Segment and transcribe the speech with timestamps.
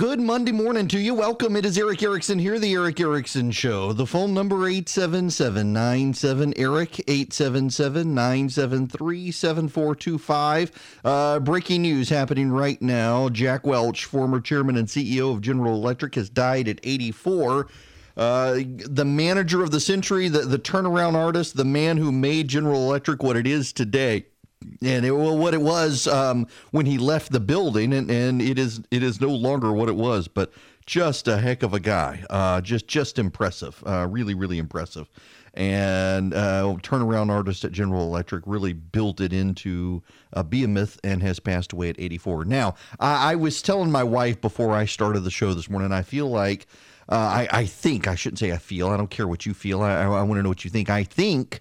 [0.00, 1.12] Good Monday morning to you.
[1.12, 1.56] Welcome.
[1.56, 3.92] It is Erick Erickson here, the Erick Erickson Show.
[3.92, 11.00] The phone number 877 Eric 877 973 7425.
[11.04, 13.28] Uh, breaking news happening right now.
[13.28, 17.68] Jack Welch, former chairman and CEO of General Electric, has died at 84.
[18.16, 22.86] Uh, the manager of the century, the, the turnaround artist, the man who made General
[22.88, 24.24] Electric what it is today
[24.82, 28.58] and it, well, what it was um, when he left the building, and, and it
[28.58, 30.52] is it is no longer what it was, but
[30.86, 35.08] just a heck of a guy, uh, just just impressive, uh, really really impressive,
[35.54, 40.02] and uh, turnaround artist at General Electric really built it into
[40.34, 42.44] uh be a behemoth and has passed away at 84.
[42.44, 46.02] Now, I, I was telling my wife before I started the show this morning, I
[46.02, 46.66] feel like.
[47.08, 48.86] Uh, I, I think I shouldn't say I feel.
[48.86, 49.82] I don't care what you feel.
[49.82, 50.88] I, I, I want to know what you think.
[50.88, 51.60] I think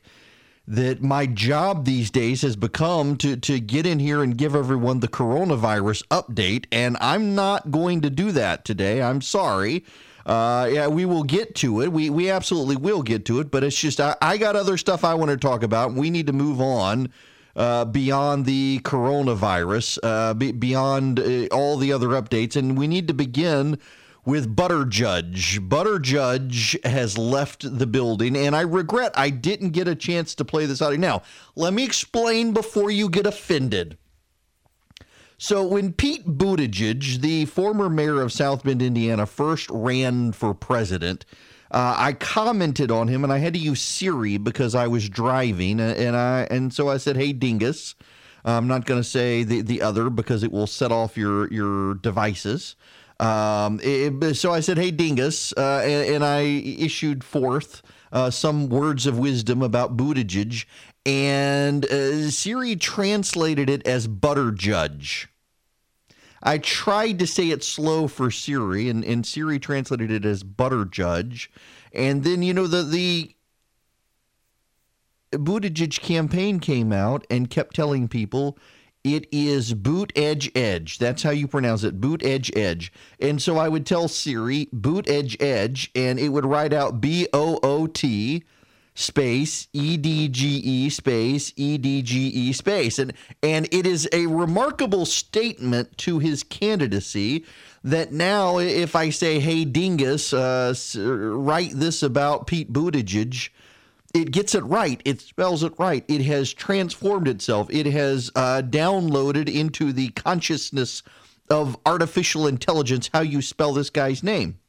[0.70, 5.00] that my job these days has become to to get in here and give everyone
[5.00, 9.02] the coronavirus update, and I'm not going to do that today.
[9.02, 9.84] I'm sorry.
[10.28, 11.92] Uh, yeah, we will get to it.
[11.92, 15.04] We we absolutely will get to it, but it's just I, I got other stuff
[15.04, 15.94] I want to talk about.
[15.94, 17.12] We need to move on.
[17.56, 23.08] Uh, beyond the coronavirus, uh, be, beyond uh, all the other updates, and we need
[23.08, 23.78] to begin
[24.26, 25.60] with Butter Judge.
[25.68, 30.46] Butter Judge has left the building, and I regret I didn't get a chance to
[30.46, 31.00] play this audio.
[31.00, 31.22] Now,
[31.56, 33.98] let me explain before you get offended.
[35.38, 41.26] So, when Pete Buttigieg, the former mayor of South Bend, Indiana, first ran for president,
[41.72, 45.80] uh, I commented on him, and I had to use Siri because I was driving,
[45.80, 47.96] and I and so I said, "Hey, dingus."
[48.46, 51.96] I'm not going to say the, the other because it will set off your your
[51.96, 52.76] devices.
[53.20, 57.82] Um, it, so I said, "Hey, Dingus," uh, and, and, I issued forth
[58.14, 60.66] uh, some words of wisdom about Buttigieg,
[61.06, 65.28] and uh, Siri translated it as "butter judge."
[66.42, 70.86] I tried to say it slow for Siri, and, and Siri translated it as "butter
[70.86, 71.52] judge,"
[71.92, 73.36] and then you know the the
[75.34, 78.58] Buttigieg campaign came out and kept telling people
[79.16, 80.98] it is boot edge edge.
[80.98, 82.92] That's how you pronounce it, boot edge edge.
[83.20, 87.28] And so I would tell Siri boot edge edge, and it would write out B
[87.34, 88.44] O O T
[88.96, 93.00] space E D G E space E D G E space.
[93.00, 97.46] And and it is a remarkable statement to his candidacy
[97.84, 103.50] that now if I say, hey Dingus, uh, write this about Pete Buttigieg
[104.14, 105.02] it gets it right.
[105.06, 106.04] It spells it right.
[106.08, 107.68] It has transformed itself.
[107.70, 111.04] It has uh, downloaded into the consciousness
[111.50, 114.60] of artificial intelligence how you spell this guy's name.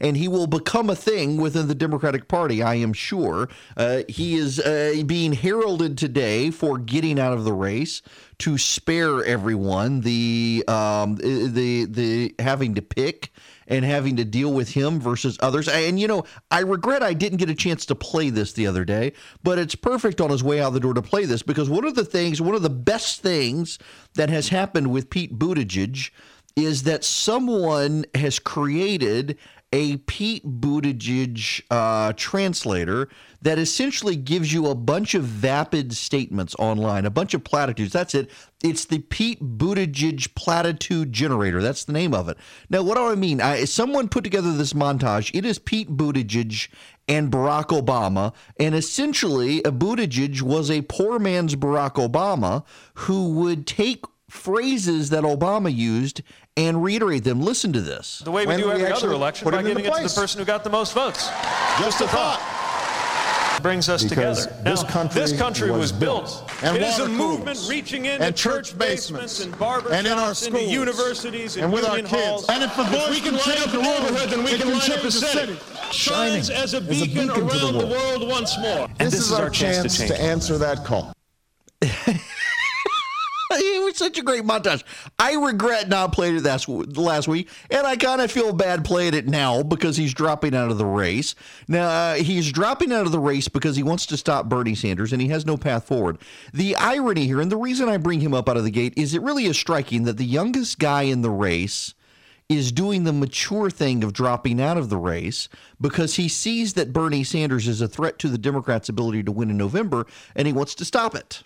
[0.00, 3.48] And he will become a thing within the Democratic Party, I am sure.
[3.76, 8.02] Uh, he is uh, being heralded today for getting out of the race
[8.38, 13.32] to spare everyone the um, the the having to pick
[13.72, 15.66] and having to deal with him versus others.
[15.66, 18.84] And, you know, I regret I didn't get a chance to play this the other
[18.84, 21.86] day, but it's perfect on his way out the door to play this because one
[21.86, 23.78] of the things, one of the best things
[24.14, 26.10] that has happened with Pete Buttigieg
[26.54, 29.38] is that someone has created
[29.72, 33.08] a Pete Buttigieg uh, translator
[33.40, 37.92] that essentially gives you a bunch of vapid statements online, a bunch of platitudes.
[37.92, 38.30] That's it.
[38.62, 41.60] It's the Pete Buttigieg platitude generator.
[41.60, 42.36] That's the name of it.
[42.70, 43.40] Now, what do I mean?
[43.40, 45.30] I, someone put together this montage.
[45.34, 46.68] It is Pete Buttigieg
[47.08, 53.66] and Barack Obama, and essentially, a Buttigieg was a poor man's Barack Obama who would
[53.66, 56.22] take phrases that Obama used
[56.56, 57.42] and reiterate them.
[57.42, 58.20] Listen to this.
[58.20, 60.46] The way we when do every other election by giving it to the person who
[60.46, 61.28] got the most votes.
[61.78, 62.40] Just a thought.
[63.62, 64.62] Brings us because together.
[64.64, 66.50] This now, country, this country was, was built.
[66.62, 70.34] And it is a movement reaching into and church basements, and barbershops and in our
[70.34, 72.10] schools, universities and, and with our kids.
[72.10, 72.48] Halls.
[72.48, 75.02] And if the voice we can light up the neighborhood, then we can light up
[75.02, 75.58] the city.
[75.92, 77.92] Shines as a beacon, a beacon around the world.
[77.92, 78.88] the world once more.
[78.98, 81.12] And this, this is, is, our chance, chance to, to answer that call.
[84.02, 84.82] such a great montage.
[85.18, 89.14] I regret not playing it last, last week, and I kind of feel bad playing
[89.14, 91.36] it now because he's dropping out of the race.
[91.68, 95.12] Now, uh, he's dropping out of the race because he wants to stop Bernie Sanders,
[95.12, 96.18] and he has no path forward.
[96.52, 99.14] The irony here, and the reason I bring him up out of the gate, is
[99.14, 101.94] it really is striking that the youngest guy in the race
[102.48, 105.48] is doing the mature thing of dropping out of the race
[105.80, 109.48] because he sees that Bernie Sanders is a threat to the Democrats' ability to win
[109.48, 111.44] in November, and he wants to stop it.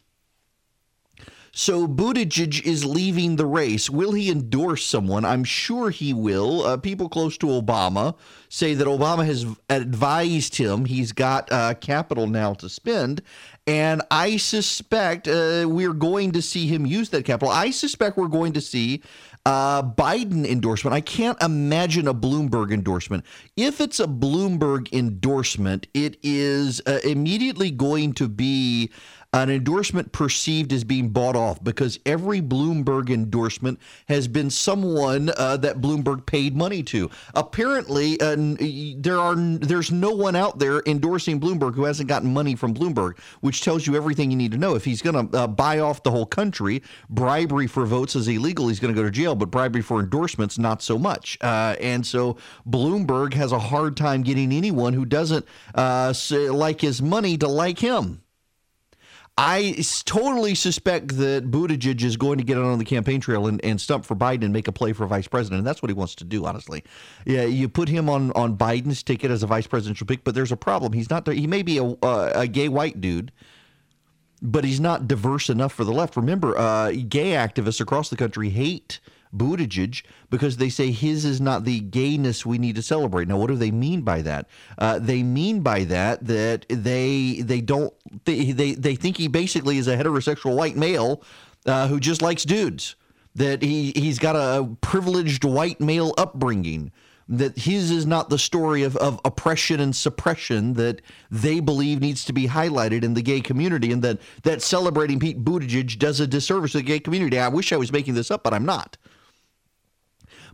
[1.58, 3.88] So Buttigieg is leaving the race.
[3.88, 5.24] Will he endorse someone?
[5.24, 6.66] I'm sure he will.
[6.66, 8.14] Uh, people close to Obama
[8.50, 13.22] say that Obama has advised him he's got uh, capital now to spend.
[13.66, 17.48] And I suspect uh, we're going to see him use that capital.
[17.48, 19.02] I suspect we're going to see
[19.46, 20.92] Uh, Biden endorsement.
[20.92, 23.24] I can't imagine a Bloomberg endorsement.
[23.56, 28.90] If it's a Bloomberg endorsement, it is uh, immediately going to be
[29.36, 33.78] an endorsement perceived as being bought off because every Bloomberg endorsement
[34.08, 37.10] has been someone uh, that Bloomberg paid money to.
[37.34, 38.34] Apparently, uh,
[38.96, 43.18] there are there's no one out there endorsing Bloomberg who hasn't gotten money from Bloomberg,
[43.42, 44.74] which tells you everything you need to know.
[44.74, 48.68] If he's going to uh, buy off the whole country, bribery for votes is illegal.
[48.68, 51.36] He's going to go to jail, but bribery for endorsements not so much.
[51.42, 55.44] Uh, and so Bloomberg has a hard time getting anyone who doesn't
[55.74, 58.22] uh, like his money to like him.
[59.38, 63.78] I totally suspect that Buttigieg is going to get on the campaign trail and, and
[63.78, 65.58] stump for Biden and make a play for vice president.
[65.58, 66.82] And that's what he wants to do, honestly.
[67.26, 70.52] Yeah, you put him on, on Biden's ticket as a vice presidential pick, but there's
[70.52, 70.94] a problem.
[70.94, 71.28] He's not.
[71.28, 73.30] He may be a, uh, a gay white dude,
[74.40, 76.16] but he's not diverse enough for the left.
[76.16, 79.00] Remember, uh, gay activists across the country hate
[79.34, 83.28] Buttigieg because they say his is not the gayness we need to celebrate.
[83.28, 84.48] Now, what do they mean by that?
[84.78, 87.92] Uh, they mean by that that they they don't
[88.24, 91.22] they they, they think he basically is a heterosexual white male
[91.66, 92.96] uh, who just likes dudes.
[93.34, 96.90] That he he's got a privileged white male upbringing
[97.28, 102.24] that his is not the story of, of oppression and suppression that they believe needs
[102.24, 106.26] to be highlighted in the gay community, and that, that celebrating Pete Buttigieg does a
[106.26, 107.38] disservice to the gay community.
[107.38, 108.96] I wish I was making this up, but I'm not.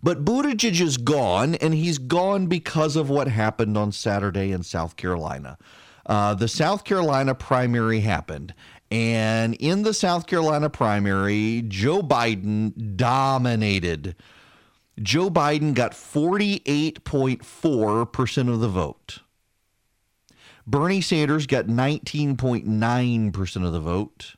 [0.03, 4.97] But Buttigieg is gone, and he's gone because of what happened on Saturday in South
[4.97, 5.57] Carolina.
[6.05, 8.53] Uh, the South Carolina primary happened.
[8.91, 14.15] And in the South Carolina primary, Joe Biden dominated.
[15.01, 19.21] Joe Biden got 48.4% of the vote.
[20.67, 24.35] Bernie Sanders got 19.9% of the vote.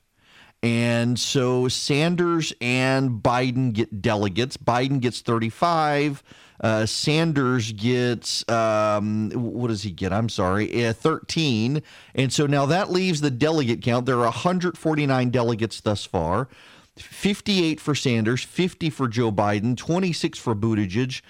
[0.64, 4.56] And so Sanders and Biden get delegates.
[4.56, 6.22] Biden gets 35.
[6.58, 10.10] Uh, Sanders gets, um, what does he get?
[10.10, 11.82] I'm sorry, uh, 13.
[12.14, 14.06] And so now that leaves the delegate count.
[14.06, 16.48] There are 149 delegates thus far
[16.96, 21.20] 58 for Sanders, 50 for Joe Biden, 26 for Buttigieg,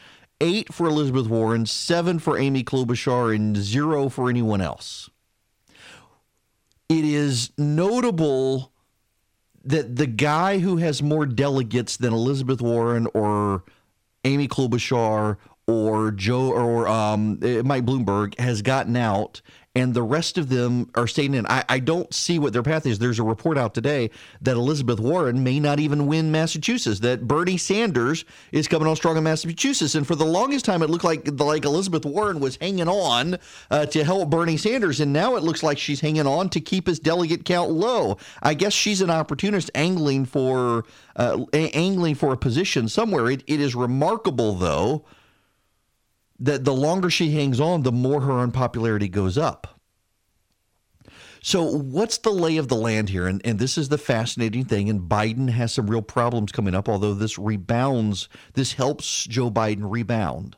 [0.40, 5.10] 8 for Elizabeth Warren, 7 for Amy Klobuchar, and 0 for anyone else.
[6.88, 8.70] It is notable
[9.64, 13.64] that the guy who has more delegates than Elizabeth Warren or
[14.24, 19.40] Amy Klobuchar or Joe or um, Mike Bloomberg has gotten out
[19.74, 21.46] and the rest of them are staying in.
[21.46, 22.98] I, I don't see what their path is.
[22.98, 24.10] There's a report out today
[24.40, 27.00] that Elizabeth Warren may not even win Massachusetts.
[27.00, 30.90] That Bernie Sanders is coming on strong in Massachusetts, and for the longest time, it
[30.90, 33.38] looked like like Elizabeth Warren was hanging on
[33.70, 36.86] uh, to help Bernie Sanders, and now it looks like she's hanging on to keep
[36.86, 38.16] his delegate count low.
[38.42, 40.84] I guess she's an opportunist angling for
[41.16, 43.30] uh, angling for a position somewhere.
[43.30, 45.04] It, it is remarkable, though
[46.38, 49.80] that the longer she hangs on, the more her unpopularity goes up.
[51.42, 53.26] So, what's the lay of the land here?
[53.26, 54.88] And, and this is the fascinating thing.
[54.88, 59.82] And Biden has some real problems coming up, although this rebounds, this helps Joe Biden
[59.82, 60.56] rebound.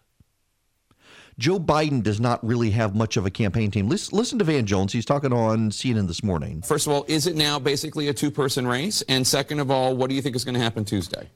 [1.38, 3.88] Joe Biden does not really have much of a campaign team.
[3.88, 4.92] Listen, listen, to Van Jones.
[4.92, 6.62] He's talking on CNN this morning.
[6.62, 9.02] First of all, is it now basically a two person race?
[9.08, 11.28] And second of all, what do you think is going to happen Tuesday?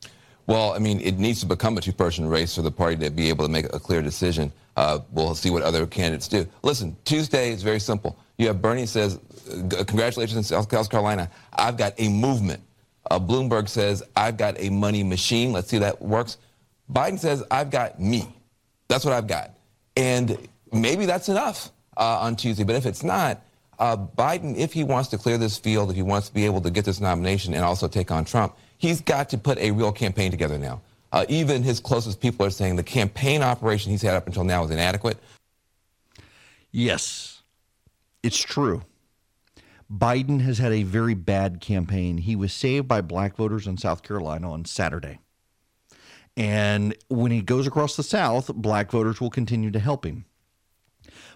[0.50, 3.29] Well, I mean, it needs to become a two-person race for the party to be
[3.29, 4.50] able to make a clear decision.
[4.76, 6.45] Uh, we'll see what other candidates do.
[6.64, 8.19] Listen, Tuesday is very simple.
[8.37, 9.21] You have Bernie says,
[9.87, 11.30] congratulations in South Carolina.
[11.52, 12.61] I've got a movement.
[13.09, 15.52] Uh, Bloomberg says, I've got a money machine.
[15.52, 16.37] Let's see that works.
[16.92, 18.26] Biden says, I've got me.
[18.88, 19.52] That's what I've got.
[19.97, 20.37] And
[20.73, 22.64] maybe that's enough uh, on Tuesday.
[22.64, 23.40] But if it's not,
[23.78, 26.61] uh, Biden, if he wants to clear this field, if he wants to be able
[26.62, 29.92] to get this nomination and also take on Trump, he's got to put a real
[29.92, 30.80] campaign together now.
[31.12, 34.64] Uh, even his closest people are saying the campaign operation he's had up until now
[34.64, 35.18] is inadequate.
[36.72, 37.42] Yes,
[38.22, 38.82] it's true.
[39.92, 42.18] Biden has had a very bad campaign.
[42.18, 45.18] He was saved by black voters in South Carolina on Saturday.
[46.37, 50.25] And when he goes across the South, black voters will continue to help him.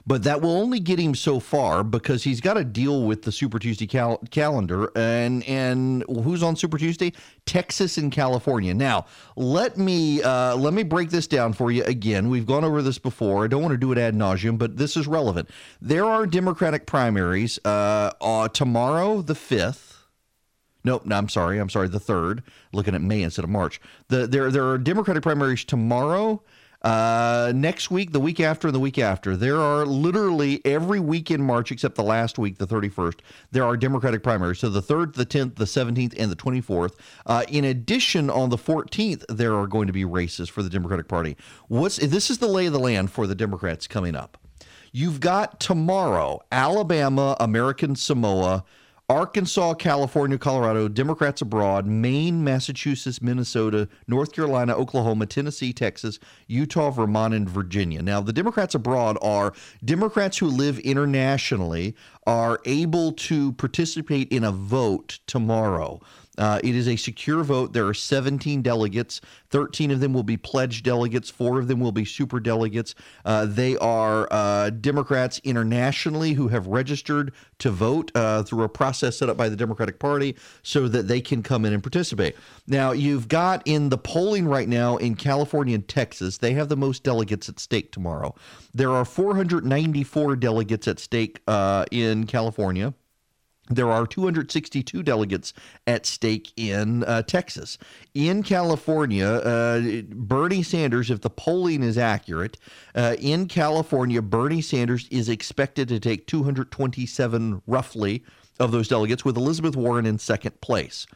[0.07, 3.33] But that will only get him so far because he's got to deal with the
[3.33, 4.91] Super Tuesday cal- calendar.
[4.95, 7.13] And and who's on Super Tuesday?
[7.47, 8.75] Texas and California.
[8.75, 9.07] Now
[9.37, 12.29] let me uh, let me break this down for you again.
[12.29, 13.45] We've gone over this before.
[13.45, 15.49] I don't want to do it ad nauseum, but this is relevant.
[15.81, 19.95] There are Democratic primaries uh, uh, tomorrow, the fifth.
[20.85, 21.59] Nope, no, I'm sorry.
[21.59, 21.89] I'm sorry.
[21.89, 22.43] The third.
[22.75, 23.81] Looking at May instead of March.
[24.09, 26.43] The there there are Democratic primaries tomorrow
[26.85, 31.31] Uh, next week, the week after, and the week after, there are literally every week
[31.31, 33.21] in March except the last week, the 31st,
[33.53, 34.59] there are Democratic primaries.
[34.59, 36.93] So the 3rd, the 10th, the 17th, and the 24th.
[37.25, 41.09] Uh, in addition, on the 14th, there are going to be races for the Democratic
[41.09, 41.39] Party.
[41.69, 44.37] What's This is the lay of the land for the Democrats coming up.
[44.93, 48.63] You've got tomorrow Alabama, American Samoa,
[49.11, 57.35] Arkansas, California, Colorado, Democrats abroad, Maine, Massachusetts, Minnesota, North Carolina, Oklahoma, Tennessee, Texas, Utah, Vermont,
[57.35, 58.01] and Virginia.
[58.01, 59.53] Now, the Democrats abroad are
[59.85, 61.95] Democrats who live internationally
[62.27, 66.01] are able to participate in a vote tomorrow.
[66.39, 67.73] Uh, it is a secure vote.
[67.73, 69.21] There are 17 delegates.
[69.51, 71.31] 13 of them will be pledged delegates.
[71.31, 72.95] Four of them will be super delegates.
[73.25, 79.19] Uh, they are uh, Democrats internationally who have registered to vote uh, through a process
[79.19, 82.37] set up by the Democratic Party so that they can come in and participate.
[82.67, 86.77] Now, you've got in the polling right now in California and Texas, they have the
[86.77, 88.35] most delegates at stake tomorrow.
[88.73, 92.95] There are 494 delegates at stake uh, in California.
[93.71, 95.55] There are 262 delegates
[95.87, 97.79] at stake in uh, Texas.
[98.13, 102.59] In California, uh, Bernie Sanders, if the polling is accurate,
[102.95, 108.23] uh, in California, Bernie Sanders is expected to take 227 roughly
[108.61, 111.07] of those delegates, with Elizabeth Warren in second place.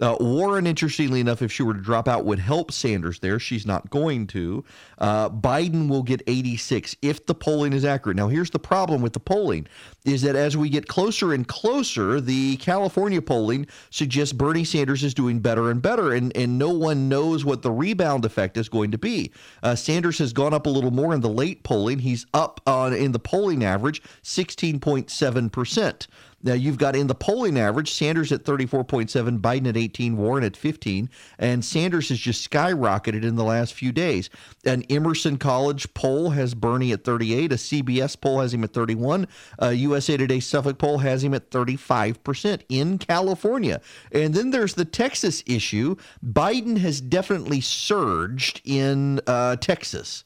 [0.00, 3.38] Uh, Warren, interestingly enough, if she were to drop out, would help Sanders there.
[3.38, 4.64] She's not going to.
[4.98, 8.16] Uh, Biden will get 86 if the polling is accurate.
[8.16, 9.68] Now, here's the problem with the polling
[10.04, 15.14] is that as we get closer and closer, the California polling suggests Bernie Sanders is
[15.14, 18.90] doing better and better, and, and no one knows what the rebound effect is going
[18.90, 19.30] to be.
[19.62, 22.00] Uh, Sanders has gone up a little more in the late polling.
[22.00, 26.08] He's up on in the polling average 16.7 percent.
[26.44, 30.58] Now you've got in the polling average Sanders at 34.7, Biden at 18, Warren at
[30.58, 31.08] 15,
[31.38, 34.28] and Sanders has just skyrocketed in the last few days.
[34.66, 39.26] An Emerson College poll has Bernie at 38, a CBS poll has him at 31,
[39.58, 43.80] a USA Today Suffolk poll has him at 35% in California.
[44.12, 45.96] And then there's the Texas issue.
[46.22, 50.24] Biden has definitely surged in uh, Texas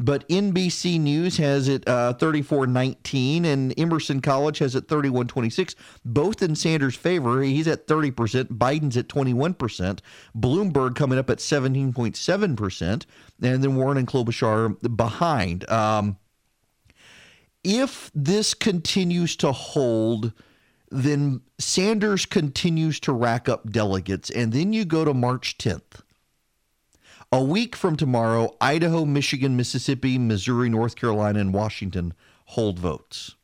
[0.00, 6.56] but NBC News has it uh, 34-19 and Emerson College has it 31-26, both in
[6.56, 7.42] Sanders' favor.
[7.42, 10.00] He's at 30%, Biden's at 21%,
[10.36, 13.04] Bloomberg coming up at 17.7%, and
[13.40, 15.68] then Warren and Klobuchar behind.
[15.70, 16.16] Um,
[17.62, 20.32] if this continues to hold,
[20.90, 26.02] then Sanders continues to rack up delegates, and then you go to March 10th
[27.32, 32.12] a week from tomorrow, Idaho, Michigan, Mississippi, Missouri, North Carolina, and Washington
[32.46, 33.36] hold votes.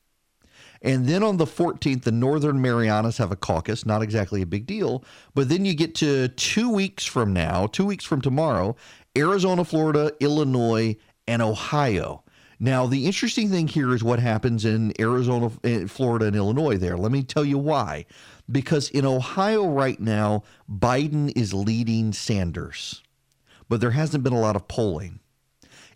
[0.83, 4.67] And then on the 14th, the Northern Marianas have a caucus, not exactly a big
[4.67, 5.05] deal.
[5.35, 8.77] But then you get to two weeks from now, two weeks from tomorrow,
[9.17, 10.97] Arizona, Florida, Illinois,
[11.29, 12.25] and Ohio.
[12.59, 16.97] Now, the interesting thing here is what happens in Arizona, eh, Florida, and Illinois there.
[16.97, 18.07] Let me tell you why.
[18.51, 23.03] Because in Ohio right now, Biden is leading Sanders
[23.69, 25.21] but there hasn't been a lot of polling.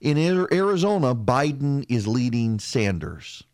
[0.01, 3.45] In Arizona, Biden is leading Sanders.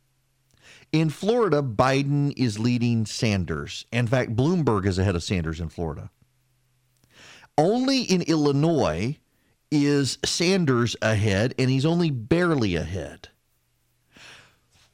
[0.92, 3.85] In Florida, Biden is leading Sanders.
[3.92, 6.11] In fact, Bloomberg is ahead of Sanders in Florida.
[7.58, 9.18] Only in Illinois
[9.70, 13.28] is Sanders ahead, and he's only barely ahead.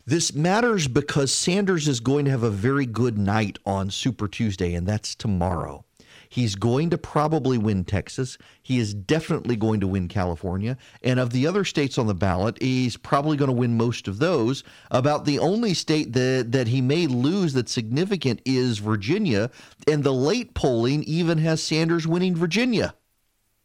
[0.06, 4.74] This matters because Sanders is going to have a very good night on Super Tuesday,
[4.74, 5.84] and that's tomorrow.
[6.32, 8.38] He's going to probably win Texas.
[8.62, 10.78] He is definitely going to win California.
[11.02, 14.18] And of the other states on the ballot, he's probably going to win most of
[14.18, 14.64] those.
[14.90, 19.50] About the only state that, that he may lose that's significant is Virginia.
[19.86, 22.94] And the late polling even has Sanders winning Virginia,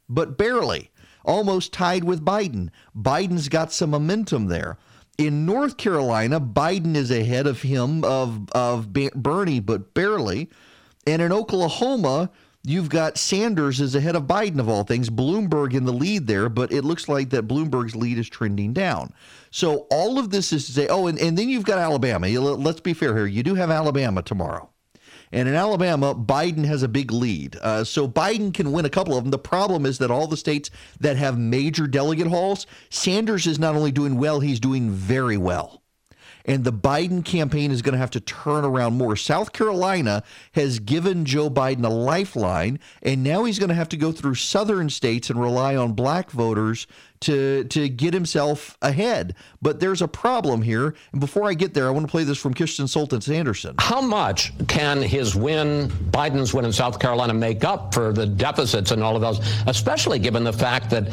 [0.06, 0.90] but barely,
[1.24, 2.68] almost tied with Biden.
[2.94, 4.76] Biden's got some momentum there.
[5.16, 10.50] In North Carolina, Biden is ahead of him of of Bernie, but barely.
[11.06, 12.30] And in Oklahoma,
[12.68, 16.50] You've got Sanders is ahead of Biden of all things, Bloomberg in the lead there,
[16.50, 19.14] but it looks like that Bloomberg's lead is trending down.
[19.50, 22.28] So all of this is to say, oh, and, and then you've got Alabama.
[22.28, 23.24] Let's be fair here.
[23.24, 24.68] You do have Alabama tomorrow.
[25.32, 27.56] And in Alabama, Biden has a big lead.
[27.56, 29.30] Uh, so Biden can win a couple of them.
[29.30, 30.68] The problem is that all the states
[31.00, 35.77] that have major delegate halls, Sanders is not only doing well, he's doing very well
[36.48, 39.14] and the Biden campaign is going to have to turn around more.
[39.16, 43.98] South Carolina has given Joe Biden a lifeline, and now he's going to have to
[43.98, 46.86] go through southern states and rely on black voters
[47.20, 49.34] to to get himself ahead.
[49.60, 50.94] But there's a problem here.
[51.12, 53.74] And before I get there, I want to play this from Kristen Soltis Anderson.
[53.78, 58.90] How much can his win, Biden's win in South Carolina, make up for the deficits
[58.90, 61.08] and all of those, especially given the fact that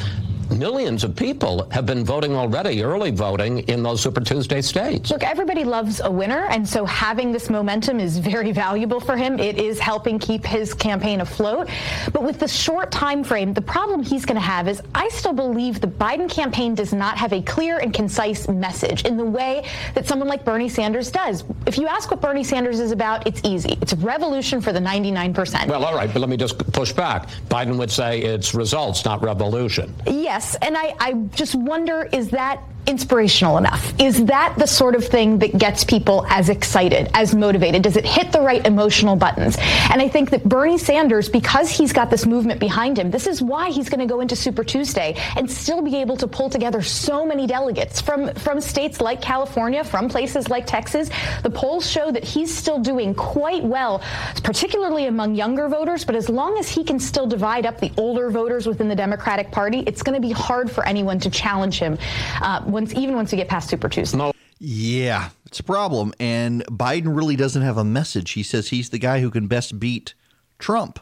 [0.51, 5.11] millions of people have been voting already, early voting in those Super Tuesday states.
[5.11, 9.39] Look, everybody loves a winner, and so having this momentum is very valuable for him.
[9.39, 11.69] It is helping keep his campaign afloat.
[12.11, 15.33] But with the short time frame, the problem he's going to have is I still
[15.33, 19.65] believe the Biden campaign does not have a clear and concise message in the way
[19.93, 21.43] that someone like Bernie Sanders does.
[21.65, 23.77] If you ask what Bernie Sanders is about, it's easy.
[23.81, 25.67] It's a revolution for the 99%.
[25.67, 27.29] Well, all right, but let me just push back.
[27.49, 29.93] Biden would say it's results, not revolution.
[30.05, 33.93] Yes, and I, I just wonder is that inspirational enough?
[33.99, 37.81] Is that the sort of thing that gets people as excited, as motivated?
[37.81, 39.57] Does it hit the right emotional buttons?
[39.91, 43.41] And I think that Bernie Sanders, because he's got this movement behind him, this is
[43.41, 46.81] why he's going to go into Super Tuesday and still be able to pull together
[46.81, 51.09] so many delegates from, from states like California, from places like Texas.
[51.43, 54.01] The polls show that he's still doing quite well,
[54.43, 56.05] particularly among younger voters.
[56.05, 59.51] But as long as he can still divide up the older voters within the Democratic
[59.51, 61.97] Party, it's going to be hard for anyone to challenge him.
[62.41, 64.17] Uh, once even once we get past Super Tuesday.
[64.17, 64.33] No.
[64.59, 66.13] Yeah, it's a problem.
[66.19, 68.31] And Biden really doesn't have a message.
[68.31, 70.13] He says he's the guy who can best beat
[70.59, 70.99] Trump.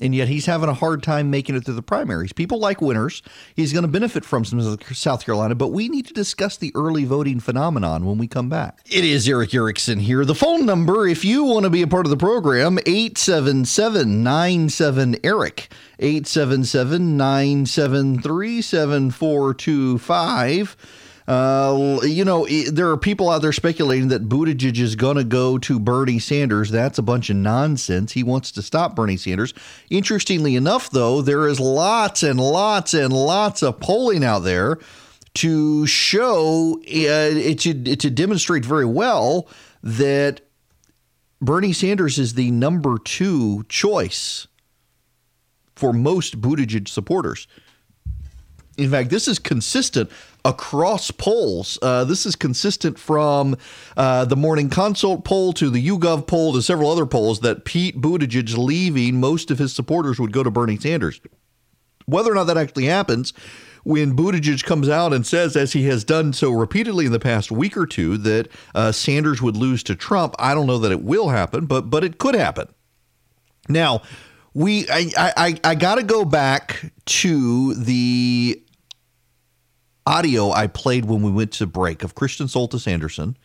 [0.00, 2.32] And yet he's having a hard time making it through the primaries.
[2.32, 3.22] People like winners.
[3.54, 6.72] He's going to benefit from some of South Carolina, but we need to discuss the
[6.74, 8.80] early voting phenomenon when we come back.
[8.90, 10.24] It is Erick Erickson here.
[10.24, 15.16] The phone number, if you want to be a part of the program, 877 97
[15.22, 15.72] Eric.
[16.00, 20.76] 877 973 7425.
[21.28, 25.56] Uh, you know, there are people out there speculating that Buttigieg is going to go
[25.58, 26.70] to Bernie Sanders.
[26.70, 28.12] That's a bunch of nonsense.
[28.12, 29.54] He wants to stop Bernie Sanders.
[29.88, 34.78] Interestingly enough, though, there is lots and lots and lots of polling out there
[35.34, 39.48] to show uh, it to, to demonstrate very well
[39.82, 40.40] that
[41.40, 44.46] Bernie Sanders is the number two choice
[45.74, 47.46] for most Buttigieg supporters.
[48.78, 50.10] In fact, this is consistent
[50.44, 51.78] across polls.
[51.82, 53.56] Uh, this is consistent from
[53.96, 58.00] uh, the Morning Consult poll to the YouGov poll to several other polls that Pete
[58.00, 61.20] Buttigieg leaving, most of his supporters would go to Bernie Sanders.
[62.06, 63.32] Whether or not that actually happens,
[63.84, 67.50] when Buttigieg comes out and says, as he has done so repeatedly in the past
[67.50, 71.02] week or two, that uh, Sanders would lose to Trump, I don't know that it
[71.02, 72.68] will happen, but but it could happen.
[73.68, 74.02] Now,
[74.54, 78.62] we I I, I got to go back to the
[80.06, 83.36] audio I played when we went to break of Kristen Soltis Anderson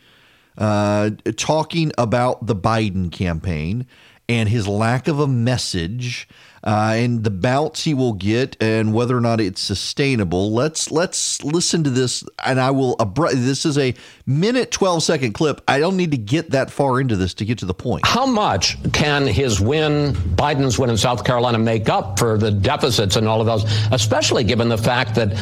[0.56, 3.86] uh, talking about the Biden campaign
[4.28, 6.28] and his lack of a message
[6.64, 10.52] uh, and the bounce he will get and whether or not it's sustainable.
[10.52, 12.96] Let's let's listen to this, and I will.
[12.96, 13.94] Abru- this is a
[14.26, 15.62] minute twelve second clip.
[15.68, 18.04] I don't need to get that far into this to get to the point.
[18.04, 23.16] How much can his win, Biden's win in South Carolina, make up for the deficits
[23.16, 23.64] and all of those?
[23.92, 25.32] Especially given the fact that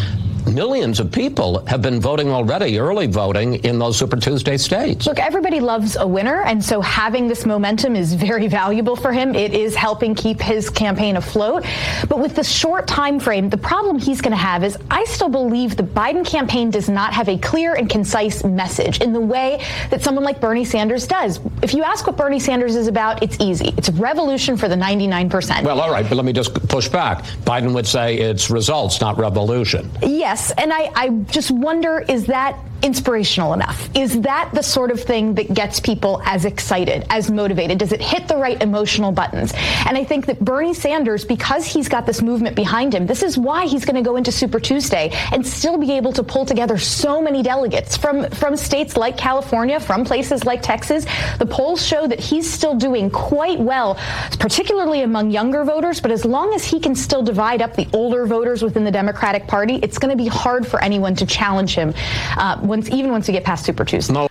[0.47, 5.07] millions of people have been voting already, early voting in those Super Tuesday states.
[5.07, 9.35] Look, everybody loves a winner, and so having this momentum is very valuable for him.
[9.35, 11.65] It is helping keep his campaign afloat.
[12.09, 15.29] But with the short time frame, the problem he's going to have is I still
[15.29, 19.65] believe the Biden campaign does not have a clear and concise message in the way
[19.91, 21.41] that someone like Bernie Sanders does.
[21.63, 23.75] If you ask what Bernie Sanders is about, it's easy.
[23.77, 25.65] It's a revolution for the 99%.
[25.65, 27.25] Well, all right, but let me just push back.
[27.45, 29.91] Biden would say it's results, not revolution.
[30.03, 33.89] Yes, Yes, and I, I just wonder is that inspirational enough?
[33.95, 37.79] Is that the sort of thing that gets people as excited, as motivated?
[37.79, 39.53] Does it hit the right emotional buttons?
[39.87, 43.39] And I think that Bernie Sanders, because he's got this movement behind him, this is
[43.39, 46.79] why he's going to go into Super Tuesday and still be able to pull together
[46.79, 51.07] so many delegates from, from states like California, from places like Texas.
[51.39, 53.95] The polls show that he's still doing quite well,
[54.39, 56.01] particularly among younger voters.
[56.01, 59.47] But as long as he can still divide up the older voters within the Democratic
[59.47, 61.95] Party, it's going to be hard for anyone to challenge him
[62.37, 64.13] uh, once, even once we get past Super Tuesday.
[64.13, 64.29] No.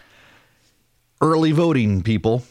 [1.21, 2.43] Early voting, people.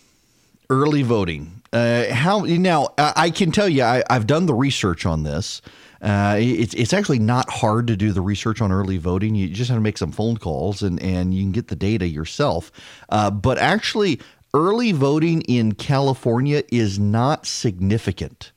[0.71, 1.63] Early voting.
[1.73, 2.95] Uh, how now?
[2.97, 5.61] I can tell you, I, have done the research on this.
[6.01, 9.35] Uh, it's it's actually not hard to do the research on early voting.
[9.35, 12.07] You just have to make some phone calls and and you can get the data
[12.07, 12.71] yourself.
[13.09, 14.21] Uh, but actually,
[14.55, 18.53] early voting in California is not significant.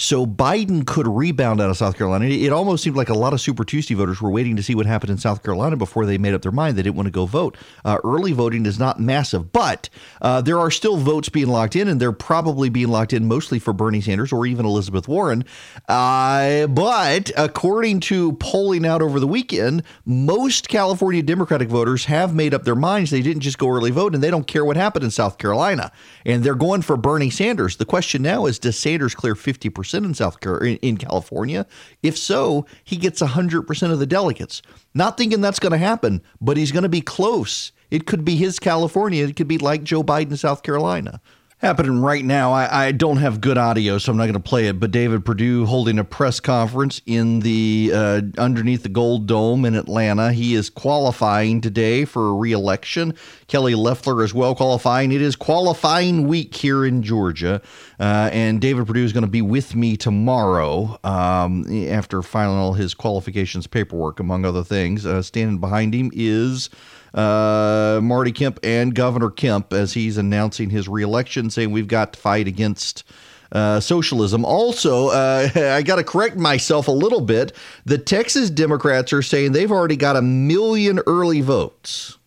[0.00, 2.26] So Biden could rebound out of South Carolina.
[2.26, 4.86] It almost seemed like a lot of Super Tuesday voters were waiting to see what
[4.86, 6.78] happened in South Carolina before they made up their mind.
[6.78, 7.56] They didn't want to go vote.
[7.84, 9.88] Uh, early voting is not massive, but
[10.22, 13.58] uh, there are still votes being locked in, and they're probably being locked in mostly
[13.58, 15.44] for Bernie Sanders or even Elizabeth Warren.
[15.88, 22.54] Uh, but according to polling out over the weekend, most California Democratic voters have made
[22.54, 23.10] up their minds.
[23.10, 25.90] They didn't just go early vote, and they don't care what happened in South Carolina.
[26.24, 27.78] And they're going for Bernie Sanders.
[27.78, 29.87] The question now is, does Sanders clear 50%?
[29.92, 31.66] 100% in South Carolina, in California.
[32.02, 34.62] If so, he gets 100% of the delegates.
[34.94, 37.72] Not thinking that's going to happen, but he's going to be close.
[37.90, 39.26] It could be his California.
[39.26, 41.20] It could be like Joe Biden, South Carolina
[41.58, 42.52] happening right now.
[42.52, 44.78] I, I, don't have good audio, so I'm not going to play it.
[44.78, 49.74] But David Perdue holding a press conference in the uh, underneath the Gold Dome in
[49.74, 50.32] Atlanta.
[50.32, 53.14] He is qualifying today for a reelection.
[53.48, 55.10] Kelly Loeffler as well qualifying.
[55.10, 57.60] It is qualifying week here in Georgia,
[57.98, 62.74] uh, and David Perdue is going to be with me tomorrow um, after filing all
[62.74, 65.04] his qualifications paperwork, among other things.
[65.04, 66.70] Uh, standing behind him is
[67.18, 72.18] uh, Marty Kemp and Governor Kemp as he's announcing his reelection, saying we've got to
[72.18, 73.04] fight against.
[73.50, 74.44] Uh, socialism.
[74.44, 77.56] Also, uh, I got to correct myself a little bit.
[77.86, 82.18] The Texas Democrats are saying they've already got a million early votes.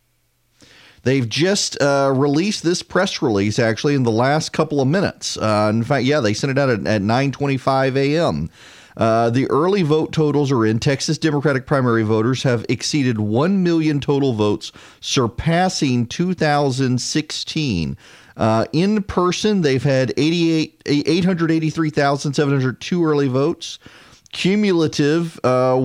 [1.04, 5.38] They've just uh, released this press release actually in the last couple of minutes.
[5.38, 8.49] Uh, in fact, yeah, they sent it out at, at 9:25 a.m.
[8.97, 10.80] Uh, the early vote totals are in.
[10.80, 17.97] Texas Democratic primary voters have exceeded 1 million total votes, surpassing 2016.
[18.38, 23.80] Uh, in person, they've had 88, 883,702 early votes.
[24.32, 25.77] Cumulative uh,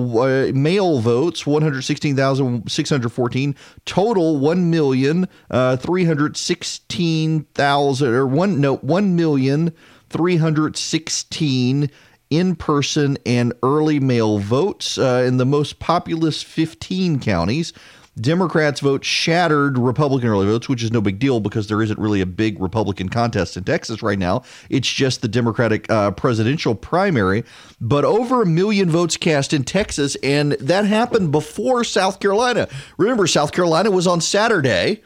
[0.53, 9.73] mail votes 116,614 total 1 million uh, 316,000 or 1 no 1 million
[10.09, 11.89] 316
[12.29, 17.73] in person and early mail votes uh, in the most populous 15 counties.
[18.19, 22.21] Democrats vote shattered Republican early votes, which is no big deal because there isn't really
[22.21, 24.41] a big Republican contest in Texas right now.
[24.69, 27.43] It's just the Democratic uh, presidential primary.
[27.79, 32.67] But over a million votes cast in Texas, and that happened before South Carolina.
[32.97, 35.03] Remember, South Carolina was on Saturday.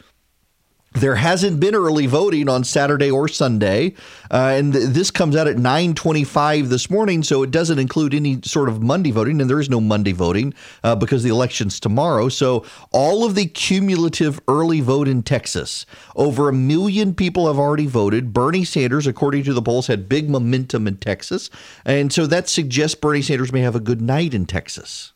[0.94, 3.94] There hasn't been early voting on Saturday or Sunday,
[4.30, 8.40] uh, and th- this comes out at 9:25 this morning, so it doesn't include any
[8.44, 12.28] sort of Monday voting, and there is no Monday voting uh, because the election's tomorrow.
[12.28, 17.88] So all of the cumulative early vote in Texas, over a million people have already
[17.88, 18.34] voted.
[18.34, 21.50] Bernie Sanders, according to the polls, had big momentum in Texas,
[21.86, 25.14] and so that suggests Bernie Sanders may have a good night in Texas.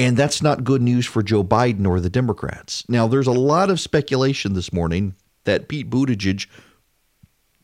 [0.00, 2.88] And that's not good news for Joe Biden or the Democrats.
[2.88, 6.46] Now, there's a lot of speculation this morning that Pete Buttigieg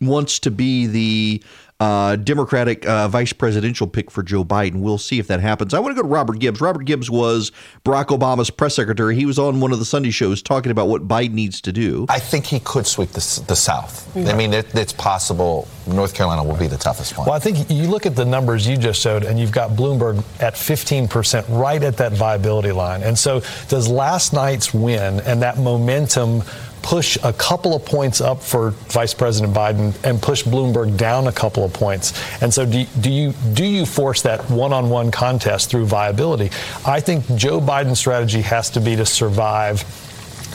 [0.03, 1.43] wants to be the
[1.79, 4.77] uh, Democratic uh, vice presidential pick for Joe Biden.
[4.77, 5.75] We'll see if that happens.
[5.75, 6.61] I want to go to Robert Gibbs.
[6.61, 7.53] Robert Gibbs was
[7.85, 9.15] Barack Obama's press secretary.
[9.15, 12.07] He was on one of the Sunday shows talking about what Biden needs to do.
[12.09, 14.11] I think he could sweep the, the South.
[14.17, 14.31] Yeah.
[14.31, 17.27] I mean, it, it's possible North Carolina will be the toughest one.
[17.27, 20.19] Well, I think you look at the numbers you just showed, and you've got Bloomberg
[20.41, 23.03] at 15%, right at that viability line.
[23.03, 26.43] And so, does last night's win and that momentum
[26.87, 31.33] push a couple of points up for Vice President Biden and push Bloomberg down a
[31.33, 32.15] couple of points.
[32.41, 36.53] And so do, do you do you force that one-on-one contest through viability?
[36.87, 39.83] I think Joe Biden's strategy has to be to survive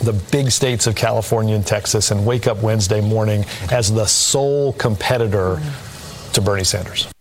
[0.06, 4.72] the big states of California and Texas and wake up Wednesday morning as the sole
[4.72, 5.62] competitor
[6.32, 7.12] to Bernie Sanders.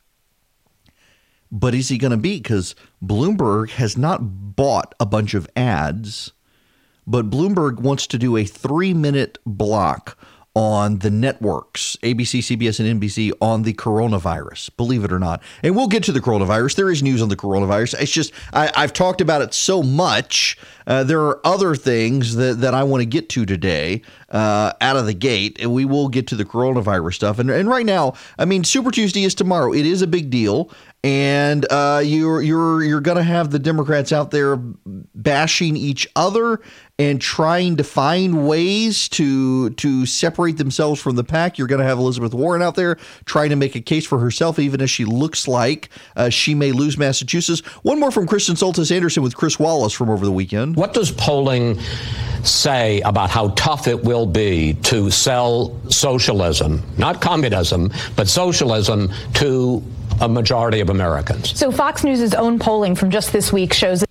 [1.50, 2.38] But is he going to be?
[2.38, 4.20] Because Bloomberg has not
[4.54, 6.32] bought a bunch of ads
[7.10, 10.16] but Bloomberg wants to do a three minute block
[10.54, 15.40] on the networks, ABC, CBS, and NBC, on the coronavirus, believe it or not.
[15.62, 16.74] And we'll get to the coronavirus.
[16.74, 18.00] There is news on the coronavirus.
[18.00, 20.58] It's just, I, have talked about it so much.
[20.88, 24.96] Uh, there are other things that, that I want to get to today uh, out
[24.96, 27.38] of the gate, and we will get to the coronavirus stuff.
[27.38, 29.72] And, and right now, I mean, Super Tuesday is tomorrow.
[29.72, 30.70] It is a big deal
[31.02, 34.56] and uh, you're you're you're going to have the Democrats out there
[35.14, 36.60] bashing each other
[36.98, 41.56] and trying to find ways to to separate themselves from the pack.
[41.56, 44.58] You're going to have Elizabeth Warren out there trying to make a case for herself,
[44.58, 47.60] even as she looks like uh, she may lose Massachusetts.
[47.82, 50.76] One more from Kristen Soltis Anderson with Chris Wallace from over the weekend.
[50.76, 51.78] What does polling
[52.42, 59.82] say about how tough it will be to sell socialism, not communism, but socialism to
[60.20, 61.58] a majority of Americans.
[61.58, 64.04] So Fox News' own polling from just this week shows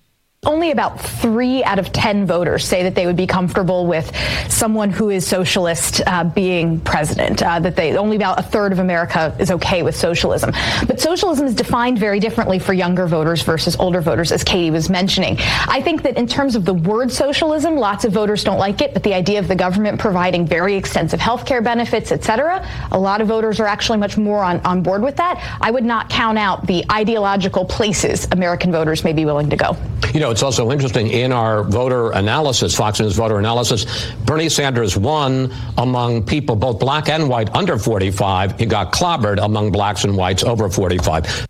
[0.46, 4.10] only about three out of 10 voters say that they would be comfortable with
[4.48, 8.78] someone who is socialist uh, being president, uh, that they only about a third of
[8.78, 10.50] America is okay with socialism.
[10.86, 14.88] But socialism is defined very differently for younger voters versus older voters, as Katie was
[14.88, 15.36] mentioning.
[15.40, 18.94] I think that in terms of the word socialism, lots of voters don't like it,
[18.94, 22.98] but the idea of the government providing very extensive health care benefits, et cetera, a
[22.98, 25.38] lot of voters are actually much more on, on board with that.
[25.60, 29.76] I would not count out the ideological places American voters may be willing to go.
[30.14, 34.96] You know, it's also interesting in our voter analysis, Fox News voter analysis, Bernie Sanders
[34.96, 38.58] won among people, both black and white, under 45.
[38.58, 41.46] He got clobbered among blacks and whites over 45.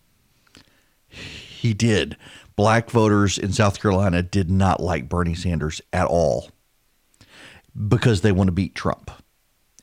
[1.09, 2.17] He did.
[2.57, 6.51] Black voters in South Carolina did not like Bernie Sanders at all
[7.89, 9.11] because they want to beat Trump.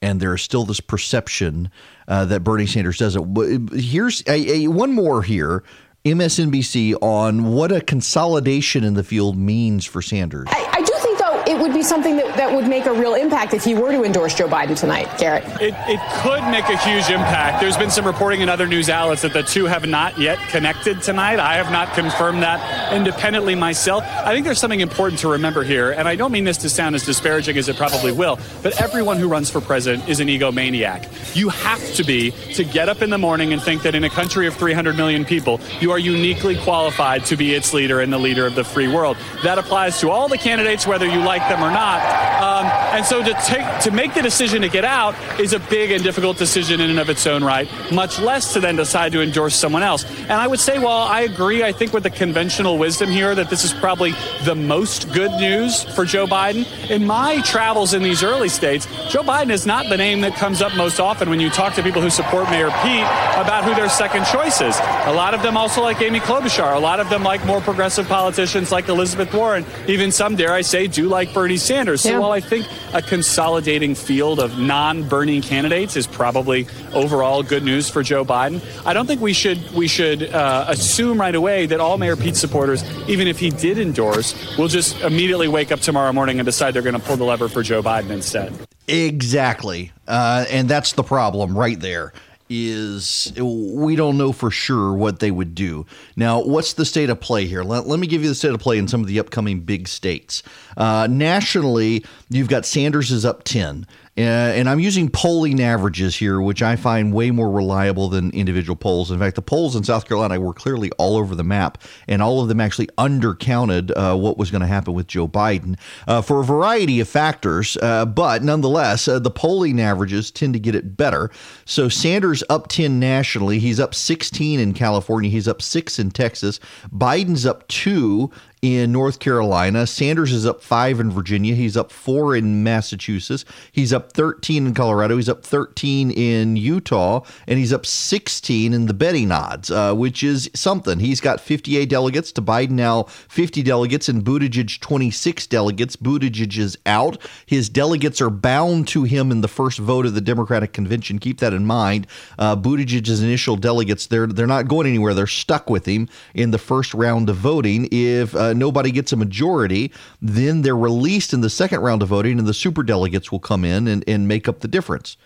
[0.02, 1.72] And there is still this perception
[2.08, 3.74] uh, that Bernie Sanders doesn't.
[3.74, 5.64] Here's a, a, one more here
[6.12, 10.48] MSNBC on what a consolidation in the field means for Sanders.
[10.50, 11.17] I, I do think,
[11.58, 14.04] it would be something that, that would make a real impact if he were to
[14.04, 15.44] endorse Joe Biden tonight, Garrett.
[15.60, 17.60] It, it could make a huge impact.
[17.60, 21.02] There's been some reporting in other news outlets that the two have not yet connected
[21.02, 21.40] tonight.
[21.40, 24.04] I have not confirmed that independently myself.
[24.04, 26.94] I think there's something important to remember here, and I don't mean this to sound
[26.94, 31.36] as disparaging as it probably will, but everyone who runs for president is an egomaniac.
[31.36, 34.10] You have to be to get up in the morning and think that in a
[34.12, 38.20] country of 300 million people, you are uniquely qualified to be its leader and the
[38.20, 39.18] leader of the free world.
[39.44, 42.02] That applies to all the candidates, whether you like them or not.
[42.42, 45.92] Um, and so to take to make the decision to get out is a big
[45.92, 47.68] and difficult decision in and of its own right.
[47.92, 50.06] Much less to then decide to endorse someone else.
[50.22, 53.50] And I would say, while I agree, I think with the conventional wisdom here that
[53.50, 56.66] this is probably the most good news for Joe Biden.
[56.90, 60.62] In my travels in these early states, Joe Biden is not the name that comes
[60.62, 63.08] up most often when you talk to people who support Mayor Pete
[63.38, 64.78] about who their second choice is.
[65.06, 66.76] A lot of them also like Amy Klobuchar.
[66.76, 69.66] A lot of them like more progressive politicians like Elizabeth Warren.
[69.88, 72.02] Even some, dare I say, do like Bernie Sanders.
[72.02, 72.18] So Yeah.
[72.20, 78.02] while I think a consolidating field of non-Bernie candidates is probably overall good news for
[78.02, 82.00] Joe Biden, I don't think we should we should uh, assume right away that all
[82.00, 86.40] Mayor Pete supporters, even if he did endorse, will just immediately wake up tomorrow morning
[86.40, 88.52] and decide they're going to pull the lever for Joe Biden instead.
[88.88, 89.92] Exactly.
[90.08, 92.14] Uh, and that's the problem right there
[92.50, 95.86] is we don't know for sure what they would do.
[96.16, 97.64] Now, what's the state of play here?
[97.64, 99.88] Let, let me give you the state of play in some of the upcoming big
[99.88, 100.44] states.
[100.76, 103.86] Uh, nationally, you've got Sanders is up 10.
[104.18, 108.76] Uh, and I'm using polling averages here, which I find way more reliable than individual
[108.76, 109.12] polls.
[109.12, 112.42] In fact, the polls in South Carolina were clearly all over the map, and all
[112.42, 116.40] of them actually undercounted uh, what was going to happen with Joe Biden uh, for
[116.40, 117.78] a variety of factors.
[117.80, 121.30] Uh, but nonetheless, uh, the polling averages tend to get it better.
[121.66, 123.60] So Sanders up 10 nationally.
[123.60, 125.30] He's up 16 in California.
[125.30, 126.60] He's up six in Texas.
[126.92, 129.86] Biden's up two in North Carolina.
[129.86, 131.54] Sanders is up five in Virginia.
[131.54, 133.46] He's up four in Massachusetts.
[133.72, 135.16] He's up 13 in Colorado.
[135.16, 137.22] He's up 13 in Utah.
[137.48, 141.00] And he's up 16 in the betting odds, uh, which is something.
[141.00, 145.96] He's got 58 delegates to Biden now, 50 delegates, and Buttigieg 26 delegates.
[145.96, 147.18] Buttigieg is out.
[147.46, 151.20] His delegates are bound to him in the first vote of the Democratic convention.
[151.20, 152.08] Keep that in mind.
[152.40, 155.14] Uh, Buttigieg's initial delegates, they're, they're not going anywhere.
[155.14, 157.88] They're stuck with him in the first round of voting.
[157.92, 162.40] If uh, nobody gets a majority, then they're released in the second round of voting,
[162.40, 165.18] and the super delegates will come in and, and make up the difference.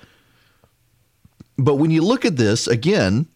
[1.58, 3.28] But when you look at this, again,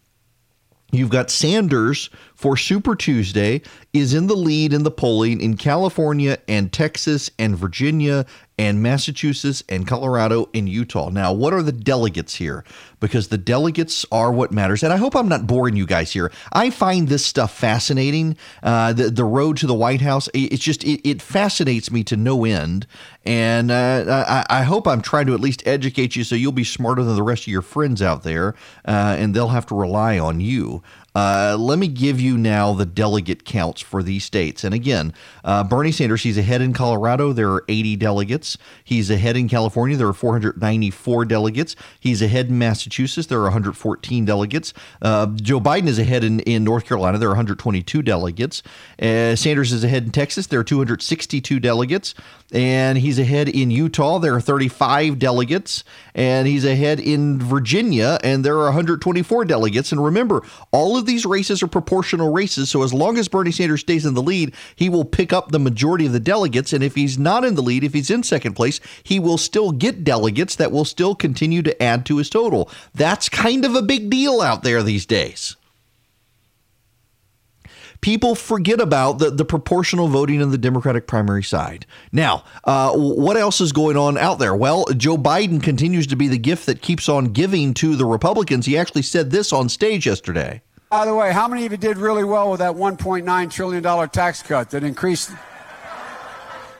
[0.92, 3.60] You've got Sanders for Super Tuesday
[3.92, 8.24] is in the lead in the polling in California and Texas and Virginia
[8.58, 11.10] and Massachusetts and Colorado and Utah.
[11.10, 12.64] Now, what are the delegates here?
[13.00, 14.82] Because the delegates are what matters.
[14.82, 16.30] And I hope I'm not boring you guys here.
[16.52, 18.36] I find this stuff fascinating.
[18.62, 20.28] Uh, the the road to the White House.
[20.28, 22.86] it- It's just it, it fascinates me to no end.
[23.26, 26.62] And uh, I, I hope I'm trying to at least educate you so you'll be
[26.64, 28.54] smarter than the rest of your friends out there,
[28.86, 30.82] uh, and they'll have to rely on you.
[31.16, 34.64] Uh, let me give you now the delegate counts for these states.
[34.64, 37.32] And again, uh, Bernie Sanders, he's ahead in Colorado.
[37.32, 38.58] There are 80 delegates.
[38.84, 39.96] He's ahead in California.
[39.96, 41.74] There are 494 delegates.
[41.98, 43.28] He's ahead in Massachusetts.
[43.28, 44.74] There are 114 delegates.
[45.00, 47.16] Uh, Joe Biden is ahead in, in North Carolina.
[47.16, 48.62] There are 122 delegates.
[49.00, 50.48] Uh, Sanders is ahead in Texas.
[50.48, 52.14] There are 262 delegates.
[52.52, 54.18] And he's ahead in Utah.
[54.18, 55.82] There are 35 delegates.
[56.14, 58.18] And he's ahead in Virginia.
[58.22, 59.92] And there are 124 delegates.
[59.92, 62.70] And remember, all of these races are proportional races.
[62.70, 65.58] So as long as Bernie Sanders stays in the lead, he will pick up the
[65.58, 66.72] majority of the delegates.
[66.72, 69.72] And if he's not in the lead, if he's in second place, he will still
[69.72, 72.70] get delegates that will still continue to add to his total.
[72.94, 75.56] That's kind of a big deal out there these days
[78.00, 81.86] people forget about the, the proportional voting on the Democratic primary side.
[82.12, 84.54] Now, uh, what else is going on out there?
[84.54, 88.66] Well, Joe Biden continues to be the gift that keeps on giving to the Republicans.
[88.66, 90.62] He actually said this on stage yesterday.
[90.88, 94.42] By the way, how many of you did really well with that $1.9 trillion tax
[94.42, 95.32] cut that increased?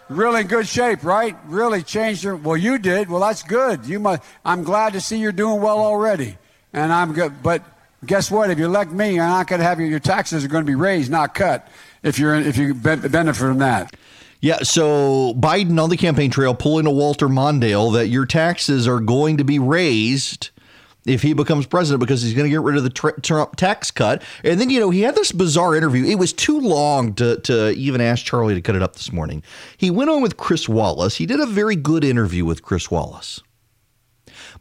[0.08, 1.36] Really in good shape, right?
[1.46, 2.36] Really changed your.
[2.36, 3.08] Well, you did.
[3.08, 3.84] Well, that's good.
[3.86, 4.22] You must.
[4.44, 6.38] I'm glad to see you're doing well already,
[6.72, 7.42] and I'm good.
[7.42, 7.64] But
[8.04, 8.48] guess what?
[8.50, 10.70] If you elect me, you're not going to have your, your taxes are going to
[10.70, 11.66] be raised, not cut.
[12.04, 13.96] if you're if you benefit from that.
[14.40, 19.00] Yeah, so Biden on the campaign trail pulling a Walter Mondale that your taxes are
[19.00, 20.50] going to be raised
[21.06, 24.22] if he becomes president because he's going to get rid of the Trump tax cut.
[24.44, 26.04] And then, you know, he had this bizarre interview.
[26.04, 29.42] It was too long to, to even ask Charlie to cut it up this morning.
[29.76, 31.16] He went on with Chris Wallace.
[31.16, 33.40] He did a very good interview with Chris Wallace.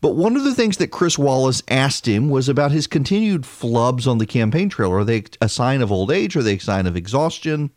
[0.02, 4.08] But one of the things that Chris Wallace asked him was about his continued flubs
[4.08, 4.92] on the campaign trail.
[4.92, 6.36] Are they a sign of old age?
[6.36, 7.72] Are they a sign of exhaustion?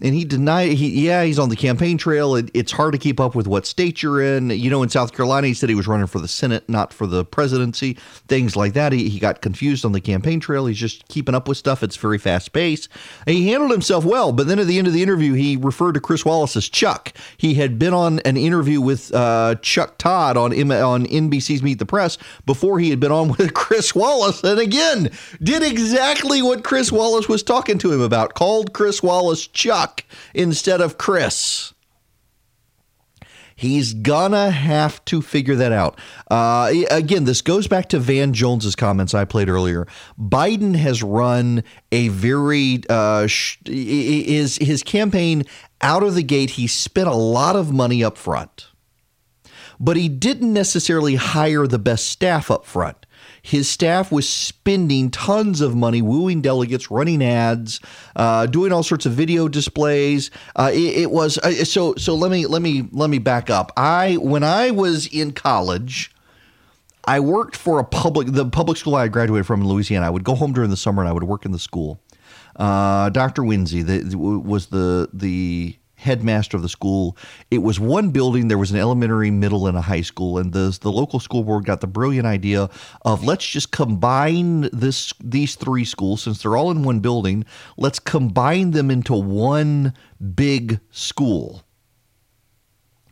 [0.00, 2.34] And he denied he yeah he's on the campaign trail.
[2.34, 4.50] It, it's hard to keep up with what state you're in.
[4.50, 7.06] You know in south carolina he said he was running for the senate not for
[7.06, 7.94] the presidency
[8.26, 8.92] things like that.
[8.92, 10.66] He, he got confused on the campaign trail.
[10.66, 11.82] He's just keeping up with stuff.
[11.82, 12.88] It's very fast paced
[13.26, 16.00] he handled himself well but then at the end of the interview he referred to
[16.00, 17.12] chris wallace as chuck.
[17.36, 21.86] He had been on an interview with uh, chuck todd on, on nbc's meet the
[21.86, 24.42] press before he had been on with chris wallace.
[24.42, 28.34] And again did exactly what chris wallace was talking to him about.
[28.34, 31.72] Called chris wallace chuck Chuck instead of Chris.
[33.56, 35.98] He's gonna have to figure that out.
[36.28, 39.86] Uh, again, this goes back to Van Jones's comments I played earlier.
[40.18, 45.44] Biden has run a very uh, sh- his his campaign
[45.80, 46.50] out of the gate.
[46.50, 48.66] He spent a lot of money up front,
[49.78, 53.06] but he didn't necessarily hire the best staff up front.
[53.44, 57.78] His staff was spending tons of money wooing delegates, running ads,
[58.16, 60.30] uh, doing all sorts of video displays.
[60.56, 61.94] Uh, it, it, was uh, so.
[61.96, 63.70] So let me let me let me back up.
[63.76, 66.10] I when I was in college.
[67.06, 70.06] I worked for a public the public school I graduated from in Louisiana.
[70.06, 72.00] I would go home during the summer and I would work in the school.
[72.56, 73.42] Uh, Dr.
[73.44, 77.16] Winsey the, was the the headmaster of the school.
[77.50, 78.48] It was one building.
[78.48, 80.38] There was an elementary, middle, and a high school.
[80.38, 82.70] And the the local school board got the brilliant idea
[83.02, 87.44] of let's just combine this these three schools since they're all in one building.
[87.76, 89.94] Let's combine them into one
[90.34, 91.64] big school.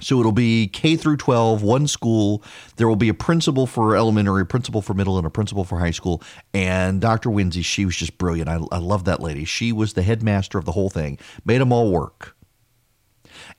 [0.03, 2.43] So it'll be K through 12, one school.
[2.77, 5.79] There will be a principal for elementary, a principal for middle, and a principal for
[5.79, 6.21] high school.
[6.53, 7.31] And Dr.
[7.31, 8.49] Winsey, she was just brilliant.
[8.49, 9.45] I, I love that lady.
[9.45, 12.37] She was the headmaster of the whole thing, made them all work.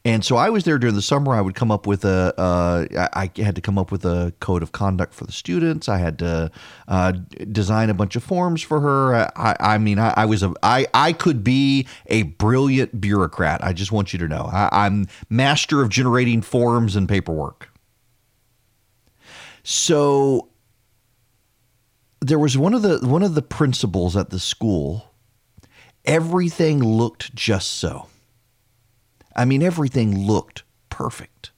[0.06, 1.34] And so I was there during the summer.
[1.34, 2.34] I would come up with a.
[2.38, 5.88] Uh, I had to come up with a code of conduct for the students.
[5.88, 6.52] I had to
[6.90, 7.14] uh,
[7.52, 9.16] design a bunch of forms for her.
[9.38, 13.64] I, I mean, I, I, was a, I, I could be a brilliant bureaucrat.
[13.64, 14.50] I just want you to know.
[14.52, 17.70] I, I'm master of generating forms and paperwork.
[19.64, 20.50] So
[22.20, 25.14] there was one of the one of the principals at the school.
[26.04, 28.08] Everything looked just so
[29.36, 31.52] I mean, everything looked perfect.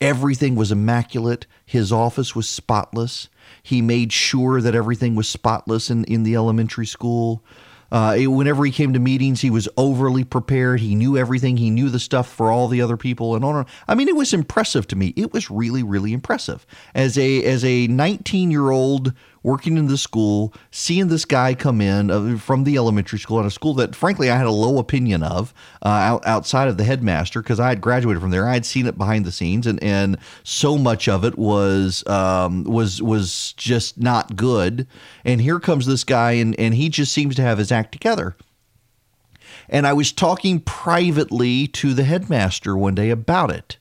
[0.00, 1.46] Everything was immaculate.
[1.64, 3.28] His office was spotless.
[3.62, 7.44] He made sure that everything was spotless in, in the elementary school.
[7.92, 10.80] Uh, whenever he came to meetings, he was overly prepared.
[10.80, 11.58] He knew everything.
[11.58, 13.66] He knew the stuff for all the other people, and on.
[13.86, 15.12] I mean, it was impressive to me.
[15.14, 16.66] It was really, really impressive.
[16.94, 21.80] As a as a 19 year old working in the school, seeing this guy come
[21.80, 24.78] in uh, from the elementary school at a school that, frankly, I had a low
[24.78, 25.52] opinion of
[25.84, 28.48] uh, out, outside of the headmaster because I had graduated from there.
[28.48, 32.64] I had seen it behind the scenes, and, and so much of it was um,
[32.64, 34.86] was was just not good.
[35.24, 38.36] And here comes this guy, and and he just seems to have his act together.
[39.68, 43.78] And I was talking privately to the headmaster one day about it.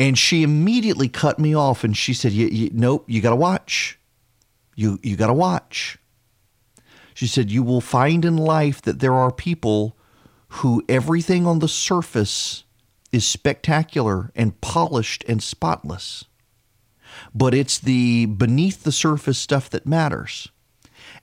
[0.00, 2.32] And she immediately cut me off and she said,
[2.72, 3.98] Nope, you got to watch.
[4.74, 5.98] You, you got to watch.
[7.12, 9.98] She said, You will find in life that there are people
[10.48, 12.64] who everything on the surface
[13.12, 16.24] is spectacular and polished and spotless.
[17.34, 20.48] But it's the beneath the surface stuff that matters.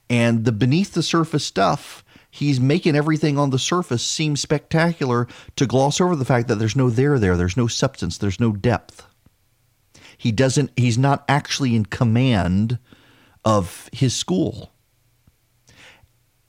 [0.08, 5.66] And the beneath the surface stuff he's making everything on the surface seem spectacular to
[5.66, 9.06] gloss over the fact that there's no there there, there's no substance, there's no depth.
[10.18, 12.80] He doesn't he's not actually in command
[13.46, 14.72] of his school.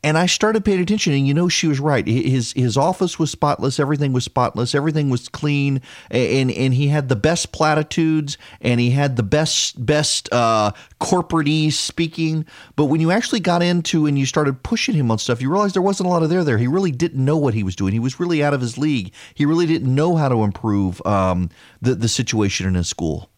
[0.08, 2.06] And I started paying attention, and you know she was right.
[2.06, 7.10] His his office was spotless, everything was spotless, everything was clean, and and he had
[7.10, 12.46] the best platitudes, and he had the best best uh, corporate speaking.
[12.74, 15.74] But when you actually got into and you started pushing him on stuff, you realized
[15.74, 16.56] there wasn't a lot of there there.
[16.56, 17.92] He really didn't know what he was doing.
[17.92, 19.12] He was really out of his league.
[19.34, 21.50] He really didn't know how to improve um,
[21.82, 23.28] the the situation in his school.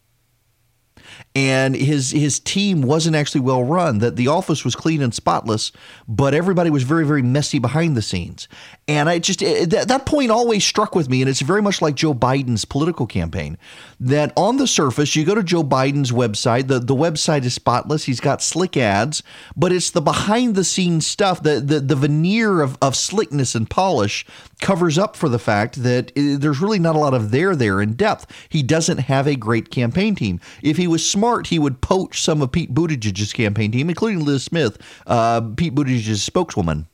[1.33, 3.99] And his his team wasn't actually well run.
[3.99, 5.71] That the office was clean and spotless,
[6.07, 8.47] but everybody was very very messy behind the scenes.
[8.87, 11.81] And I just it, that, that point always struck with me, and it's very much
[11.81, 13.57] like Joe Biden's political campaign.
[13.99, 18.03] That on the surface, you go to Joe Biden's website, the the website is spotless.
[18.03, 19.23] He's got slick ads,
[19.55, 23.69] but it's the behind the scenes stuff, the the, the veneer of, of slickness and
[23.69, 24.25] polish
[24.61, 27.81] covers up for the fact that uh, there's really not a lot of there there
[27.81, 28.25] in depth.
[28.47, 30.39] He doesn't have a great campaign team.
[30.61, 34.43] If he was smart, he would poach some of Pete Buttigieg's campaign team, including Lis
[34.43, 36.87] Smith, uh, Pete Buttigieg's spokeswoman.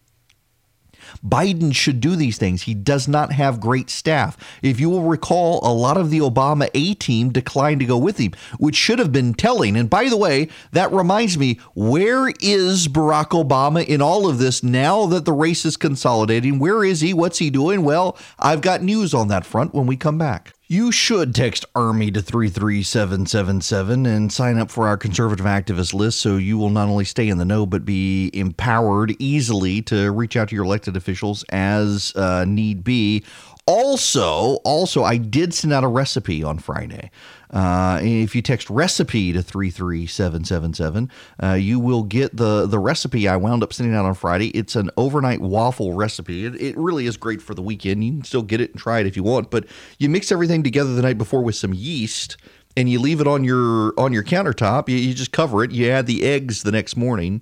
[1.25, 2.63] Biden should do these things.
[2.63, 4.37] He does not have great staff.
[4.61, 8.17] If you will recall, a lot of the Obama A team declined to go with
[8.17, 9.75] him, which should have been telling.
[9.75, 14.63] And by the way, that reminds me where is Barack Obama in all of this
[14.63, 16.59] now that the race is consolidating?
[16.59, 17.13] Where is he?
[17.13, 17.83] What's he doing?
[17.83, 20.53] Well, I've got news on that front when we come back.
[20.69, 26.35] You should text Army to 33777 and sign up for our conservative activist list so
[26.35, 30.49] you will not only stay in the know but be empowered easily to reach out
[30.49, 33.23] to your elected officials as uh, need be.
[33.65, 37.11] Also, also, I did send out a recipe on Friday.
[37.51, 41.09] Uh, if you text recipe to 33777,
[41.41, 44.49] uh, you will get the, the recipe I wound up sending out on Friday.
[44.49, 46.45] It's an overnight waffle recipe.
[46.45, 48.03] It, it really is great for the weekend.
[48.03, 49.65] You can still get it and try it if you want, but
[49.97, 52.37] you mix everything together the night before with some yeast
[52.75, 54.87] and you leave it on your on your countertop.
[54.87, 55.71] You, you just cover it.
[55.71, 57.41] You add the eggs the next morning.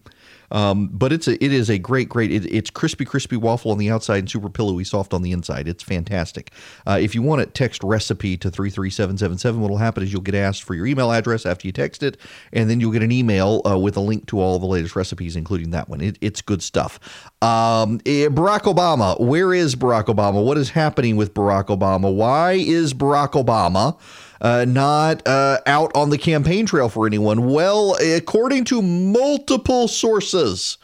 [0.51, 2.31] Um, but it's a, it is a great, great.
[2.31, 5.67] It, it's crispy, crispy waffle on the outside and super pillowy, soft on the inside.
[5.67, 6.51] It's fantastic.
[6.85, 9.61] Uh, if you want it, text recipe to three three seven seven seven.
[9.61, 12.17] What'll happen is you'll get asked for your email address after you text it,
[12.53, 15.35] and then you'll get an email uh, with a link to all the latest recipes,
[15.35, 16.01] including that one.
[16.01, 16.99] It, it's good stuff.
[17.41, 19.19] Um, eh, Barack Obama.
[19.19, 20.43] Where is Barack Obama?
[20.43, 22.13] What is happening with Barack Obama?
[22.13, 23.97] Why is Barack Obama?
[24.41, 27.47] Uh, not uh, out on the campaign trail for anyone?
[27.47, 30.77] Well, according to multiple sources,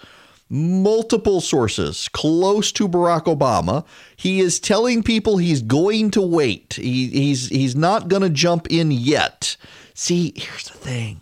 [0.49, 3.85] multiple sources close to Barack Obama,
[4.15, 6.73] he is telling people he's going to wait.
[6.73, 9.55] He, he's he's not going to jump in yet.
[9.93, 11.21] See, here's the thing.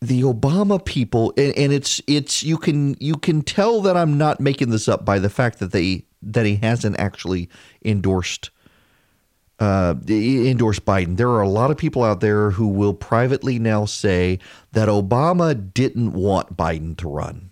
[0.00, 4.38] The Obama people, and, and it's it's you can you can tell that I'm not
[4.38, 7.48] making this up by the fact that they that he hasn't actually
[7.84, 8.50] endorsed
[9.60, 11.16] uh, endorse Biden.
[11.16, 14.38] There are a lot of people out there who will privately now say
[14.72, 17.50] that Obama didn't want Biden to run,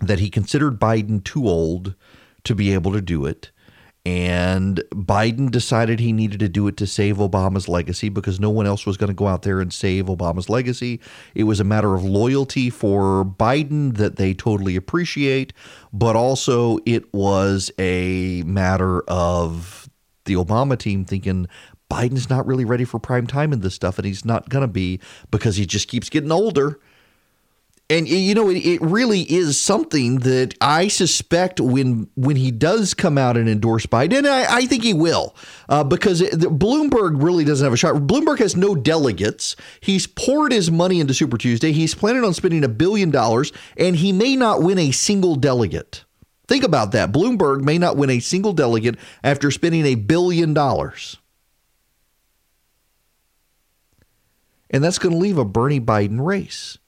[0.00, 1.94] that he considered Biden too old
[2.44, 3.50] to be able to do it.
[4.06, 8.66] And Biden decided he needed to do it to save Obama's legacy because no one
[8.66, 11.00] else was going to go out there and save Obama's legacy.
[11.34, 15.54] It was a matter of loyalty for Biden that they totally appreciate,
[15.90, 19.83] but also it was a matter of
[20.24, 21.46] the Obama team thinking
[21.90, 24.68] Biden's not really ready for prime time in this stuff, and he's not going to
[24.68, 25.00] be
[25.30, 26.80] because he just keeps getting older.
[27.90, 33.18] And you know, it, really is something that I suspect when when he does come
[33.18, 35.36] out and endorse Biden, and I, I think he will,
[35.68, 37.94] uh, because it, Bloomberg really doesn't have a shot.
[37.96, 39.54] Bloomberg has no delegates.
[39.80, 41.72] He's poured his money into Super Tuesday.
[41.72, 46.03] He's planning on spending a billion dollars, and he may not win a single delegate.
[46.46, 47.12] Think about that.
[47.12, 51.16] Bloomberg may not win a single delegate after spending a billion dollars.
[54.70, 56.78] And that's going to leave a Bernie Biden race.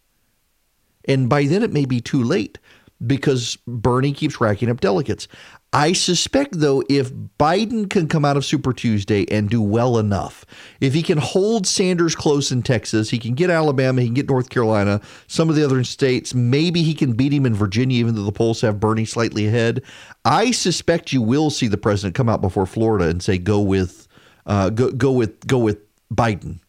[1.05, 2.59] And by then it may be too late
[3.05, 5.29] because Bernie keeps racking up delegates.
[5.77, 10.47] I suspect, though, if Biden can come out of Super Tuesday and do well enough,
[10.81, 14.27] if he can hold Sanders close in Texas, he can get Alabama, he can get
[14.27, 18.15] North Carolina, some of the other states, maybe he can beat him in Virginia, even
[18.15, 19.83] though the polls have Bernie slightly ahead.
[20.25, 24.09] I suspect you will see the president come out before Florida and say, go with,
[24.47, 26.61] uh, go, go with, go with Biden.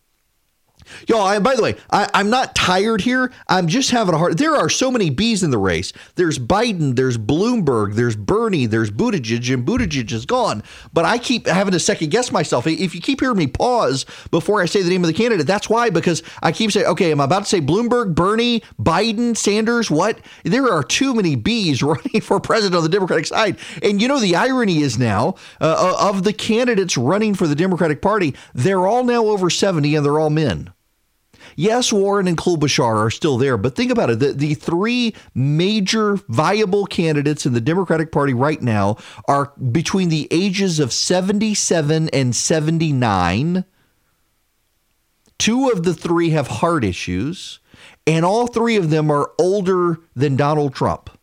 [1.07, 3.31] Y'all, I, by the way, I, am not tired here.
[3.47, 4.37] I'm just having a hard.
[4.37, 5.93] There are so many bees in the race.
[6.15, 10.63] There's Biden, there's Bloomberg, there's Bernie, there's Buttigieg, and Buttigieg is gone.
[10.93, 12.67] But I keep having to second guess myself.
[12.67, 15.69] If you keep hearing me pause before I say the name of the candidate, that's
[15.69, 15.89] why.
[15.89, 19.91] Because I keep saying, okay, I'm about to say Bloomberg, Bernie, Biden, Sanders.
[19.91, 20.19] What?
[20.43, 23.57] There are too many bees running for president on the Democratic side.
[23.81, 28.01] And you know the irony is now uh, of the candidates running for the Democratic
[28.01, 30.71] Party, they're all now over 70 and they're all men.
[31.59, 34.19] Yes, Warren and Klobuchar are still there, but think about it.
[34.19, 38.97] The, the three major viable candidates in the Democratic Party right now
[39.27, 43.65] are between the ages of 77 and 79.
[45.39, 47.59] Two of the three have heart issues,
[48.05, 51.16] and all three of them are older than Donald Trump.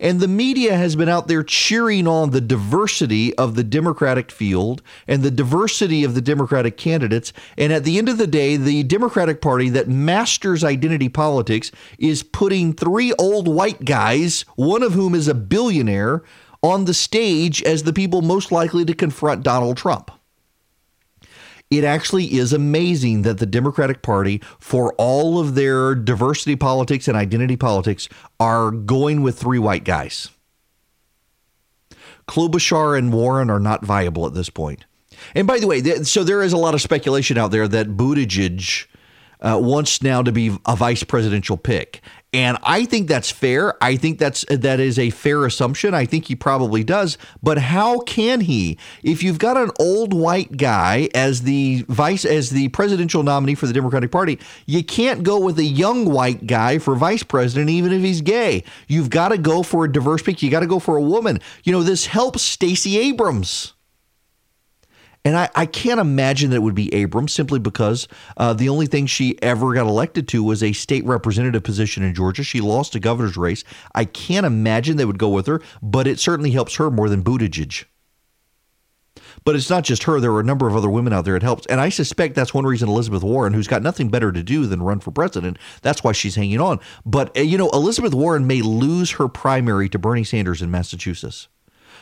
[0.00, 4.82] And the media has been out there cheering on the diversity of the Democratic field
[5.06, 7.32] and the diversity of the Democratic candidates.
[7.56, 12.22] And at the end of the day, the Democratic Party that masters identity politics is
[12.22, 16.22] putting three old white guys, one of whom is a billionaire,
[16.62, 20.10] on the stage as the people most likely to confront Donald Trump
[21.70, 27.16] it actually is amazing that the Democratic Party, for all of their diversity politics and
[27.16, 28.08] identity politics,
[28.40, 30.30] are going with three white guys.
[32.26, 34.84] Klobuchar and Warren are not viable at this point.
[35.34, 38.86] And by the way, so there is a lot of speculation out there that Buttigieg
[39.40, 42.02] uh, wants now to be a vice presidential pick.
[42.32, 43.82] And I think that's fair.
[43.82, 45.94] I think that's that is a fair assumption.
[45.94, 47.16] I think he probably does.
[47.42, 48.76] But how can he?
[49.02, 53.66] If you've got an old white guy as the vice as the presidential nominee for
[53.66, 57.92] the Democratic Party, you can't go with a young white guy for vice president, even
[57.92, 58.62] if he's gay.
[58.88, 60.42] You've got to go for a diverse pick.
[60.42, 61.40] You got to go for a woman.
[61.64, 63.72] You know, this helps Stacey Abrams.
[65.28, 68.08] And I, I can't imagine that it would be Abrams simply because
[68.38, 72.14] uh, the only thing she ever got elected to was a state representative position in
[72.14, 72.42] Georgia.
[72.42, 73.62] She lost a governor's race.
[73.94, 77.22] I can't imagine they would go with her, but it certainly helps her more than
[77.22, 77.84] Buttigieg.
[79.44, 80.18] But it's not just her.
[80.18, 81.66] There are a number of other women out there it helps.
[81.66, 84.82] And I suspect that's one reason Elizabeth Warren, who's got nothing better to do than
[84.82, 86.80] run for president, that's why she's hanging on.
[87.04, 91.48] But, uh, you know, Elizabeth Warren may lose her primary to Bernie Sanders in Massachusetts.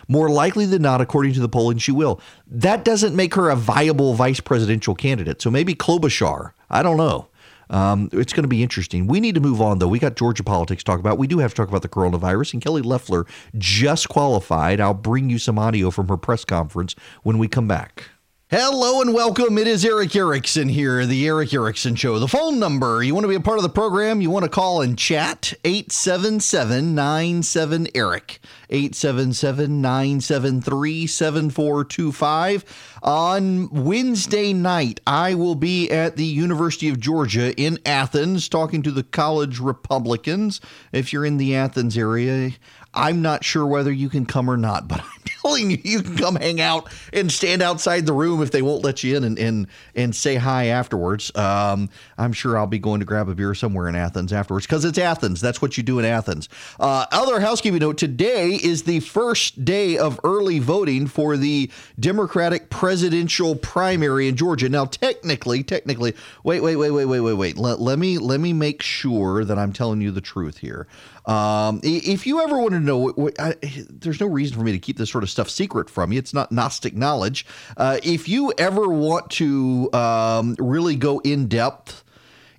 [0.08, 2.20] More likely than not, according to the polling, she will.
[2.46, 5.42] That doesn't make her a viable vice presidential candidate.
[5.42, 6.52] So maybe Klobuchar.
[6.70, 7.28] I don't know.
[7.68, 9.06] Um, it's going to be interesting.
[9.06, 9.88] We need to move on, though.
[9.88, 11.18] We got Georgia politics to talk about.
[11.18, 12.54] We do have to talk about the coronavirus.
[12.54, 13.26] And Kelly Loeffler
[13.58, 14.80] just qualified.
[14.80, 18.10] I'll bring you some audio from her press conference when we come back.
[18.48, 19.58] Hello and welcome.
[19.58, 22.20] It is Erick Erickson here, the Erick Erickson Show.
[22.20, 24.48] The phone number, you want to be a part of the program, you want to
[24.48, 28.38] call and chat, 877 97 Eric,
[28.70, 32.98] 877 973 7425.
[33.02, 38.92] On Wednesday night, I will be at the University of Georgia in Athens talking to
[38.92, 40.60] the college Republicans.
[40.92, 42.52] If you're in the Athens area,
[42.94, 46.16] I'm not sure whether you can come or not, but I'm telling you, you can
[46.16, 49.38] come hang out and stand outside the room if they won't let you in and
[49.38, 51.34] and, and say hi afterwards.
[51.36, 51.88] Um,
[52.18, 54.98] I'm sure I'll be going to grab a beer somewhere in Athens afterwards because it's
[54.98, 55.40] Athens.
[55.40, 56.48] That's what you do in Athens.
[56.80, 62.70] Uh, other housekeeping note today is the first day of early voting for the Democratic
[62.70, 64.68] presidential primary in Georgia.
[64.68, 67.56] Now, technically, technically, wait, wait, wait, wait, wait, wait, wait.
[67.56, 70.86] Let, let me let me make sure that I'm telling you the truth here.
[71.26, 73.54] Um, if you ever want to know, I,
[73.90, 76.18] there's no reason for me to keep this sort of stuff secret from you.
[76.18, 77.44] It's not Gnostic knowledge.
[77.76, 82.04] Uh, if you ever want to um, really go in depth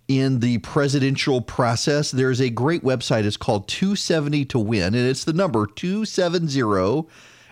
[0.08, 3.24] in the presidential process, there's a great website.
[3.24, 7.08] It's called 270 to Win, and it's the number 270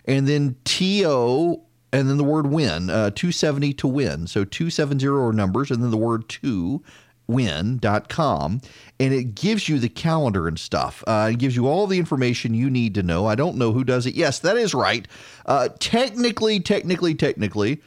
[0.08, 1.62] and then TO
[1.92, 4.28] and then the word win, uh, 270 to win.
[4.28, 6.84] So 270 are numbers and then the word two
[7.28, 8.62] win.com
[9.00, 11.04] and it gives you the calendar and stuff.
[11.08, 13.26] Uh, it gives you all the information you need to know.
[13.26, 14.16] I don't know who does it.
[14.16, 15.08] Yes, that is right.
[15.46, 17.82] Uh, technically, technically, technically,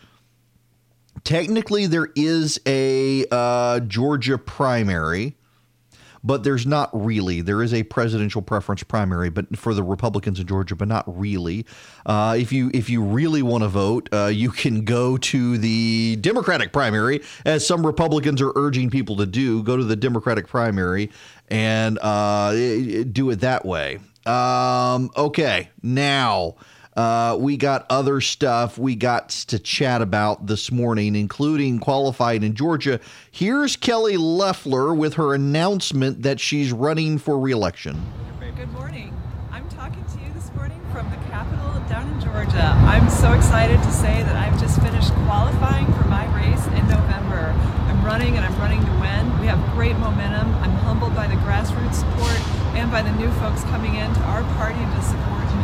[1.25, 5.38] technically, there is a uh, Georgia primary
[6.29, 7.41] but there's not really.
[7.41, 11.65] There is a presidential preference primary, but for the Republicans in Georgia, but not really.
[12.05, 16.17] Uh, if you if you really want to vote, uh, you can go to the
[16.21, 19.63] Democratic primary, as some Republicans are urging people to do.
[19.63, 21.11] Go to the Democratic primary
[21.49, 22.53] and uh,
[23.05, 23.99] do it that way.
[24.27, 26.57] Um, okay, now.
[26.99, 32.57] Uh, we got other stuff we got to chat about this morning, including qualified in
[32.57, 32.99] Georgia.
[33.31, 38.05] Here's Kelly Loeffler with her announcement that she's running for reelection.
[38.57, 39.15] Good morning.
[39.53, 42.75] I'm talking to you this morning from the Capitol down in Georgia.
[42.83, 47.55] I'm so excited to say that I've just finished qualifying for my race in November.
[47.87, 49.39] I'm running and I'm running to win.
[49.39, 50.53] We have great momentum.
[50.67, 52.41] I'm humbled by the grassroots support
[52.75, 55.58] and by the new folks coming into our party to support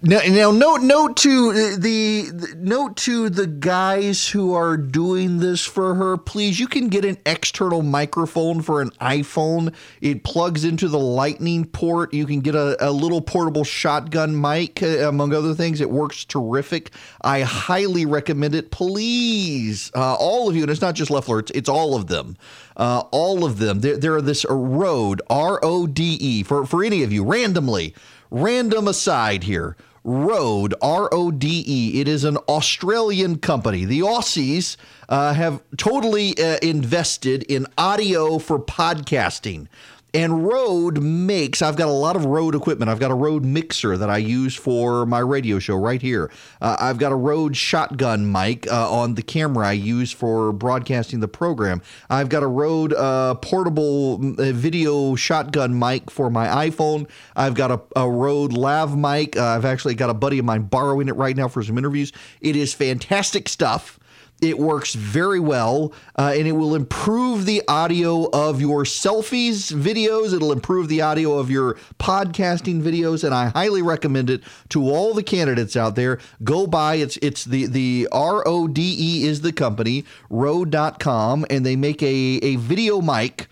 [0.00, 5.64] now, now, note note to the, the, note to the guys who are doing this
[5.64, 6.16] for her.
[6.16, 9.74] Please, you can get an external microphone for an iPhone.
[10.00, 12.14] It plugs into the Lightning port.
[12.14, 15.80] You can get a, a little portable shotgun mic, uh, among other things.
[15.80, 16.92] It works terrific.
[17.22, 18.70] I highly recommend it.
[18.70, 22.36] Please, uh, all of you, and it's not just Loeffler; it's, it's all of them.
[22.76, 23.80] Uh, all of them.
[23.80, 27.94] There, there are this Rode R O D E for for any of you randomly.
[28.30, 32.00] Random aside here Rode, R O D E.
[32.00, 33.84] It is an Australian company.
[33.84, 34.76] The Aussies
[35.08, 39.66] uh, have totally uh, invested in audio for podcasting.
[40.14, 42.90] And Rode makes, I've got a lot of Rode equipment.
[42.90, 46.30] I've got a Rode mixer that I use for my radio show right here.
[46.62, 51.20] Uh, I've got a Rode shotgun mic uh, on the camera I use for broadcasting
[51.20, 51.82] the program.
[52.08, 57.06] I've got a Rode uh, portable uh, video shotgun mic for my iPhone.
[57.36, 59.36] I've got a, a Rode lav mic.
[59.36, 62.12] Uh, I've actually got a buddy of mine borrowing it right now for some interviews.
[62.40, 64.00] It is fantastic stuff.
[64.40, 70.32] It works very well, uh, and it will improve the audio of your selfies videos.
[70.32, 75.12] It'll improve the audio of your podcasting videos, and I highly recommend it to all
[75.12, 76.20] the candidates out there.
[76.44, 81.66] Go buy it's it's the the R O D E is the company Rode.com, and
[81.66, 83.48] they make a a video mic.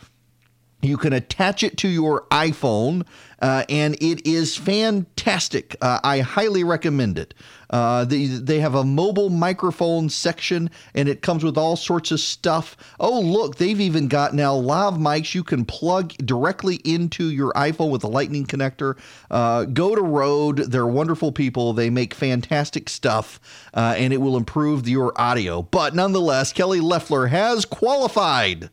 [0.82, 3.06] You can attach it to your iPhone,
[3.42, 5.74] uh, and it is fantastic.
[5.80, 7.34] Uh, I highly recommend it.
[7.70, 12.20] Uh, they, they have a mobile microphone section, and it comes with all sorts of
[12.20, 12.76] stuff.
[13.00, 17.90] Oh, look, they've even got now lav mics you can plug directly into your iPhone
[17.90, 18.96] with a lightning connector.
[19.30, 20.58] Uh, go to Rode.
[20.58, 21.72] They're wonderful people.
[21.72, 23.40] They make fantastic stuff,
[23.74, 25.62] uh, and it will improve your audio.
[25.62, 28.70] But nonetheless, Kelly Loeffler has qualified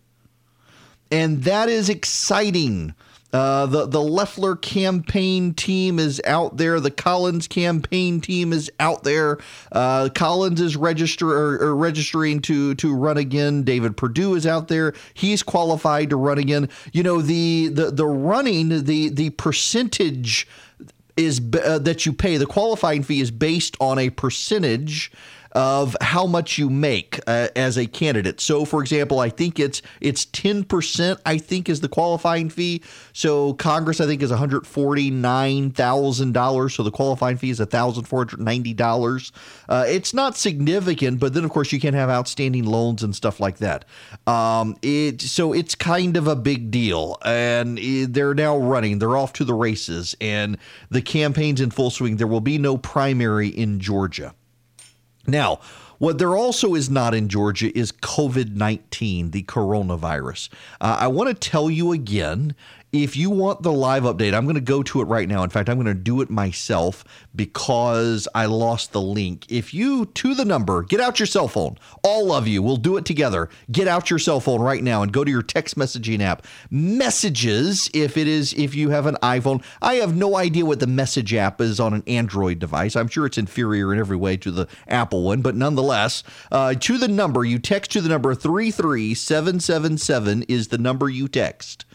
[1.14, 2.96] and that is exciting.
[3.34, 6.80] Uh, the the Loeffler campaign team is out there.
[6.80, 9.40] The Collins campaign team is out there.
[9.72, 13.64] Uh, Collins is register or, or registering to to run again.
[13.64, 14.94] David Perdue is out there.
[15.16, 16.70] He's qualified to run again.
[16.92, 20.48] You know the the the running the the percentage
[21.18, 22.38] is uh, that you pay.
[22.38, 25.12] The qualifying fee is based on a percentage
[25.54, 28.42] of how much you make uh, as a candidate.
[28.42, 31.20] So, for example, I think it's it's ten percent.
[31.26, 32.82] I think is the qualifying fee.
[33.14, 36.76] So Congress, I think, is one hundred forty nine thousand dollars.
[36.76, 39.32] So the qualifying fee is thousand four hundred ninety dollars.
[39.70, 43.40] Uh, it's not significant, but then of course you can have outstanding loans and stuff
[43.40, 43.86] like that.
[44.28, 49.00] Um, it so it's kind of a big deal, and it, they're now running.
[49.00, 50.58] They're off to the races, and
[50.90, 52.18] the campaign's in full swing.
[52.18, 54.34] There will be no primary in Georgia.
[55.26, 55.60] Now,
[56.00, 60.50] what there also is not in Georgia is COVID 19, the coronavirus.
[60.82, 62.56] Uh, I want to tell you again
[62.94, 65.44] if you want the live update, I'm going to go to it right now.
[65.44, 67.04] In fact, I'm going to do it myself
[67.36, 69.48] because I lost the link.
[69.50, 72.96] If you, to the number, get out your cell phone, all of you, we'll do
[72.98, 73.50] it together.
[73.72, 76.46] Get out your cell phone right now and go to your text messaging app.
[76.70, 80.86] Messages, if it is, if you have an iPhone, I have no idea what the
[80.86, 82.96] message app is on an Android device.
[82.96, 87.00] I'm sure it's inferior in every way to the Apple one, but nonetheless, uh, to
[87.00, 91.86] the number, you text to the number 33777 is the number you text.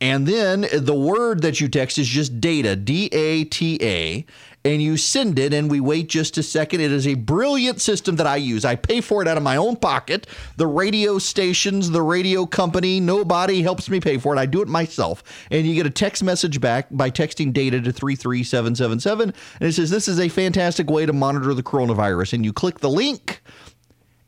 [0.00, 4.24] And then the word that you text is just data, D A T A,
[4.64, 6.80] and you send it, and we wait just a second.
[6.80, 8.64] It is a brilliant system that I use.
[8.64, 10.26] I pay for it out of my own pocket.
[10.56, 14.38] The radio stations, the radio company, nobody helps me pay for it.
[14.38, 15.22] I do it myself.
[15.50, 19.90] And you get a text message back by texting data to 33777, and it says,
[19.90, 22.34] This is a fantastic way to monitor the coronavirus.
[22.34, 23.42] And you click the link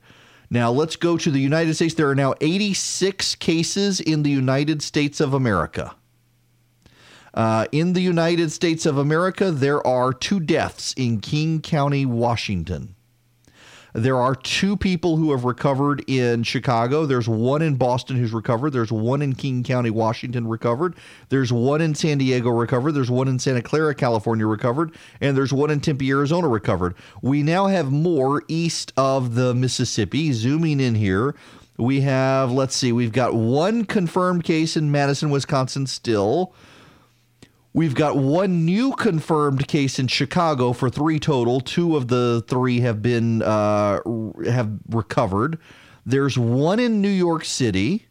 [0.50, 1.94] Now, let's go to the United States.
[1.94, 5.96] There are now 86 cases in the United States of America.
[7.34, 12.96] Uh, in the United States of America, there are two deaths in King County, Washington.
[13.94, 17.06] There are two people who have recovered in Chicago.
[17.06, 18.72] There's one in Boston who's recovered.
[18.72, 20.96] There's one in King County, Washington recovered.
[21.28, 22.94] There's one in San Diego recovered.
[22.94, 24.96] There's one in Santa Clara, California recovered.
[25.20, 26.96] And there's one in Tempe, Arizona recovered.
[27.22, 30.32] We now have more east of the Mississippi.
[30.32, 31.36] Zooming in here,
[31.78, 36.54] we have, let's see, we've got one confirmed case in Madison, Wisconsin still.
[37.74, 41.62] We've got one new confirmed case in Chicago for three total.
[41.62, 44.02] Two of the three have been uh,
[44.46, 45.58] have recovered.
[46.06, 48.08] There's one in New York City.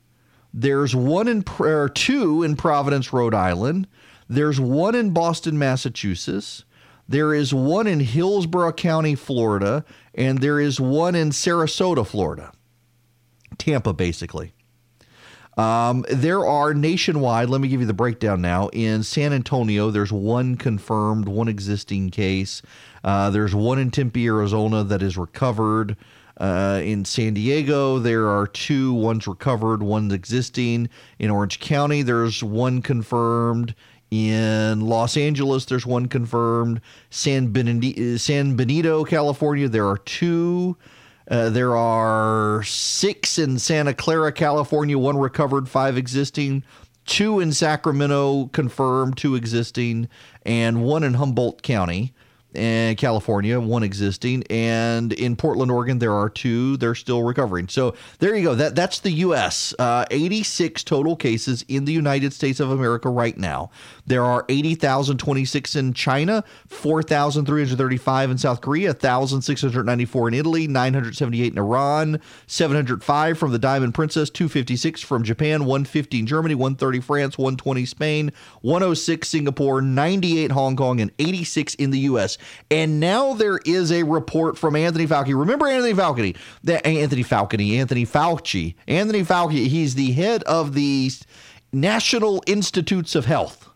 [0.55, 3.87] There's one in or two in Providence, Rhode Island.
[4.29, 6.65] There's one in Boston, Massachusetts.
[7.07, 9.85] There is one in Hillsborough County, Florida,
[10.15, 12.53] and there is one in Sarasota, Florida.
[13.59, 14.55] Tampa, basically.
[15.61, 18.69] Um, there are nationwide, let me give you the breakdown now.
[18.69, 22.63] In San Antonio, there's one confirmed, one existing case.
[23.05, 25.99] Uh, there's one in Tempe, Arizona that is recovered.
[26.39, 28.95] Uh, in San Diego, there are two.
[28.95, 30.89] One's recovered, one's existing.
[31.19, 33.75] In Orange County, there's one confirmed.
[34.11, 36.81] In Los Angeles, there's one confirmed.
[37.11, 40.79] San Benito, San Benito California, there are two.
[41.31, 46.65] Uh, there are six in Santa Clara, California, one recovered, five existing,
[47.07, 50.09] two in Sacramento confirmed, two existing,
[50.45, 52.13] and one in Humboldt County
[52.55, 56.77] and California, one existing, and in Portland, Oregon, there are two.
[56.77, 57.69] They're still recovering.
[57.69, 58.55] So there you go.
[58.55, 59.75] That that's the U.S.
[59.79, 63.71] Uh, 86 total cases in the United States of America right now.
[64.07, 72.21] There are 80,026 in China, 4,335 in South Korea, 1,694 in Italy, 978 in Iran,
[72.47, 78.33] 705 from the Diamond Princess, 256 from Japan, 150 in Germany, 130 France, 120 Spain,
[78.63, 82.39] 106 Singapore, 98 Hong Kong, and 86 in the U.S.
[82.71, 85.39] And now there is a report from Anthony Fauci.
[85.39, 86.37] Remember Anthony Fauci?
[86.65, 89.67] That Anthony Fauci, Anthony Fauci, Anthony Fauci.
[89.67, 91.11] He's the head of the
[91.73, 93.69] National Institutes of Health.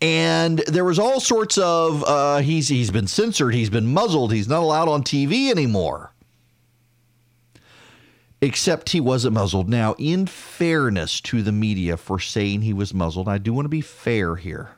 [0.00, 4.48] And there was all sorts of uh, he's he's been censored, he's been muzzled, he's
[4.48, 6.12] not allowed on TV anymore.
[8.40, 9.70] Except he wasn't muzzled.
[9.70, 13.70] Now, in fairness to the media for saying he was muzzled, I do want to
[13.70, 14.72] be fair here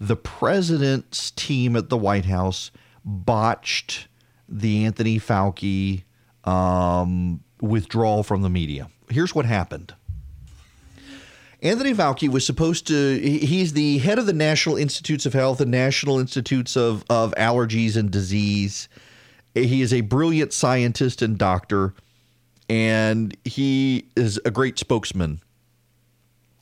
[0.00, 2.70] the president's team at the White House
[3.04, 4.08] botched
[4.48, 6.04] the Anthony Fauci
[6.44, 8.88] um, withdrawal from the media.
[9.08, 9.94] Here's what happened.
[11.62, 15.70] Anthony Fauci was supposed to, he's the head of the National Institutes of Health and
[15.70, 18.88] National Institutes of, of Allergies and Disease.
[19.54, 21.94] He is a brilliant scientist and doctor,
[22.68, 25.40] and he is a great spokesman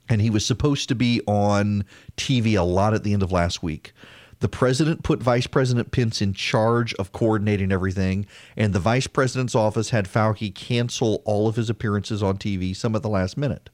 [0.09, 1.85] and he was supposed to be on
[2.17, 3.93] TV a lot at the end of last week.
[4.41, 8.27] The president put Vice President Pence in charge of coordinating everything,
[8.57, 12.97] and the vice president's office had Fauci cancel all of his appearances on TV, some
[12.97, 13.71] at the last minute.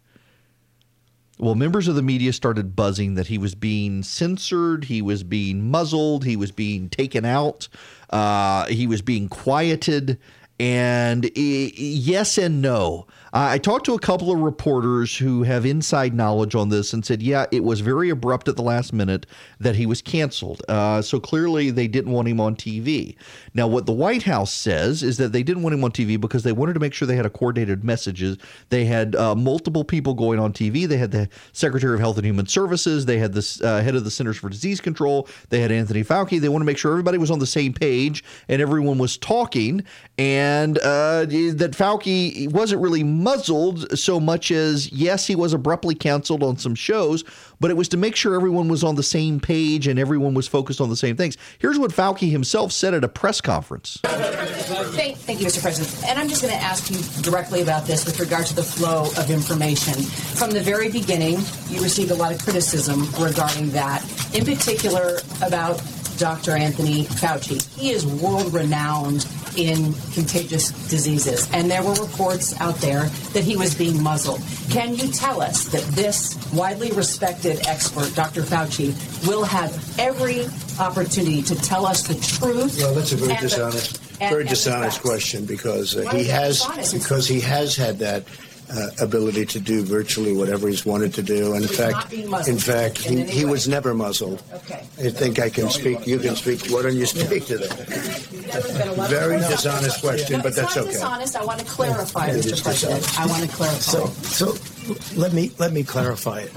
[1.38, 5.70] Well, members of the media started buzzing that he was being censored, he was being
[5.70, 7.68] muzzled, he was being taken out,
[8.10, 10.18] uh, he was being quieted.
[10.60, 13.06] And yes and no.
[13.32, 17.22] I talked to a couple of reporters who have inside knowledge on this and said,
[17.22, 19.26] yeah, it was very abrupt at the last minute
[19.60, 20.62] that he was canceled.
[20.68, 23.16] Uh, so clearly they didn't want him on TV.
[23.54, 26.42] Now, what the White House says is that they didn't want him on TV because
[26.42, 28.38] they wanted to make sure they had a coordinated messages.
[28.70, 30.88] They had uh, multiple people going on TV.
[30.88, 33.06] They had the Secretary of Health and Human Services.
[33.06, 35.28] They had the uh, head of the Centers for Disease Control.
[35.50, 36.40] They had Anthony Fauci.
[36.40, 39.84] They want to make sure everybody was on the same page and everyone was talking
[40.18, 46.42] and uh, that Fauci wasn't really muzzled so much as, yes, he was abruptly canceled
[46.42, 47.24] on some shows,
[47.60, 50.46] but it was to make sure everyone was on the same page and everyone was
[50.46, 51.36] focused on the same things.
[51.58, 53.98] Here's what Fauci himself said at a press conference.
[54.04, 55.60] Thank, thank you, Mr.
[55.60, 56.08] President.
[56.08, 59.04] And I'm just going to ask you directly about this with regard to the flow
[59.16, 59.94] of information.
[59.94, 61.38] From the very beginning,
[61.68, 64.02] you received a lot of criticism regarding that,
[64.34, 65.80] in particular about
[66.18, 66.52] Dr.
[66.56, 67.62] Anthony Fauci.
[67.78, 73.56] He is world renowned in contagious diseases, and there were reports out there that he
[73.56, 74.40] was being muzzled.
[74.70, 78.42] Can you tell us that this widely respected expert, Dr.
[78.42, 78.94] Fauci,
[79.26, 80.46] will have every
[80.78, 82.78] opportunity to tell us the truth?
[82.78, 87.26] Well, that's a very dishonest, the, very and, dishonest question because uh, he has because
[87.26, 88.24] he has had that
[88.70, 91.54] uh, ability to do virtually whatever he's wanted to do.
[91.54, 94.42] And in fact, in fact, he, he was never muzzled.
[94.52, 94.86] Okay.
[94.98, 96.06] I think I can speak.
[96.06, 96.66] You can speak.
[96.70, 99.08] Why don't you speak to that?
[99.08, 100.92] Very dishonest question, but that's okay.
[100.92, 101.36] Dishonest.
[101.36, 102.62] I want to clarify, Mr.
[102.62, 103.18] President.
[103.18, 103.78] I want to clarify.
[103.78, 106.52] So, so let me let me clarify it.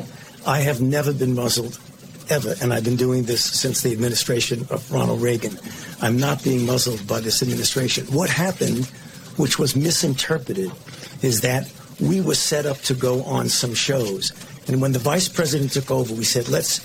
[0.46, 1.80] I have never been muzzled
[2.30, 5.58] ever, and I've been doing this since the administration of Ronald Reagan.
[6.02, 8.06] I'm not being muzzled by this administration.
[8.08, 8.86] What happened,
[9.38, 10.72] which was misinterpreted,
[11.22, 11.72] is that
[12.02, 14.32] we were set up to go on some shows.
[14.68, 16.80] And when the vice president took over, we said, let's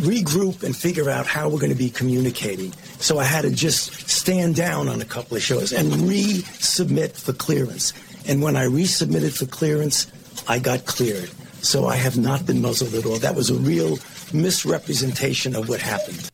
[0.00, 2.72] regroup and figure out how we're going to be communicating.
[2.98, 7.32] So I had to just stand down on a couple of shows and resubmit for
[7.32, 7.92] clearance.
[8.26, 10.10] And when I resubmitted for clearance,
[10.48, 11.30] I got cleared.
[11.62, 13.18] So I have not been muzzled at all.
[13.18, 13.98] That was a real
[14.32, 16.28] misrepresentation of what happened.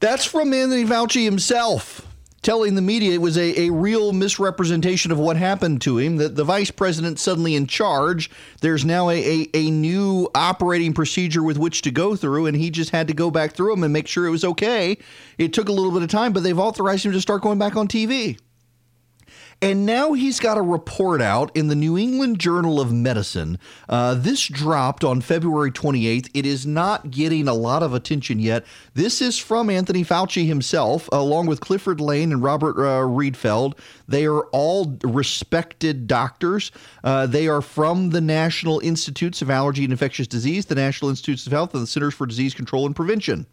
[0.00, 2.03] That's from Anthony Fauci himself
[2.44, 6.36] telling the media it was a, a real misrepresentation of what happened to him, that
[6.36, 8.30] the vice president suddenly in charge.
[8.60, 12.70] There's now a, a, a, new operating procedure with which to go through, and he
[12.70, 14.98] just had to go back through them and make sure it was okay.
[15.38, 17.76] It took a little bit of time, but they've authorized him to start going back
[17.76, 18.38] on TV.
[19.64, 23.58] And now he's got a report out in the New England Journal of Medicine.
[23.88, 26.28] Uh, this dropped on February 28th.
[26.34, 28.66] It is not getting a lot of attention yet.
[28.92, 33.72] This is from Anthony Fauci himself, along with Clifford Lane and Robert uh.
[34.06, 36.70] They are all respected doctors.
[37.02, 41.46] Uh, they are from the National Institutes of Allergy and Infectious Disease, the National Institutes
[41.46, 43.46] of Health, and the Centers for Disease Control and Prevention.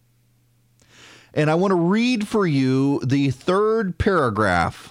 [1.34, 4.91] And I want to read for you the third paragraph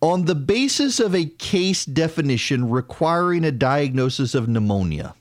[0.00, 5.14] on the basis of a case definition requiring a diagnosis of pneumonia.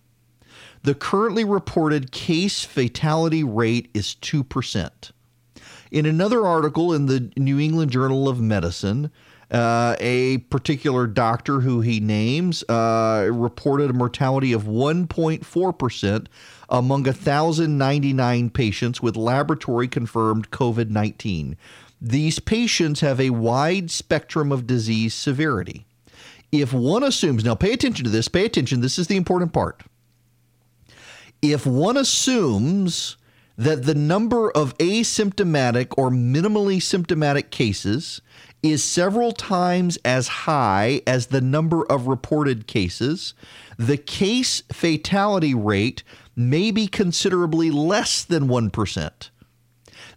[0.84, 5.12] The currently reported case fatality rate is 2%.
[5.90, 9.10] In another article in the New England Journal of Medicine,
[9.50, 16.28] uh, a particular doctor who he names uh, reported a mortality of 1.4%
[16.70, 21.56] among 1,099 patients with laboratory confirmed COVID 19.
[22.02, 25.86] These patients have a wide spectrum of disease severity.
[26.52, 29.84] If one assumes, now pay attention to this, pay attention, this is the important part.
[31.42, 33.18] If one assumes
[33.58, 38.22] that the number of asymptomatic or minimally symptomatic cases
[38.64, 43.34] is several times as high as the number of reported cases,
[43.78, 46.04] the case fatality rate
[46.36, 49.30] may be considerably less than 1%.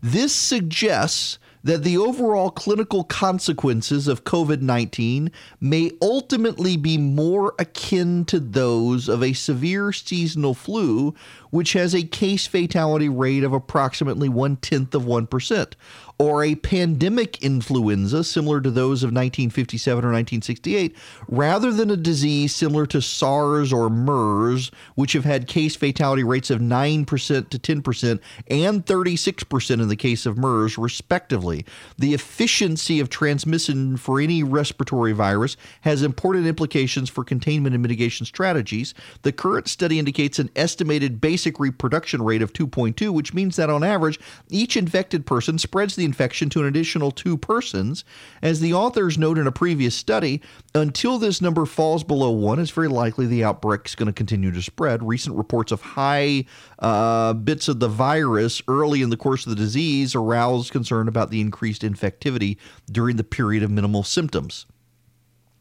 [0.03, 5.31] This suggests that the overall clinical consequences of COVID 19
[5.61, 11.15] may ultimately be more akin to those of a severe seasonal flu,
[11.51, 15.73] which has a case fatality rate of approximately one tenth of 1%,
[16.21, 20.95] or a pandemic influenza similar to those of 1957 or 1968,
[21.29, 26.51] rather than a disease similar to SARS or MERS, which have had case fatality rates
[26.51, 31.65] of 9% to 10% and 36% in the case of MERS, respectively.
[31.97, 38.27] The efficiency of transmission for any respiratory virus has important implications for containment and mitigation
[38.27, 38.93] strategies.
[39.23, 43.83] The current study indicates an estimated basic reproduction rate of 2.2, which means that on
[43.83, 48.05] average, each infected person spreads the infection to an additional two persons.
[48.43, 50.43] As the authors note in a previous study,
[50.75, 54.51] until this number falls below one, it's very likely the outbreak is going to continue
[54.51, 55.07] to spread.
[55.07, 56.45] Recent reports of high
[56.81, 61.31] uh, bits of the virus early in the course of the disease aroused concern about
[61.31, 62.57] the increased infectivity
[62.91, 64.67] during the period of minimal symptoms.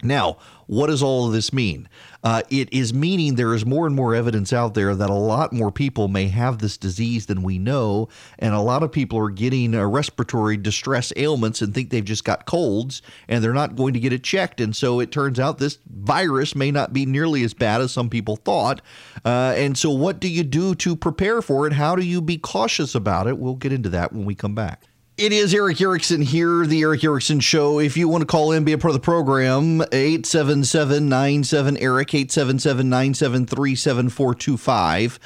[0.02, 0.38] Now,
[0.68, 1.90] what does all of this mean?
[2.24, 5.52] Uh, it is meaning there is more and more evidence out there that a lot
[5.52, 9.30] more people may have this disease than we know, and a lot of people are
[9.30, 13.94] getting uh, respiratory distress ailments and think they've just got colds, and they're not going
[13.94, 14.62] to get it checked.
[14.62, 18.10] And so it turns out this virus may not be nearly as bad as some
[18.10, 18.82] people thought.
[19.26, 21.74] Uh, and so, what do you do to prepare for it?
[21.74, 23.38] How do you be cautious about it?
[23.38, 24.89] We'll get into that when we come back.
[25.20, 27.80] It is Erick Erickson here, the Erick Erickson Show.
[27.80, 32.14] If you want to call in, be a part of the program, 877 97 Eric,
[32.14, 35.20] 877 973 7425.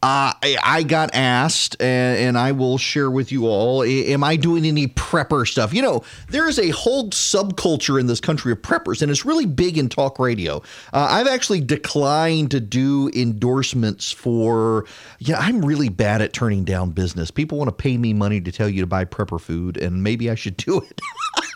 [0.00, 3.82] Uh, I, I, got asked, and, and, I will share with you all.
[3.82, 5.74] Am I doing any prepper stuff?
[5.74, 9.44] You know, there is a whole subculture in this country of preppers, and it's really
[9.44, 10.58] big in talk radio.
[10.92, 14.86] Uh, I've actually declined to do endorsements for.
[15.18, 17.32] Yeah, I'm really bad at turning down business.
[17.32, 20.30] People want to pay me money to tell you to buy prepper food, and maybe
[20.30, 21.00] I should do it.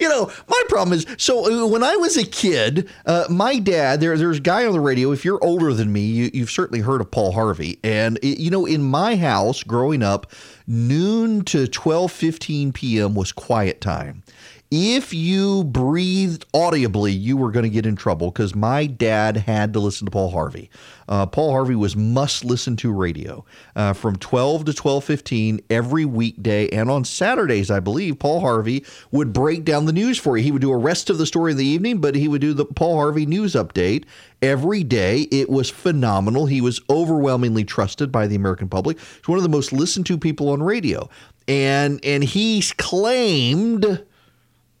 [0.00, 4.00] you know, my problem is so uh, when I was a kid, uh, my dad,
[4.00, 5.12] there, there's a guy on the radio.
[5.12, 7.78] If you're older than me, you, have certainly heard of Paul Harvey.
[7.82, 10.32] And, you know, in my house growing up,
[10.66, 13.14] noon to 12, 15 p.m.
[13.14, 14.22] was quiet time
[14.70, 19.72] if you breathed audibly, you were going to get in trouble because my dad had
[19.72, 20.70] to listen to Paul Harvey.
[21.08, 26.68] Uh, Paul Harvey was must listen to radio uh, from 12 to 12:15 every weekday,
[26.68, 30.44] and on Saturdays, I believe Paul Harvey would break down the news for you.
[30.44, 32.52] He would do a rest of the story in the evening, but he would do
[32.52, 34.04] the Paul Harvey news update
[34.42, 35.22] every day.
[35.30, 36.44] It was phenomenal.
[36.44, 38.98] He was overwhelmingly trusted by the American public.
[38.98, 41.08] He's one of the most listened to people on radio,
[41.46, 44.04] and and he claimed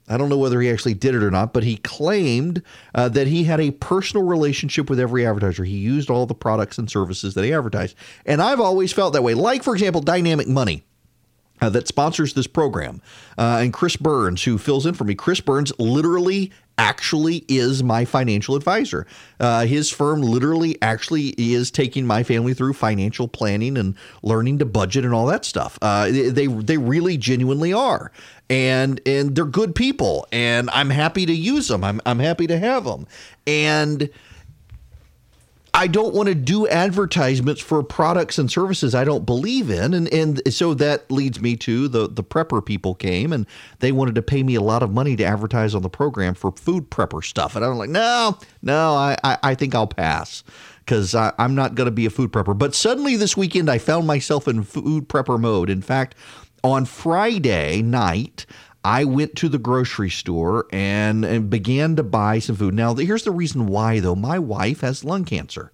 [0.08, 2.62] I don't know whether he actually did it or not, but he claimed
[2.94, 5.64] uh, that he had a personal relationship with every advertiser.
[5.64, 7.96] He used all the products and services that he advertised.
[8.26, 9.34] And I've always felt that way.
[9.34, 10.84] Like, for example, Dynamic Money.
[11.60, 13.02] Uh, that sponsors this program.
[13.36, 15.16] Uh, and Chris Burns, who fills in for me.
[15.16, 19.06] Chris Burns literally actually is my financial advisor.
[19.40, 24.64] Uh, his firm literally actually is taking my family through financial planning and learning to
[24.64, 25.78] budget and all that stuff.
[25.82, 28.12] Uh, they they really genuinely are,
[28.50, 31.84] and and they're good people, and I'm happy to use them.
[31.84, 33.06] I'm I'm happy to have them,
[33.46, 34.10] and
[35.74, 39.94] I don't want to do advertisements for products and services I don't believe in.
[39.94, 43.46] And and so that leads me to the the prepper people came and
[43.78, 46.50] they wanted to pay me a lot of money to advertise on the program for
[46.52, 47.54] food prepper stuff.
[47.54, 50.42] And I'm like, no, no, I, I, I think I'll pass
[50.80, 52.56] because I'm not going to be a food prepper.
[52.56, 55.68] But suddenly this weekend, I found myself in food prepper mode.
[55.68, 56.14] In fact,
[56.62, 58.46] on Friday night,
[58.84, 62.74] I went to the grocery store and, and began to buy some food.
[62.74, 64.14] Now, here's the reason why, though.
[64.14, 65.72] My wife has lung cancer.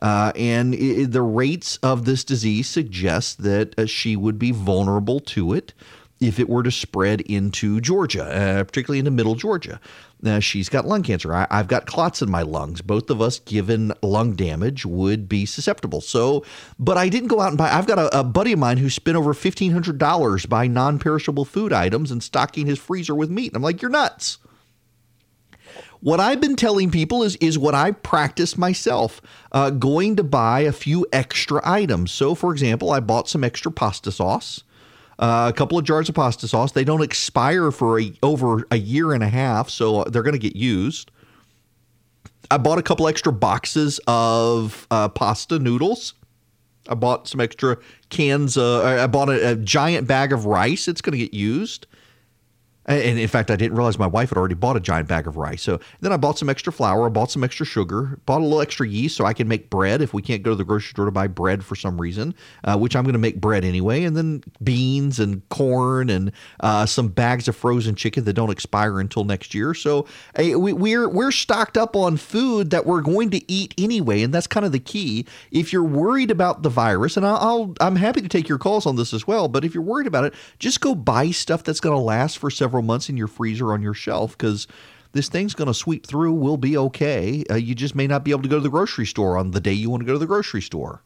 [0.00, 5.20] Uh, and it, the rates of this disease suggest that uh, she would be vulnerable
[5.20, 5.72] to it
[6.20, 9.80] if it were to spread into Georgia, uh, particularly into middle Georgia.
[10.24, 11.34] Now, she's got lung cancer.
[11.34, 12.80] I, have got clots in my lungs.
[12.80, 16.00] Both of us, given lung damage, would be susceptible.
[16.00, 16.46] So,
[16.78, 17.70] but I didn't go out and buy.
[17.70, 21.74] I've got a, a buddy of mine who spent over $1,500 buying non perishable food
[21.74, 23.48] items and stocking his freezer with meat.
[23.48, 24.38] And I'm like, you're nuts.
[26.00, 29.20] What I've been telling people is is what I practice myself.
[29.52, 32.12] Uh, going to buy a few extra items.
[32.12, 34.63] So, for example, I bought some extra pasta sauce
[35.18, 36.72] uh, a couple of jars of pasta sauce.
[36.72, 40.38] They don't expire for a, over a year and a half, so they're going to
[40.38, 41.10] get used.
[42.50, 46.14] I bought a couple extra boxes of uh, pasta noodles.
[46.88, 47.78] I bought some extra
[48.10, 48.58] cans.
[48.58, 50.86] Uh, I bought a, a giant bag of rice.
[50.86, 51.86] It's going to get used.
[52.86, 55.36] And in fact, I didn't realize my wife had already bought a giant bag of
[55.36, 55.62] rice.
[55.62, 58.60] So then I bought some extra flour, I bought some extra sugar, bought a little
[58.60, 61.06] extra yeast so I can make bread if we can't go to the grocery store
[61.06, 64.04] to buy bread for some reason, uh, which I'm going to make bread anyway.
[64.04, 69.00] And then beans and corn and uh, some bags of frozen chicken that don't expire
[69.00, 69.72] until next year.
[69.72, 70.06] So
[70.36, 74.46] we, we're we're stocked up on food that we're going to eat anyway, and that's
[74.46, 75.26] kind of the key.
[75.50, 78.84] If you're worried about the virus, and I'll, I'll I'm happy to take your calls
[78.84, 81.80] on this as well, but if you're worried about it, just go buy stuff that's
[81.80, 84.66] going to last for several several months in your freezer on your shelf because
[85.12, 86.32] this thing's going to sweep through.
[86.32, 87.44] We'll be okay.
[87.48, 89.60] Uh, you just may not be able to go to the grocery store on the
[89.60, 91.00] day you want to go to the grocery store.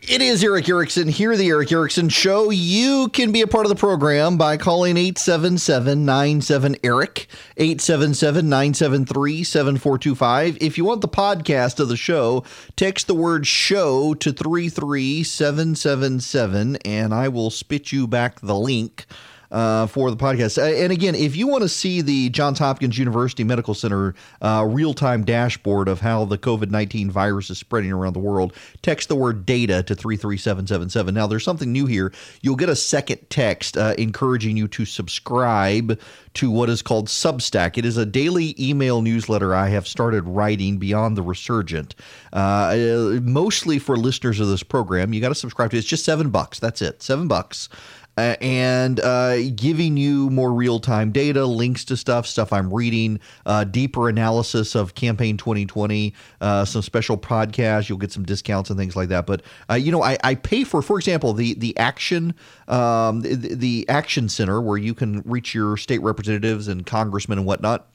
[0.00, 2.48] It is Erick Erickson here, the Erick Erickson Show.
[2.48, 7.26] You can be a part of the program by calling 877 97 Erick,
[7.58, 10.56] 877 973 7425.
[10.62, 12.44] If you want the podcast of the show,
[12.76, 19.04] text the word show to 33777 and I will spit you back the link
[19.50, 20.58] uh, for the podcast.
[20.58, 24.66] Uh, and again, if you want to see the Johns Hopkins University Medical Center uh,
[24.68, 29.08] real time dashboard of how the COVID 19 virus is spreading around the world, text
[29.08, 31.14] the word data to 33777.
[31.14, 32.12] Now, there's something new here.
[32.42, 36.00] You'll get a second text uh, encouraging you to subscribe
[36.34, 37.76] to what is called Substack.
[37.76, 41.96] It is a daily email newsletter I have started writing beyond the resurgent,
[42.32, 45.12] uh, mostly for listeners of this program.
[45.12, 45.80] You got to subscribe to it.
[45.80, 46.60] It's just seven bucks.
[46.60, 47.02] That's it.
[47.02, 47.68] Seven bucks
[48.16, 53.20] uh, and uh, giving you more real time data, links to stuff, stuff I'm reading,
[53.46, 57.88] uh, deeper analysis of campaign 2020, uh, some special podcasts.
[57.88, 59.26] You'll get some discounts and things like that.
[59.26, 62.34] But uh, you know, I, I, pay for, for example, the the action
[62.68, 67.46] um, the, the action center where you can reach your state representatives and congressmen and
[67.46, 67.89] whatnot.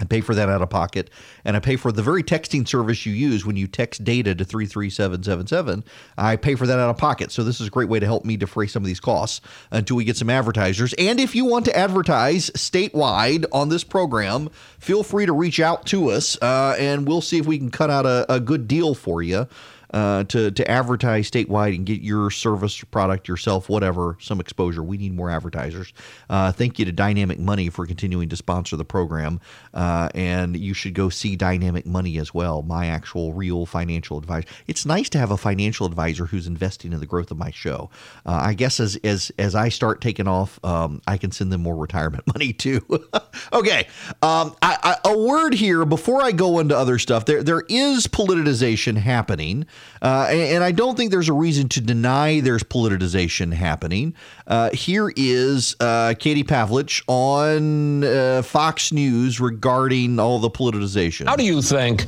[0.00, 1.10] I pay for that out of pocket,
[1.44, 4.44] and I pay for the very texting service you use when you text data to
[4.44, 5.84] 33777.
[6.16, 7.32] I pay for that out of pocket.
[7.32, 9.40] So, this is a great way to help me defray some of these costs
[9.70, 10.94] until we get some advertisers.
[10.94, 15.86] And if you want to advertise statewide on this program, feel free to reach out
[15.86, 18.94] to us, uh, and we'll see if we can cut out a, a good deal
[18.94, 19.48] for you
[19.92, 24.82] uh, to to advertise statewide and get your service, product, yourself, whatever, some exposure.
[24.82, 25.92] We need more advertisers.
[26.28, 29.40] Uh, thank you to Dynamic Money for continuing to sponsor the program,
[29.74, 32.62] uh, and you should go see Dynamic Money as well.
[32.62, 34.46] My actual real financial advisor.
[34.66, 37.90] It's nice to have a financial advisor who's investing in the growth of my show.
[38.26, 41.62] Uh, I guess as as as I start taking off, um, I can send them
[41.62, 42.84] more retirement money too.
[43.52, 43.86] okay,
[44.22, 47.24] um, I, I, a word here before I go into other stuff.
[47.24, 49.66] There there is politicization happening.
[50.00, 54.14] Uh, and, and, I don't think there's a reason to deny there's politicization happening.
[54.46, 61.26] Uh, here is uh, Katie Pavlich on uh, Fox News regarding all the politicization.
[61.26, 62.06] How do you think?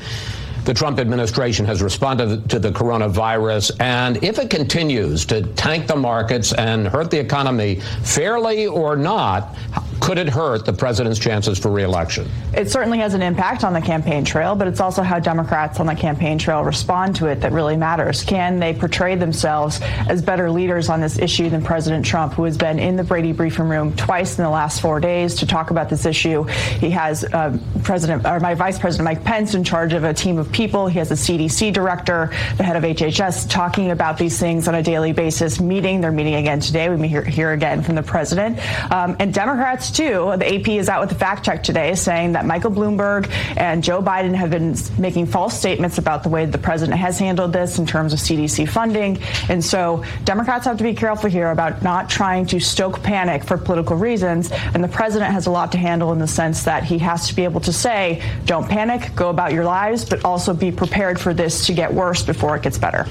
[0.65, 3.73] The Trump administration has responded to the coronavirus.
[3.81, 9.57] And if it continues to tank the markets and hurt the economy fairly or not,
[10.01, 12.27] Could it hurt the president's chances for reelection?
[12.55, 15.87] It certainly has an impact on the campaign trail, but it's also how Democrats on
[15.87, 18.25] the campaign trail respond to it that really matters.
[18.25, 22.57] Can they portray themselves as better leaders on this issue than President Trump, who has
[22.57, 25.91] been in the Brady briefing room twice in the last four days to talk about
[25.91, 26.45] this issue?
[26.45, 30.39] He has uh, President or my Vice President Mike Pence in charge of a team
[30.39, 30.87] of people.
[30.87, 34.83] He has a CDC director, the head of HHS, talking about these things on a
[34.83, 35.61] daily basis.
[35.61, 36.89] Meeting, they're meeting again today.
[36.89, 38.59] We may hear, hear again from the president
[38.91, 40.35] um, and Democrats too.
[40.37, 44.03] The AP is out with a fact check today saying that Michael Bloomberg and Joe
[44.03, 47.87] Biden have been making false statements about the way the president has handled this in
[47.87, 49.19] terms of CDC funding.
[49.49, 53.57] And so Democrats have to be careful here about not trying to stoke panic for
[53.57, 54.51] political reasons.
[54.53, 57.35] And the president has a lot to handle in the sense that he has to
[57.35, 61.35] be able to say, don't panic, go about your lives, but also be prepared for
[61.35, 63.07] this to get worse before it gets better.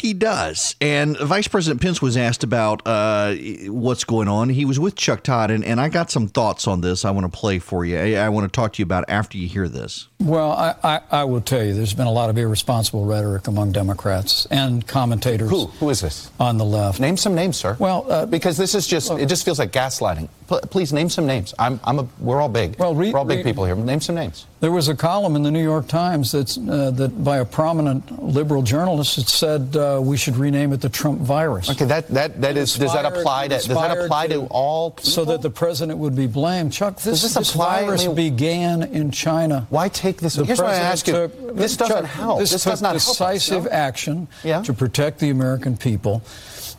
[0.00, 0.76] He does.
[0.80, 3.34] And Vice President Pence was asked about uh,
[3.66, 4.48] what's going on.
[4.48, 7.30] He was with Chuck Todd, and, and I got some thoughts on this I want
[7.30, 7.98] to play for you.
[7.98, 10.08] I, I want to talk to you about after you hear this.
[10.20, 13.72] Well, I, I, I, will tell you, there's been a lot of irresponsible rhetoric among
[13.72, 15.48] Democrats and commentators.
[15.48, 15.66] Who?
[15.66, 16.30] Who is this?
[16.38, 17.00] On the left.
[17.00, 17.74] Name some names, sir.
[17.78, 20.28] Well, uh, because this is just, it just feels like gaslighting.
[20.48, 21.54] P- please name some names.
[21.58, 22.78] I'm, I'm a, we're all big.
[22.78, 23.74] Well, re- we're all big re- people here.
[23.74, 24.46] Name some names.
[24.60, 28.22] There was a column in the New York Times that's, uh, that by a prominent
[28.22, 31.70] liberal journalist that said uh, we should rename it the Trump virus.
[31.70, 34.90] Okay, that, that, that is, does that apply to, does that apply to, to all
[34.90, 35.04] people?
[35.04, 36.74] So that the president would be blamed.
[36.74, 39.66] Chuck, this, this, this virus I mean, began in China.
[39.70, 40.34] Why take this?
[40.34, 41.12] The Here's what I ask you.
[41.12, 42.38] Took, this doesn't Chuck, help.
[42.38, 43.76] This, this does not decisive help us, no?
[43.76, 44.62] action yeah?
[44.62, 46.22] to protect the American people.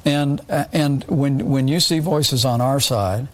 [0.06, 3.28] And, uh, and when, when you see voices on our side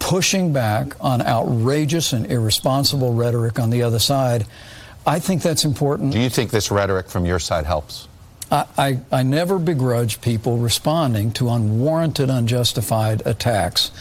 [0.00, 4.46] pushing back on outrageous and irresponsible rhetoric on the other side,
[5.06, 6.12] I think that's important.
[6.12, 8.08] Do you think this rhetoric from your side helps?
[8.50, 13.92] I, I, I, never begrudge people responding to unwarranted, unjustified attacks.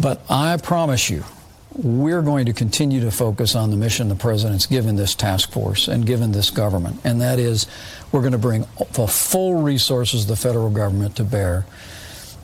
[0.00, 1.24] But I promise you,
[1.74, 5.88] we're going to continue to focus on the mission the president's given this task force
[5.88, 7.00] and given this government.
[7.04, 7.66] And that is,
[8.10, 11.64] we're going to bring the full resources of the federal government to bear.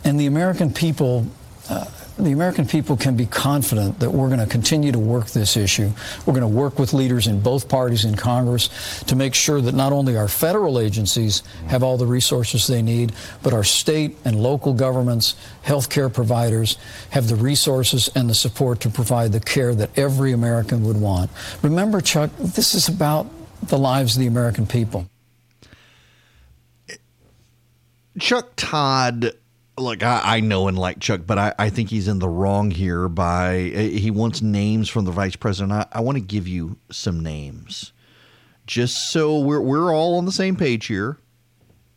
[0.04, 1.26] And the American people,
[1.68, 1.86] uh,
[2.18, 5.90] the American people can be confident that we're going to continue to work this issue.
[6.26, 9.74] We're going to work with leaders in both parties in Congress to make sure that
[9.74, 13.12] not only our federal agencies have all the resources they need,
[13.42, 16.76] but our state and local governments, healthcare providers
[17.10, 21.30] have the resources and the support to provide the care that every American would want.
[21.62, 23.26] Remember, Chuck, this is about
[23.62, 25.08] the lives of the American people.
[28.18, 29.34] Chuck Todd
[29.80, 32.70] look, I, I, know and like Chuck, but I, I, think he's in the wrong
[32.70, 35.72] here by eh, he wants names from the vice president.
[35.72, 37.92] I, I want to give you some names
[38.68, 41.18] just so we're, we're all on the same page here.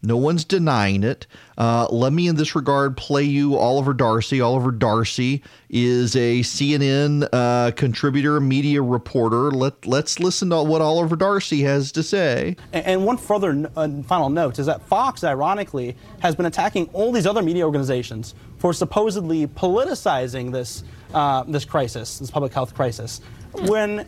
[0.04, 1.28] No one's denying it.
[1.58, 4.42] Uh, let me, in this regard, play you Oliver Darcy.
[4.42, 9.52] Oliver Darcy is a CNN uh, contributor, media reporter.
[9.52, 12.56] Let Let's listen to what Oliver Darcy has to say.
[12.74, 17.12] And, and one further uh, final note is that Fox, ironically, has been attacking all
[17.12, 20.84] these other media organizations for supposedly politicizing this
[21.14, 23.22] uh, this crisis, this public health crisis.
[23.54, 24.08] When,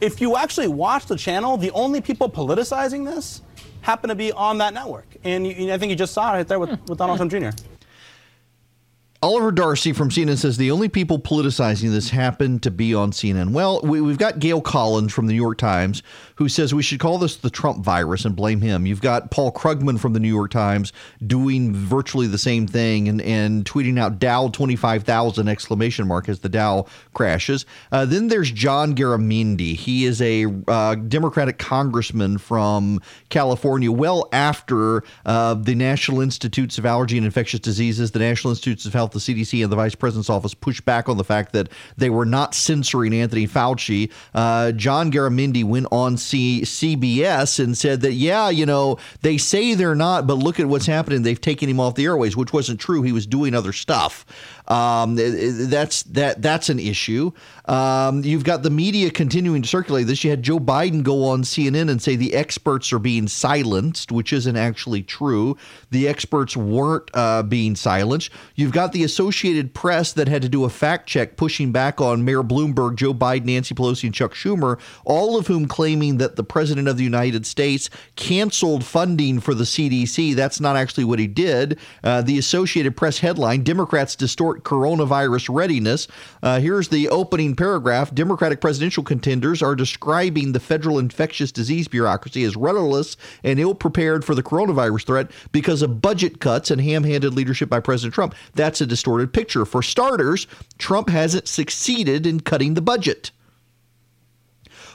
[0.00, 3.42] if you actually watch the channel, the only people politicizing this
[3.86, 5.06] happen to be on that network.
[5.22, 6.84] And you, I think you just saw it right there with, hmm.
[6.86, 7.50] with Donald Trump Jr.
[9.22, 13.52] Oliver Darcy from CNN says the only people politicizing this happen to be on CNN.
[13.52, 16.02] Well, we, have got Gail Collins from the New York Times
[16.36, 18.84] who says we should call this the Trump virus and blame him.
[18.84, 20.92] You've got Paul Krugman from the New York Times
[21.26, 26.50] doing virtually the same thing and, and tweeting out Dow 25,000 exclamation mark as the
[26.50, 27.64] Dow crashes.
[27.90, 29.76] Uh, then there's John Garamendi.
[29.76, 33.00] He is a uh, Democratic congressman from
[33.30, 38.84] California well after uh, the National Institutes of Allergy and Infectious Diseases, the National Institutes
[38.84, 41.68] of Health, the CDC, and the Vice President's office pushed back on the fact that
[41.96, 44.10] they were not censoring Anthony Fauci.
[44.34, 49.74] Uh, John Garamendi went on C- CBS and said that, yeah, you know, they say
[49.74, 51.22] they're not, but look at what's happening.
[51.22, 53.02] They've taken him off the airways, which wasn't true.
[53.02, 54.24] He was doing other stuff.
[54.68, 57.32] Um, that's that that's an issue.
[57.66, 60.22] Um, you've got the media continuing to circulate this.
[60.22, 64.32] You had Joe Biden go on CNN and say the experts are being silenced, which
[64.32, 65.56] isn't actually true.
[65.90, 68.30] The experts weren't uh, being silenced.
[68.54, 72.24] You've got the Associated Press that had to do a fact check, pushing back on
[72.24, 76.44] Mayor Bloomberg, Joe Biden, Nancy Pelosi, and Chuck Schumer, all of whom claiming that the
[76.44, 80.34] President of the United States canceled funding for the CDC.
[80.34, 81.78] That's not actually what he did.
[82.04, 86.08] Uh, the Associated Press headline Democrats distort coronavirus readiness.
[86.42, 92.44] Uh, here's the opening paragraph Democratic presidential contenders are describing the federal infectious disease bureaucracy
[92.44, 97.04] as rudderless and ill prepared for the coronavirus threat because of budget cuts and ham
[97.04, 98.34] handed leadership by President Trump.
[98.54, 99.64] That's a distorted picture.
[99.64, 100.46] For starters,
[100.78, 103.30] Trump hasn't succeeded in cutting the budget.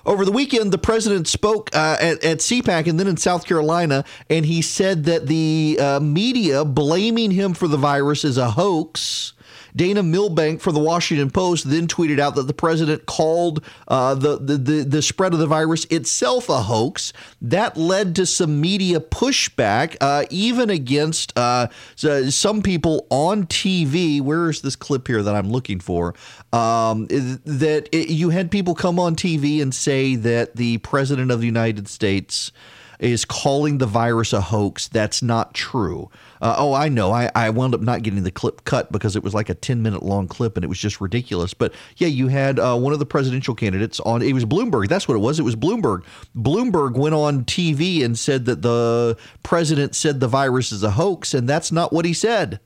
[0.06, 4.04] Over the weekend, the president spoke uh, at, at CPAC and then in South Carolina,
[4.30, 9.34] and he said that the uh, media blaming him for the virus is a hoax
[9.76, 14.38] Dana Milbank for the Washington Post then tweeted out that the president called uh, the,
[14.38, 17.14] the, the the spread of the virus itself a hoax.
[17.42, 24.22] That led to some media pushback, uh, even against uh, some people on TV.
[24.22, 26.14] Where is this clip here that I'm looking for?
[26.54, 31.40] Um, that it, you had people come on TV and say that the president of
[31.40, 32.52] the United States
[33.02, 34.88] is calling the virus a hoax.
[34.88, 36.10] That's not true.
[36.40, 37.12] Uh, oh, I know.
[37.12, 39.82] I, I wound up not getting the clip cut because it was like a 10
[39.82, 41.54] minute long clip and it was just ridiculous.
[41.54, 44.88] But yeah, you had uh, one of the presidential candidates on, it was Bloomberg.
[44.88, 45.40] That's what it was.
[45.40, 46.04] It was Bloomberg.
[46.36, 51.34] Bloomberg went on TV and said that the president said the virus is a hoax,
[51.34, 52.60] and that's not what he said.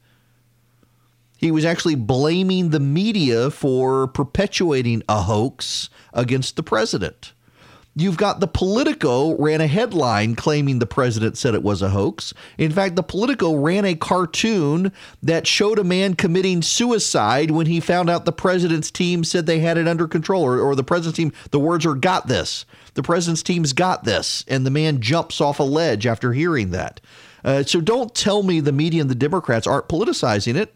[1.37, 7.33] He was actually blaming the media for perpetuating a hoax against the president.
[7.97, 12.34] You've got the Politico ran a headline claiming the president said it was a hoax.
[12.57, 14.91] In fact, the Politico ran a cartoon
[15.23, 19.59] that showed a man committing suicide when he found out the president's team said they
[19.59, 22.65] had it under control, or, or the president's team, the words are got this.
[22.95, 24.43] The president's team's got this.
[24.49, 26.99] And the man jumps off a ledge after hearing that.
[27.45, 30.76] Uh, so don't tell me the media and the Democrats aren't politicizing it.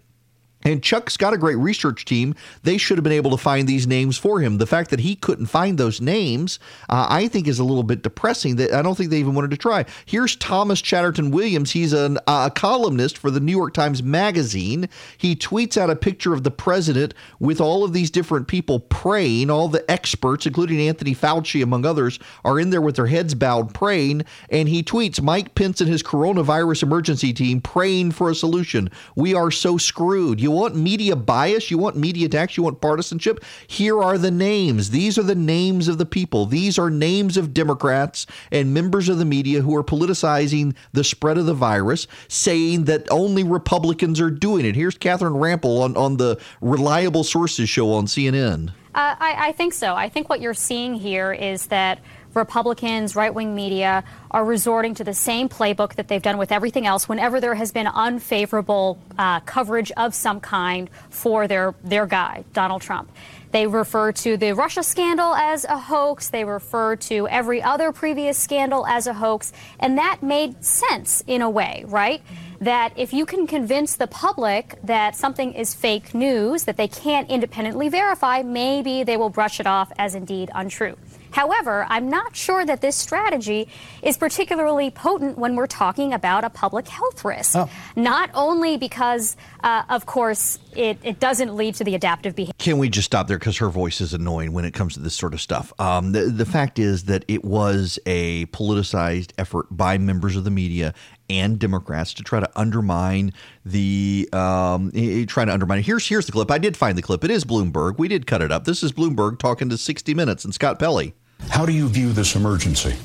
[0.64, 2.36] And Chuck's got a great research team.
[2.64, 4.58] They should have been able to find these names for him.
[4.58, 6.60] The fact that he couldn't find those names,
[6.90, 8.58] uh, I think, is a little bit depressing.
[8.58, 9.86] That I don't think they even wanted to try.
[10.06, 11.72] Here's Thomas Chatterton Williams.
[11.72, 14.90] He's an, uh, a columnist for the New York Times Magazine.
[15.18, 19.50] He tweets out a picture of the president with all of these different people praying.
[19.50, 23.74] All the experts, including Anthony Fauci, among others, are in there with their heads bowed
[23.74, 24.26] praying.
[24.50, 28.92] And he tweets Mike Pence and his coronavirus emergency team praying for a solution.
[29.16, 30.42] We are so screwed.
[30.42, 33.44] You you want media bias, you want media attacks, you want partisanship.
[33.68, 34.90] Here are the names.
[34.90, 36.48] These are the names of the people.
[36.48, 41.38] These are names of Democrats and members of the media who are politicizing the spread
[41.38, 44.76] of the virus, saying that only Republicans are doing it.
[44.76, 48.70] Here's Catherine Rampell on, on the Reliable Sources show on CNN.
[48.96, 49.94] Uh, I, I think so.
[49.94, 52.00] I think what you're seeing here is that
[52.34, 56.86] Republicans, right wing media are resorting to the same playbook that they've done with everything
[56.86, 62.44] else whenever there has been unfavorable uh, coverage of some kind for their, their guy,
[62.54, 63.12] Donald Trump.
[63.52, 66.30] They refer to the Russia scandal as a hoax.
[66.30, 69.52] They refer to every other previous scandal as a hoax.
[69.80, 72.22] And that made sense in a way, right?
[72.62, 77.30] That if you can convince the public that something is fake news, that they can't
[77.30, 80.96] independently verify, maybe they will brush it off as indeed untrue.
[81.32, 83.68] However, I'm not sure that this strategy
[84.02, 87.56] is particularly potent when we're talking about a public health risk.
[87.56, 87.70] Oh.
[87.96, 92.54] Not only because, uh, of course, it, it doesn't lead to the adaptive behavior.
[92.58, 95.14] Can we just stop there because her voice is annoying when it comes to this
[95.14, 95.74] sort of stuff?
[95.80, 100.52] Um, the, the fact is that it was a politicized effort by members of the
[100.52, 100.94] media
[101.30, 103.34] and Democrats to try to undermine
[103.64, 104.92] the um,
[105.28, 105.84] trying to undermine.
[105.84, 106.50] Here's here's the clip.
[106.50, 107.24] I did find the clip.
[107.24, 108.00] It is Bloomberg.
[108.00, 108.66] We did cut it up.
[108.66, 111.14] This is Bloomberg talking to 60 Minutes and Scott Pelley.
[111.60, 112.96] How do you view this emergency?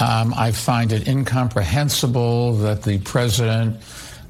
[0.00, 3.76] Um, I find it incomprehensible that the president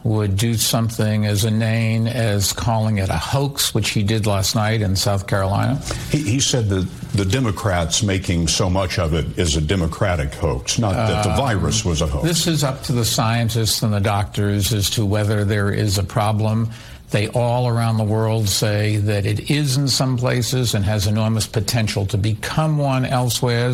[0.03, 4.81] would do something as inane as calling it a hoax, which he did last night
[4.81, 5.81] in South Carolina.
[6.11, 10.79] He, he said that the Democrats making so much of it is a Democratic hoax,
[10.79, 12.25] not that the uh, virus was a hoax.
[12.25, 16.05] This is up to the scientists and the doctors as to whether there is a
[16.05, 16.71] problem.
[17.11, 21.47] They all around the world say that it is in some places and has enormous
[21.47, 23.73] potential to become one elsewhere.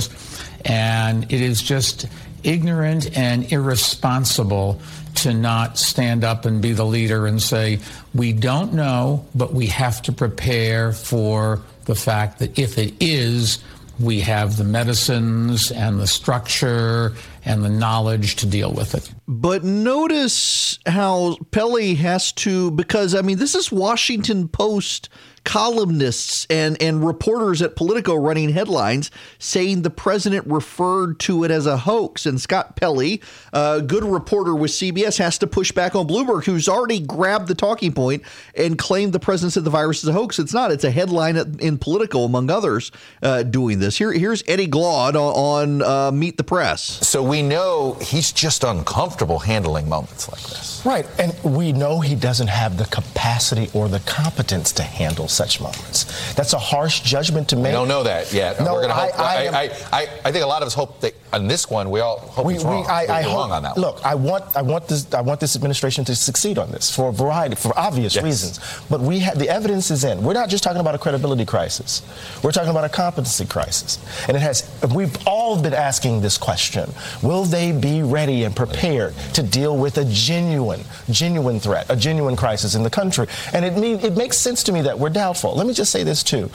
[0.65, 2.07] And it is just
[2.45, 4.81] ignorant and irresponsible
[5.17, 7.81] to not stand up and be the leader and say,
[8.15, 13.59] we don't know, but we have to prepare for the fact that if it is,
[14.01, 19.13] we have the medicines and the structure and the knowledge to deal with it.
[19.29, 25.09] But notice how Pelley has to, because I mean, this is Washington Post
[25.45, 31.67] columnists and, and reporters at Politico running headlines saying the president referred to it as
[31.67, 32.27] a hoax.
[32.27, 33.21] And Scott Pelley,
[33.53, 37.55] a good reporter with CBS, has to push back on Bloomberg, who's already grabbed the
[37.55, 38.23] talking point
[38.57, 40.39] and claimed the president said the virus is a hoax.
[40.39, 40.73] It's not.
[40.73, 42.91] It's a headline in Politico, among others,
[43.23, 43.99] uh, doing this.
[43.99, 46.83] Here, here's Eddie Glaude on, on uh, Meet the Press.
[47.07, 50.83] So we know he's just uncomfortable handling moments like this.
[50.85, 51.07] Right.
[51.19, 56.33] And we know he doesn't have the capacity or the competence to handle such moments.
[56.35, 57.67] That's a harsh judgment to make.
[57.67, 58.61] We don't know that yet.
[58.61, 59.63] No, We're gonna I, hope, I, I,
[59.93, 62.47] I, I, think a lot of us hope that on this one, we all hope
[62.47, 62.83] we, it's wrong.
[62.83, 63.77] We, I, I hope, wrong on that.
[63.77, 67.09] Look, I want, I want this, I want this administration to succeed on this for
[67.09, 68.25] a variety, for obvious Yes.
[68.25, 68.61] reasons.
[68.89, 70.23] But we have the evidence is in.
[70.23, 72.03] We're not just talking about a credibility crisis.
[72.43, 73.99] We're talking about a competency crisis,
[74.29, 74.71] and it has.
[74.95, 76.89] We've all been asking this question:
[77.23, 80.81] Will they be ready and prepared to deal with a genuine,
[81.11, 83.27] genuine threat, a genuine crisis in the country?
[83.53, 85.55] And it mean, it makes sense to me that we're doubtful.
[85.55, 86.51] Let me just say this too.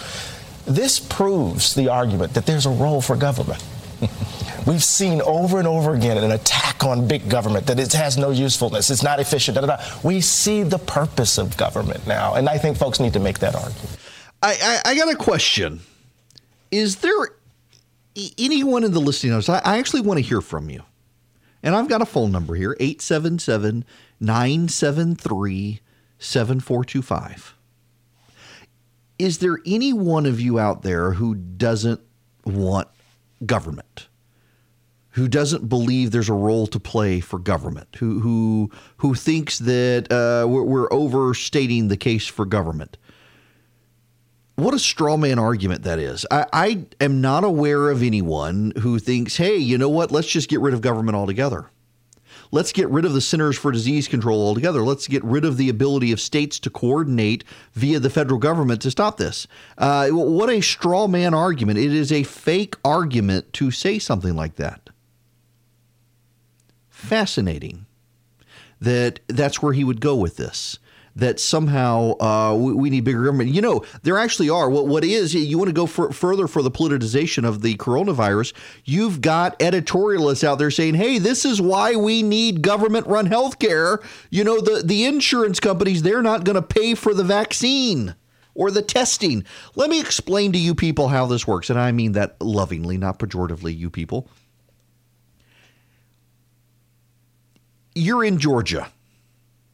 [0.66, 3.64] This proves the argument that there's a role for government.
[4.68, 8.30] We've seen over and over again an attack on big government that it has no
[8.30, 9.56] usefulness, it's not efficient.
[9.56, 9.84] Da, da, da.
[10.04, 13.56] We see the purpose of government now, and I think folks need to make that
[13.56, 13.98] argument.
[14.42, 15.82] I, I, I got a question.
[16.72, 17.30] Is there
[18.38, 19.50] anyone in the listening audience?
[19.50, 20.84] I, I actually want to hear from you.
[21.62, 23.86] And I've got a phone number here 877
[24.20, 25.82] 973
[26.20, 27.56] 7425.
[29.18, 32.00] Is there any one of you out there who doesn't
[32.46, 32.88] want
[33.46, 34.08] government?
[35.12, 37.96] Who doesn't believe there's a role to play for government?
[38.00, 42.98] Who who who thinks that uh, we're, we're overstating the case for government?
[44.60, 46.26] what a straw man argument that is.
[46.30, 50.12] I, I am not aware of anyone who thinks, hey, you know what?
[50.12, 51.70] Let's just get rid of government altogether.
[52.52, 54.82] Let's get rid of the Centers for Disease Control altogether.
[54.82, 57.44] Let's get rid of the ability of states to coordinate
[57.74, 59.48] via the federal government to stop this.
[59.78, 61.78] Uh, what a straw man argument.
[61.78, 64.90] It is a fake argument to say something like that.
[66.90, 67.86] Fascinating
[68.82, 70.80] that that's where he would go with this
[71.20, 73.50] that somehow uh, we, we, need bigger government.
[73.52, 74.70] You know, there actually are.
[74.70, 78.54] What what is you want to go for, further for the politicization of the coronavirus?
[78.86, 84.44] You've got editorialists out there saying, "Hey, this is why we need government-run healthcare." You
[84.44, 88.16] know, the the insurance companies they're not going to pay for the vaccine
[88.56, 89.44] or the testing.
[89.76, 93.20] Let me explain to you people how this works, and I mean that lovingly, not
[93.20, 93.78] pejoratively.
[93.78, 94.30] You people,
[97.96, 98.92] you're in Georgia.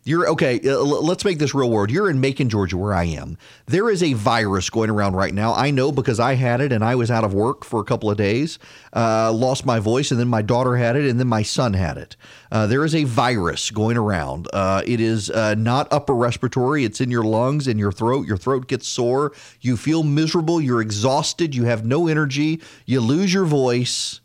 [0.07, 0.59] You're okay.
[0.63, 1.89] Uh, let's make this real world.
[1.89, 3.39] You're in Macon, Georgia, where I am.
[3.65, 5.55] There is a virus going around right now.
[5.55, 8.11] I know because I had it and I was out of work for a couple
[8.11, 8.59] of days,
[8.95, 11.97] uh, lost my voice, and then my daughter had it, and then my son had
[11.97, 12.15] it.
[12.51, 14.47] Uh, there is a virus going around.
[14.53, 18.27] Uh, it is uh, not upper respiratory, it's in your lungs and your throat.
[18.27, 19.33] Your throat gets sore.
[19.59, 20.61] You feel miserable.
[20.61, 21.55] You're exhausted.
[21.55, 22.61] You have no energy.
[22.85, 24.21] You lose your voice.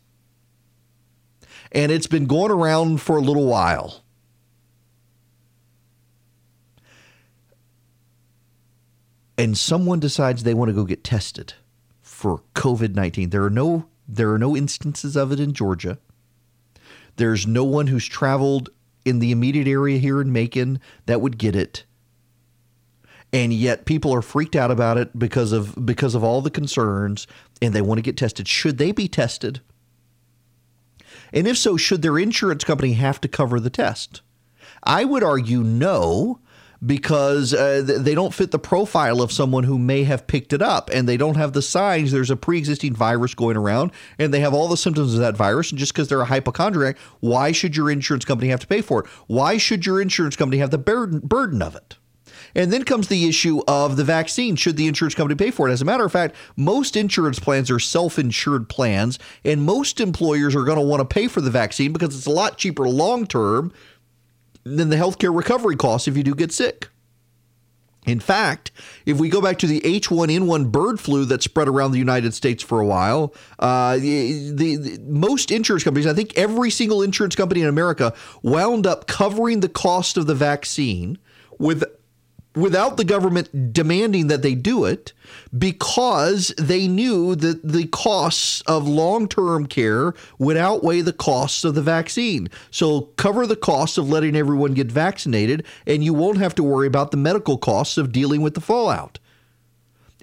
[1.71, 4.03] And it's been going around for a little while.
[9.41, 11.55] And someone decides they want to go get tested
[12.03, 13.31] for COVID-19.
[13.31, 15.97] There are no there are no instances of it in Georgia.
[17.15, 18.69] There's no one who's traveled
[19.03, 21.85] in the immediate area here in Macon that would get it.
[23.33, 27.25] And yet people are freaked out about it because of because of all the concerns
[27.63, 28.47] and they want to get tested.
[28.47, 29.61] Should they be tested?
[31.33, 34.21] And if so, should their insurance company have to cover the test?
[34.83, 36.40] I would argue no
[36.83, 40.89] because uh, they don't fit the profile of someone who may have picked it up
[40.91, 44.53] and they don't have the signs there's a pre-existing virus going around and they have
[44.53, 47.89] all the symptoms of that virus and just because they're a hypochondriac why should your
[47.91, 51.19] insurance company have to pay for it why should your insurance company have the burden,
[51.19, 51.97] burden of it
[52.55, 54.55] and then comes the issue of the vaccine.
[54.55, 55.71] Should the insurance company pay for it?
[55.71, 60.55] As a matter of fact, most insurance plans are self insured plans, and most employers
[60.55, 63.25] are going to want to pay for the vaccine because it's a lot cheaper long
[63.25, 63.71] term
[64.63, 66.89] than the healthcare recovery costs if you do get sick.
[68.07, 68.71] In fact,
[69.05, 72.63] if we go back to the H1N1 bird flu that spread around the United States
[72.63, 77.35] for a while, uh, the, the, the, most insurance companies, I think every single insurance
[77.35, 81.19] company in America, wound up covering the cost of the vaccine
[81.59, 81.83] with
[82.55, 85.13] without the government demanding that they do it
[85.57, 91.81] because they knew that the costs of long-term care would outweigh the costs of the
[91.81, 92.49] vaccine.
[92.69, 96.87] So cover the costs of letting everyone get vaccinated and you won't have to worry
[96.87, 99.19] about the medical costs of dealing with the fallout.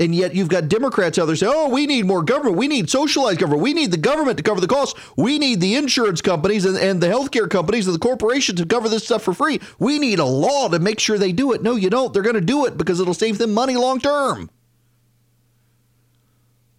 [0.01, 2.57] And yet you've got Democrats out there saying, oh, we need more government.
[2.57, 3.62] We need socialized government.
[3.62, 4.99] We need the government to cover the costs.
[5.16, 8.89] We need the insurance companies and, and the healthcare companies and the corporations to cover
[8.89, 9.61] this stuff for free.
[9.79, 11.62] We need a law to make sure they do it.
[11.62, 12.12] No, you don't.
[12.12, 14.51] They're going to do it because it'll save them money long term.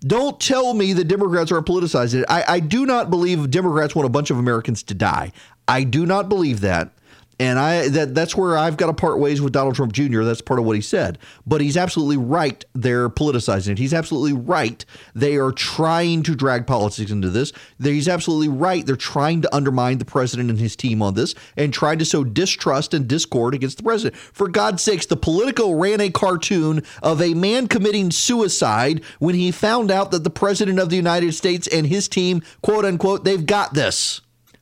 [0.02, 2.26] Don't tell me the Democrats are politicizing it.
[2.30, 5.34] I, I do not believe Democrats want a bunch of Americans to die.
[5.68, 6.94] I do not believe that.
[7.40, 10.24] And I that that's where I've got to part ways with Donald Trump Jr.
[10.24, 11.18] That's part of what he said.
[11.48, 12.64] But he's absolutely right.
[12.74, 13.80] They're politicizing it.
[13.80, 14.84] He's absolutely right.
[15.16, 17.54] They are trying to drag politics into this.
[17.82, 18.86] He's absolutely right.
[18.86, 22.26] They're trying to undermine the president and his team on this and try to sow
[22.26, 24.18] distrust and discord against the president.
[24.18, 29.52] For God's sakes, the Politico ran a cartoon of a man committing suicide when he
[29.52, 33.46] found out that the president of the United States and his team, quote unquote, they've
[33.46, 34.22] got this.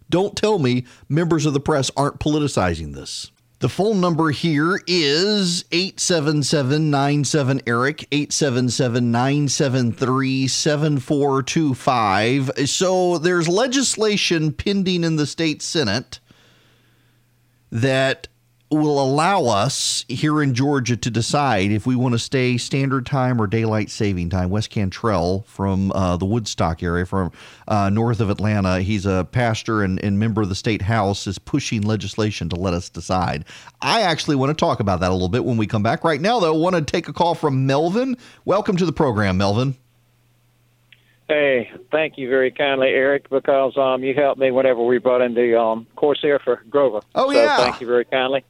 [0.10, 3.32] Don't tell me members of the press aren't politicizing this.
[3.60, 12.70] The phone number here is 877 Erick, 877 973 7425.
[12.70, 16.20] So there's legislation pending in the state Senate
[17.72, 18.28] that
[18.70, 23.42] will allow us here in Georgia to decide if we want to stay standard time
[23.42, 24.50] or daylight saving time.
[24.50, 27.32] Wes Cantrell from uh, the Woodstock area, from
[27.68, 31.40] uh, north of Atlanta, he's a pastor and, and member of the state house, is
[31.40, 33.46] pushing legislation to let us decide.
[33.82, 36.04] I actually want to talk about that a little bit when we come back.
[36.04, 38.18] Right now, though, I want to take a call from Melvin.
[38.44, 39.78] Welcome to the program, Melvin.
[41.30, 45.34] Hey, thank you very kindly, Erick, because um, you helped me whenever we brought in
[45.34, 47.02] the um, Corsair for Grover.
[47.16, 47.58] Oh, so yeah.
[47.58, 48.44] Thank you very kindly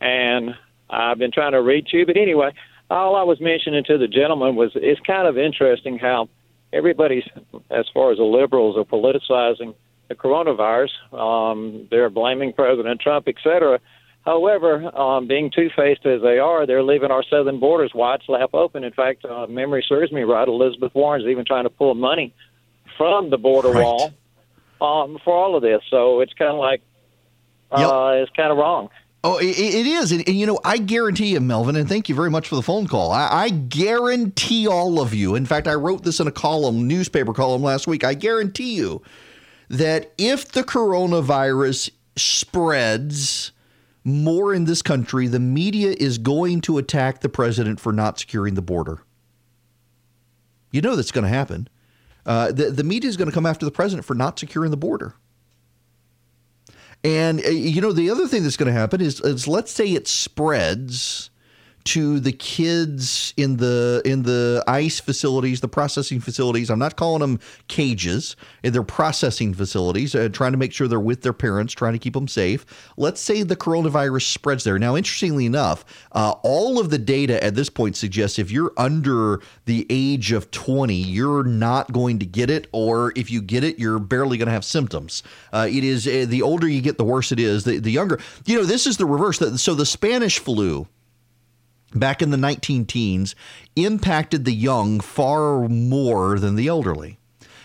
[0.00, 0.54] and
[0.88, 2.06] I've been trying to reach you.
[2.06, 2.50] But anyway,
[2.90, 6.28] all I was mentioning to the gentleman was it's kind of interesting how
[6.72, 7.24] everybody's,
[7.70, 9.74] as far as the liberals, are politicizing
[10.08, 10.90] the coronavirus.
[11.12, 13.80] Um, they're blaming President Trump, et cetera.
[14.24, 18.82] However, um, being two-faced as they are, they're leaving our southern borders wide slap open.
[18.82, 22.34] In fact, uh, memory serves me right, Elizabeth Warren's even trying to pull money
[22.96, 23.84] from the border right.
[23.84, 24.12] wall
[24.80, 25.80] um, for all of this.
[25.90, 26.82] So it's kind of like
[27.70, 28.90] uh, it's kind of wrong.
[29.28, 30.12] Oh, it, it is.
[30.12, 32.62] And, and, you know, I guarantee you, Melvin, and thank you very much for the
[32.62, 33.10] phone call.
[33.10, 37.32] I, I, guarantee all of you, in fact, I wrote this in a column, newspaper
[37.32, 38.04] column last week.
[38.04, 39.02] I guarantee you
[39.68, 43.50] that if the coronavirus spreads
[44.04, 48.54] more in this country, the media is going to attack the president for not securing
[48.54, 49.00] the border.
[50.70, 51.68] You know that's going to happen.
[52.24, 54.76] Uh, the, the media is going to come after the president for not securing the
[54.76, 55.16] border.
[57.06, 59.92] And uh, you know the other thing that's going to happen is, is let's say
[59.92, 61.30] it spreads
[61.86, 66.68] to the kids in the in the ICE facilities, the processing facilities.
[66.68, 67.38] I'm not calling them
[67.68, 68.34] cages.
[68.62, 72.14] They're processing facilities, uh, trying to make sure they're with their parents, trying to keep
[72.14, 72.66] them safe.
[72.96, 74.78] Let's say the coronavirus spreads there.
[74.78, 79.40] Now, interestingly enough, uh, all of the data at this point suggests if you're under
[79.66, 83.78] the age of 20, you're not going to get it, or if you get it,
[83.78, 85.22] you're barely going to have symptoms.
[85.52, 87.62] Uh, it is uh, the older you get, the worse it is.
[87.62, 89.38] The, the younger, you know, this is the reverse.
[89.62, 90.88] So the Spanish flu
[91.98, 93.34] back in the 19 teens
[93.74, 97.18] impacted the young far more than the elderly.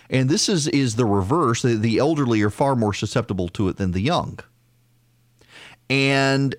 [0.09, 1.61] And this is, is the reverse.
[1.61, 4.39] The, the elderly are far more susceptible to it than the young.
[5.89, 6.55] And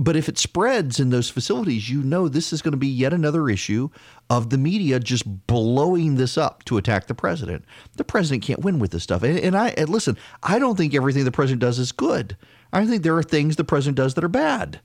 [0.00, 3.12] but if it spreads in those facilities, you know this is going to be yet
[3.12, 3.90] another issue
[4.30, 7.66] of the media just blowing this up to attack the president.
[7.96, 9.22] The president can't win with this stuff.
[9.22, 12.34] And, and I and listen, I don't think everything the president does is good.
[12.72, 14.80] I think there are things the president does that are bad.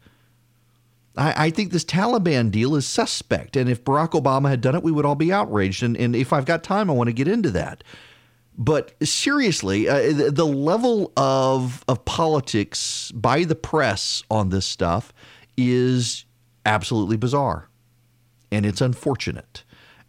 [1.18, 3.56] I, I, think this Taliban deal is suspect.
[3.56, 5.84] And if Barack Obama had done it, we would all be outraged.
[5.84, 7.84] And, and if I've got time, I want to get into that.
[8.58, 15.14] But seriously, uh, the, the level of, of politics by the press on this stuff
[15.58, 16.26] is
[16.66, 17.70] absolutely bizarre.
[18.52, 19.64] And it's unfortunate.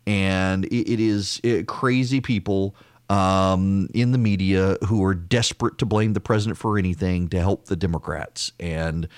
[0.07, 2.77] And it, it is it, crazy people
[3.09, 7.67] um, in the media who are desperate to blame the president for anything to help
[7.67, 8.53] the Democrats.
[8.61, 9.09] And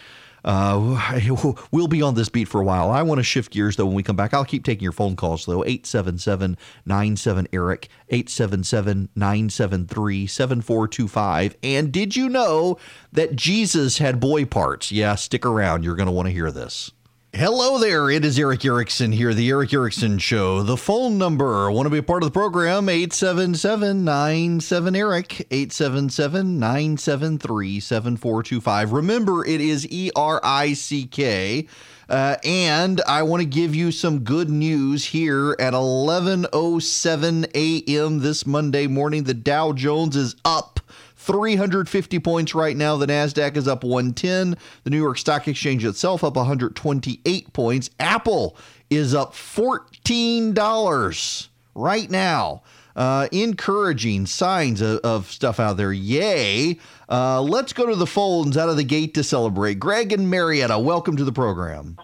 [0.49, 2.91] uh, we'll be on this beat for a while.
[2.91, 4.33] I want to shift gears though when we come back.
[4.33, 5.63] I'll keep taking your phone calls though.
[5.63, 6.57] 877
[6.87, 11.57] 97 Erick, 877 973 7425.
[11.63, 12.79] And did you know
[13.13, 14.91] that Jesus had boy parts?
[14.91, 15.85] Yeah, stick around.
[15.85, 16.93] You're going to want to hear this.
[17.39, 18.11] Hello there.
[18.11, 20.65] It is Erick Erickson here, the Erick Erickson Show.
[20.65, 26.59] The phone number, want to be a part of the program, 877 97 Erick, 877
[26.59, 28.91] 973 7425.
[28.91, 31.69] Remember, it is E R I C K.
[32.09, 38.19] Uh, and I want to give you some good news here at 11:07 a.m.
[38.19, 39.23] this Monday morning.
[39.23, 40.81] The Dow Jones is up
[41.29, 42.97] 350 points right now.
[42.97, 44.57] The NASDAQ is up 110.
[44.85, 47.91] The New York Stock Exchange itself up 128 points.
[48.01, 48.57] Apple
[48.89, 52.63] is up $14 right now.
[52.97, 55.93] Uh, encouraging signs of, of, stuff out there.
[55.93, 56.79] Yay.
[57.11, 59.79] Uh, let's go to the phones out of the gate to celebrate.
[59.79, 61.99] Greg and Marietta, welcome to the program.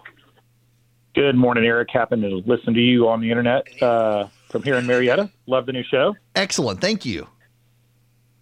[1.15, 1.89] Good morning, Erick.
[1.91, 5.31] Happened to listen to you on the internet uh, from here in Marietta.
[5.47, 6.15] Love the new show.
[6.37, 6.81] Excellent.
[6.81, 7.27] Thank you.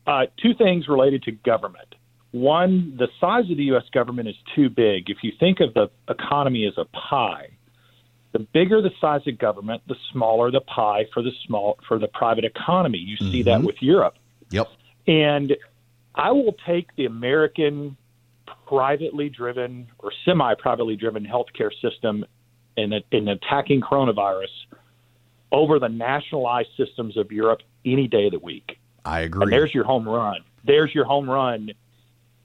[0.06, 1.94] Uh, two things related to government.
[2.32, 3.84] One, the size of the U.S.
[3.92, 5.10] government is too big.
[5.10, 7.50] If you think of the economy as a pie,
[8.32, 12.08] the bigger the size of government, the smaller the pie for the small for the
[12.08, 12.98] private economy.
[12.98, 14.14] You see that with Europe.
[14.50, 14.68] Yep.
[15.06, 15.56] And
[16.14, 17.96] I will take the American
[18.66, 22.24] privately driven or semi privately driven healthcare system
[22.76, 24.48] in, in attacking coronavirus
[25.50, 28.78] over the nationalized systems of Europe any day of the week.
[29.04, 29.42] I agree.
[29.44, 30.38] And there's your home run.
[30.64, 31.70] There's your home run.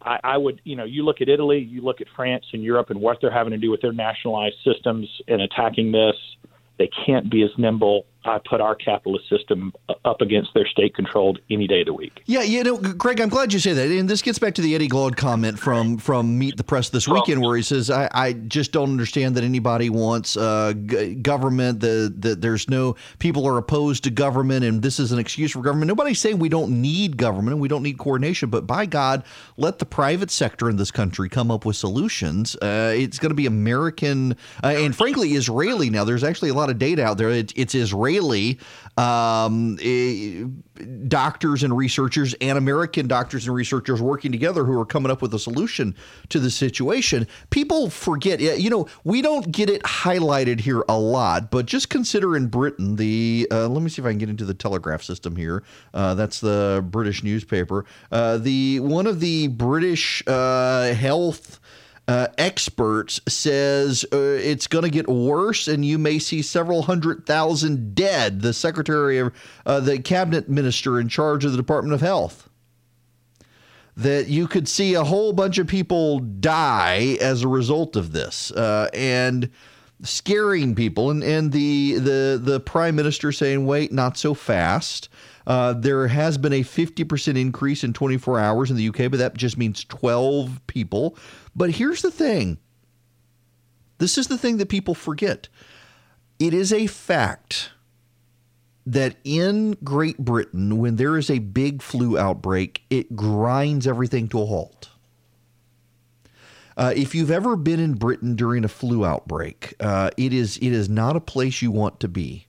[0.02, 2.90] I, I would, you know, you look at Italy, you look at France and Europe
[2.90, 6.16] and what they're having to do with their nationalized systems and attacking this.
[6.78, 8.06] They can't be as nimble.
[8.26, 9.74] I put our capitalist system
[10.04, 12.22] up against their state controlled any day of the week.
[12.26, 13.90] Yeah, you know, Greg, I'm glad you say that.
[13.90, 17.08] And this gets back to the Eddie Glaude comment from from Meet the Press this
[17.08, 21.80] weekend, where he says, "I, I just don't understand that anybody wants uh, g- government.
[21.80, 25.62] The that there's no people are opposed to government, and this is an excuse for
[25.62, 25.88] government.
[25.88, 29.24] Nobody's saying we don't need government and we don't need coordination, but by God,
[29.56, 32.56] let the private sector in this country come up with solutions.
[32.56, 34.34] Uh, it's going to be American
[34.64, 35.90] uh, and frankly Israeli.
[35.90, 37.30] Now, there's actually a lot of data out there.
[37.30, 38.07] It, it's Israeli."
[38.98, 40.46] Um, eh,
[41.08, 45.34] doctors and researchers and American doctors and researchers working together who are coming up with
[45.34, 45.96] a solution
[46.30, 47.28] to the situation.
[47.50, 52.36] People forget, you know, we don't get it highlighted here a lot, but just consider
[52.36, 53.48] in Britain the.
[53.52, 55.64] Uh, let me see if I can get into the Telegraph system here.
[55.94, 57.86] Uh, that's the British newspaper.
[58.12, 61.60] Uh, the one of the British uh, health
[62.08, 67.26] uh, experts says uh, it's going to get worse and you may see several hundred
[67.26, 68.42] thousand dead.
[68.42, 69.34] The secretary of
[69.66, 72.50] uh, the cabinet minister in charge of the Department of Health.
[73.98, 78.52] That you could see a whole bunch of people die as a result of this,
[78.52, 79.50] uh, and
[80.04, 85.10] scaring people, and, and the the the prime minister saying, "Wait, not so fast."
[85.48, 89.34] Uh, there has been a 50% increase in 24 hours in the UK, but that
[89.38, 91.18] just means 12 people.
[91.58, 92.60] But here's the thing
[93.98, 95.50] this is the thing that people forget.
[96.40, 97.72] It is a fact
[98.86, 104.42] that in Great Britain, when there is a big flu outbreak, it grinds everything to
[104.42, 104.90] a halt.
[106.78, 110.72] Uh, if you've ever been in Britain during a flu outbreak, uh, it is it
[110.72, 112.46] is not a place you want to be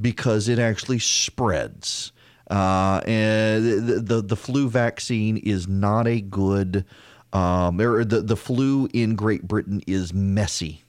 [0.00, 2.12] because it actually spreads.
[2.48, 6.84] Uh, and the, the, the flu vaccine is not a good.
[7.32, 10.82] Um, the the flu in Great Britain is messy,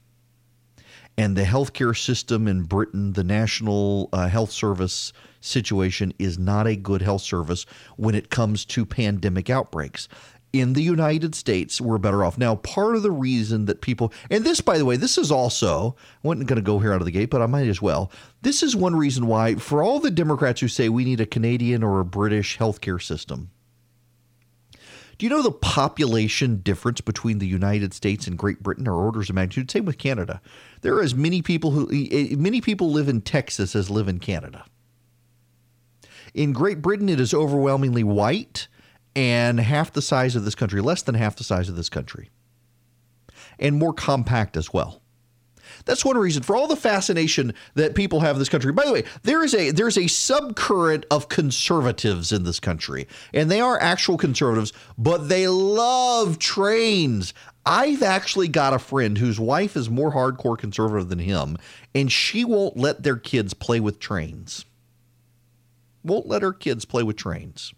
[1.16, 6.76] and the healthcare system in Britain, the National uh, Health Service situation, is not a
[6.76, 7.64] good health service
[7.96, 10.08] when it comes to pandemic outbreaks
[10.54, 12.38] in the United States, we're better off.
[12.38, 15.96] Now, part of the reason that people, and this, by the way, this is also,
[15.98, 18.12] I wasn't going to go here out of the gate, but I might as well.
[18.42, 21.82] This is one reason why, for all the Democrats who say we need a Canadian
[21.82, 23.50] or a British healthcare system,
[25.18, 29.28] do you know the population difference between the United States and Great Britain are orders
[29.28, 29.70] of magnitude?
[29.70, 30.40] Same with Canada.
[30.80, 34.08] There are as many people who eh, eh, many people live in Texas as live
[34.08, 34.64] in Canada.
[36.32, 38.66] In Great Britain, it is overwhelmingly white
[39.14, 42.30] and half the size of this country, less than half the size of this country,
[43.58, 45.00] and more compact as well.
[45.84, 48.72] That's one reason for all the fascination that people have in this country.
[48.72, 53.50] By the way, there is a there's a subcurrent of conservatives in this country, and
[53.50, 57.34] they are actual conservatives, but they love trains.
[57.66, 61.56] I've actually got a friend whose wife is more hardcore conservative than him,
[61.94, 64.66] and she won't let their kids play with trains.
[66.02, 67.72] Won't let her kids play with trains.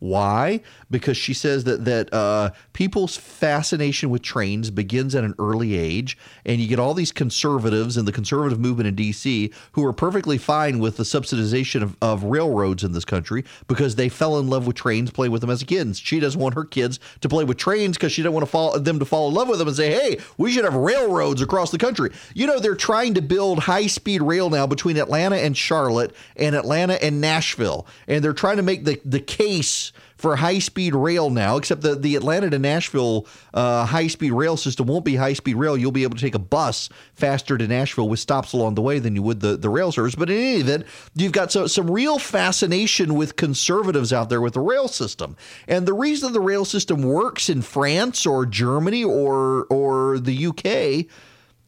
[0.00, 0.60] Why?
[0.90, 6.16] Because she says that that uh, people's fascination with trains begins at an early age,
[6.46, 9.52] and you get all these conservatives in the conservative movement in D.C.
[9.72, 14.08] who are perfectly fine with the subsidization of, of railroads in this country because they
[14.08, 15.98] fell in love with trains, play with them as kids.
[15.98, 18.78] She doesn't want her kids to play with trains because she doesn't want to fall,
[18.78, 21.72] them to fall in love with them and say, "Hey, we should have railroads across
[21.72, 26.14] the country." You know, they're trying to build high-speed rail now between Atlanta and Charlotte,
[26.36, 29.87] and Atlanta and Nashville, and they're trying to make the the case
[30.18, 34.56] for high speed rail now, except the, the Atlanta to Nashville uh, high speed rail
[34.56, 35.76] system won't be high speed rail.
[35.76, 38.98] You'll be able to take a bus faster to Nashville with stops along the way
[38.98, 40.16] than you would the, the rail service.
[40.16, 44.54] But in any event, you've got so, some real fascination with conservatives out there with
[44.54, 45.36] the rail system.
[45.68, 51.06] And the reason the rail system works in France or Germany or, or the UK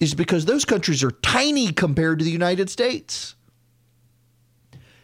[0.01, 3.36] is because those countries are tiny compared to the United States.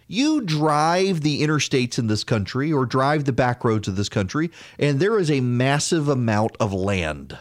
[0.06, 4.50] You drive the interstates in this country or drive the back roads of this country,
[4.78, 7.36] and there is a massive amount of land.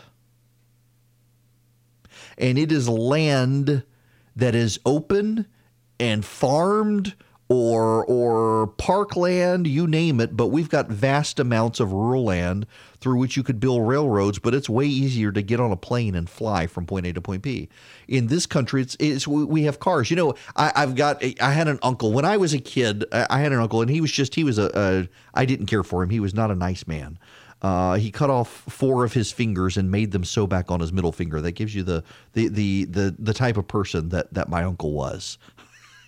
[2.38, 3.84] And it is land
[4.36, 5.46] that is open
[6.00, 7.14] and farmed
[7.48, 12.66] or or parkland, you name it, but we've got vast amounts of rural land
[13.06, 16.16] through which you could build railroads, but it's way easier to get on a plane
[16.16, 17.70] and fly from point A to point B.
[18.08, 20.10] In this country, it's, it's we have cars.
[20.10, 23.06] You know, I, have got I had an uncle when I was a kid.
[23.12, 25.84] I had an uncle, and he was just he was a, a I didn't care
[25.84, 26.10] for him.
[26.10, 27.20] He was not a nice man.
[27.62, 30.92] Uh, he cut off four of his fingers and made them sew back on his
[30.92, 31.42] middle finger.
[31.42, 32.04] That gives you the
[32.34, 35.38] the the the, the type of person that that my uncle was.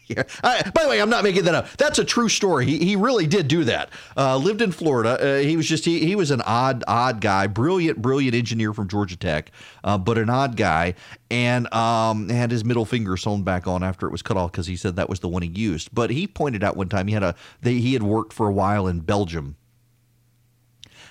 [0.07, 0.23] Yeah.
[0.43, 1.69] I, by the way, I'm not making that up.
[1.77, 2.65] That's a true story.
[2.65, 3.89] He, he really did do that.
[4.15, 5.19] Uh, lived in Florida.
[5.19, 8.87] Uh, he was just he, he was an odd odd guy, brilliant brilliant engineer from
[8.87, 9.51] Georgia Tech,
[9.83, 10.95] uh, but an odd guy,
[11.29, 14.67] and um, had his middle finger sewn back on after it was cut off because
[14.67, 15.93] he said that was the one he used.
[15.93, 18.53] But he pointed out one time he had a they, he had worked for a
[18.53, 19.55] while in Belgium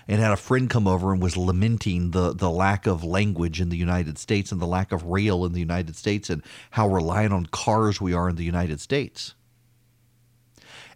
[0.08, 3.68] and had a friend come over and was lamenting the the lack of language in
[3.68, 7.32] the United States and the lack of rail in the United States and how reliant
[7.32, 9.34] on cars we are in the United States.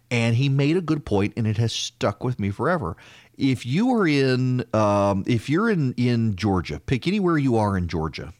[0.09, 2.97] And he made a good point, and it has stuck with me forever.
[3.37, 7.87] If you are in, um, if you're in in Georgia, pick anywhere you are in
[7.87, 8.33] Georgia,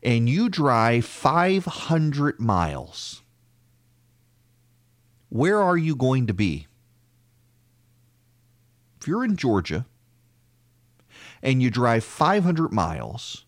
[0.00, 3.22] and you drive 500 miles,
[5.28, 6.67] where are you going to be?
[9.00, 9.86] If you're in Georgia
[11.42, 13.44] and you drive 500 miles,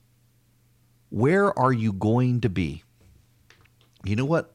[1.11, 2.85] where are you going to be?
[4.05, 4.55] You know what?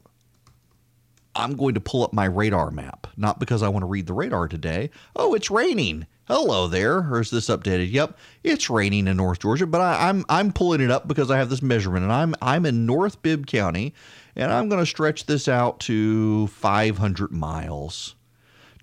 [1.35, 4.13] I'm going to pull up my radar map, not because I want to read the
[4.13, 4.89] radar today.
[5.17, 6.07] Oh, it's raining.
[6.27, 6.99] Hello there.
[6.99, 7.91] Or is this updated?
[7.91, 11.29] Yep, it's raining in North Georgia, but I, am I'm, I'm pulling it up because
[11.29, 13.93] I have this measurement, and I'm I'm in North Bibb County,
[14.35, 18.14] and I'm going to stretch this out to 500 miles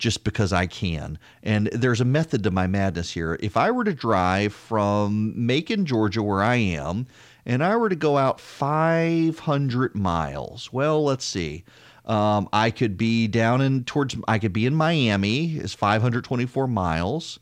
[0.02, 1.16] just because I can.
[1.44, 3.38] And there's a method to my madness here.
[3.38, 7.06] If I were to drive from Macon, Georgia, where I am,
[7.46, 11.62] and I were to go out 500 miles, well, let's see.
[12.04, 17.38] Um, I could be down in towards, I could be in Miami, is 524 miles.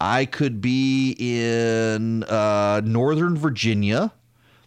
[0.00, 4.10] I could be in uh, Northern Virginia.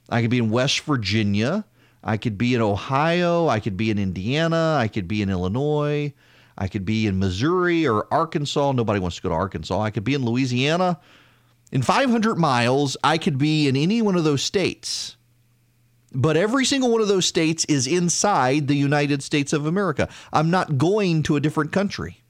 [0.10, 1.66] I could be in West Virginia.
[2.04, 3.48] I could be in Ohio.
[3.48, 4.78] I could be in Indiana.
[4.80, 6.14] I could be in Illinois.
[6.58, 8.72] I could be in Missouri or Arkansas.
[8.74, 9.80] Nobody wants to go to Arkansas.
[9.80, 11.00] I could be in Louisiana.
[11.72, 15.16] In 500 miles, I could be in any one of those states.
[16.14, 20.10] But every single one of those states is inside the United States of America.
[20.34, 22.22] I'm not going to a different country.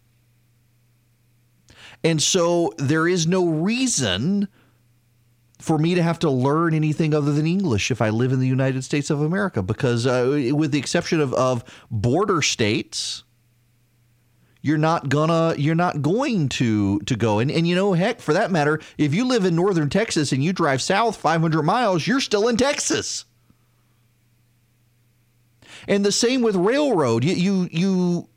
[2.03, 4.47] And so there is no reason
[5.59, 8.47] for me to have to learn anything other than English if I live in the
[8.47, 13.23] United States of America, because uh, with the exception of, of border states,
[14.61, 18.33] you're not gonna you're not going to to go and and you know heck for
[18.33, 22.19] that matter if you live in northern texas and you drive south 500 miles you're
[22.19, 23.25] still in texas
[25.87, 28.29] and the same with railroad you you you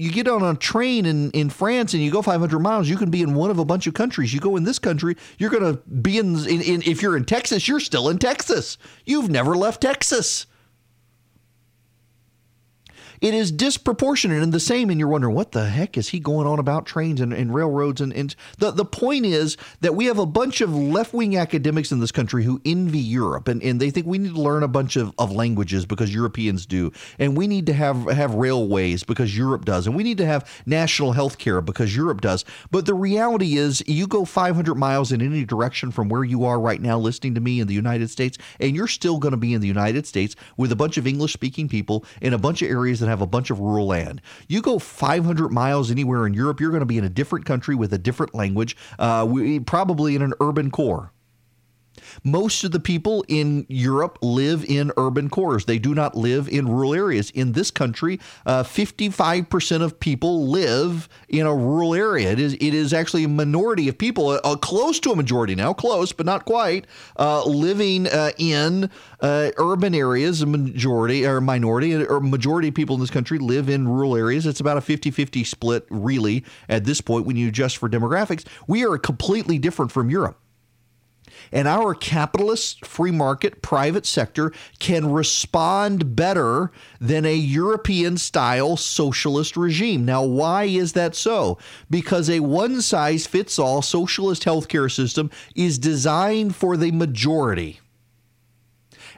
[0.00, 3.10] you get on a train in, in France and you go 500 miles, you can
[3.10, 4.32] be in one of a bunch of countries.
[4.32, 7.26] You go in this country, you're going to be in, in, in, if you're in
[7.26, 8.78] Texas, you're still in Texas.
[9.04, 10.46] You've never left Texas.
[13.20, 16.46] It is disproportionate and the same, and you're wondering what the heck is he going
[16.46, 18.00] on about trains and, and railroads?
[18.00, 21.92] And, and the, the point is that we have a bunch of left wing academics
[21.92, 24.68] in this country who envy Europe and, and they think we need to learn a
[24.68, 26.92] bunch of, of languages because Europeans do.
[27.18, 29.86] And we need to have, have railways because Europe does.
[29.86, 32.46] And we need to have national health care because Europe does.
[32.70, 36.58] But the reality is, you go 500 miles in any direction from where you are
[36.58, 39.52] right now listening to me in the United States, and you're still going to be
[39.52, 42.70] in the United States with a bunch of English speaking people in a bunch of
[42.70, 44.20] areas that have a bunch of rural land.
[44.48, 47.74] You go 500 miles anywhere in Europe, you're going to be in a different country
[47.74, 51.12] with a different language, uh, we, probably in an urban core.
[52.24, 55.64] Most of the people in Europe live in urban cores.
[55.64, 57.30] They do not live in rural areas.
[57.30, 62.30] In this country, uh, 55% of people live in a rural area.
[62.30, 65.72] It is it is actually a minority of people, uh, close to a majority now,
[65.72, 66.86] close but not quite,
[67.18, 70.42] uh, living uh, in uh, urban areas.
[70.42, 74.46] A majority or minority or majority of people in this country live in rural areas.
[74.46, 78.46] It's about a 50-50 split, really, at this point when you adjust for demographics.
[78.66, 80.39] We are completely different from Europe.
[81.52, 86.70] And our capitalist, free market, private sector can respond better
[87.00, 90.04] than a European style socialist regime.
[90.04, 91.58] Now, why is that so?
[91.88, 97.80] Because a one size fits all socialist healthcare system is designed for the majority.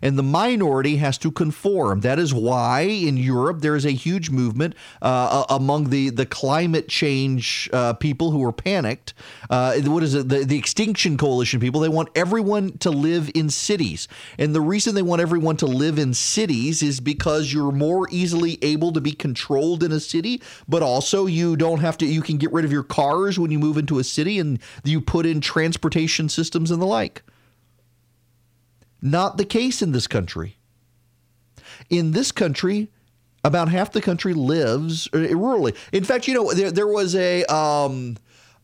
[0.02, 2.00] And the minority has to conform.
[2.00, 6.88] That is why in Europe there is a huge movement uh, among the the climate
[6.88, 9.14] change uh, people who are panicked.
[9.48, 10.28] Uh, what is it?
[10.28, 11.80] The, the Extinction Coalition people.
[11.80, 14.08] They want everyone to live in cities,
[14.38, 18.58] and the reason they want everyone to live in cities is because you're more easily
[18.62, 22.06] able to be controlled in a city, but also you don't have to.
[22.06, 25.00] You can get rid of your cars when you move into a city, and you
[25.00, 27.22] put in transportation systems and the like.
[29.02, 30.56] Not the case in this country.
[31.90, 32.88] In this country,
[33.44, 35.76] about half the country lives uh, rurally.
[35.92, 37.44] In fact, you know, there, there was a.
[37.52, 38.16] Um,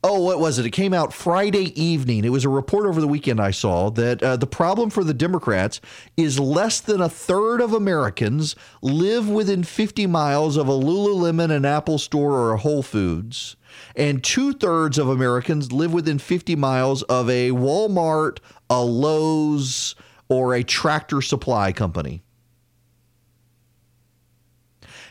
[0.05, 0.67] oh, what was it?
[0.67, 2.25] It came out Friday evening.
[2.25, 5.13] It was a report over the weekend I saw that uh, the problem for the
[5.13, 5.81] Democrats
[6.17, 11.65] is less than a third of Americans live within 50 miles of a Lululemon, an
[11.65, 13.57] Apple store, or a Whole Foods.
[13.97, 18.39] And two thirds of Americans live within 50 miles of a Walmart,
[18.71, 19.97] a Lowe's,
[20.29, 22.23] or a tractor supply company.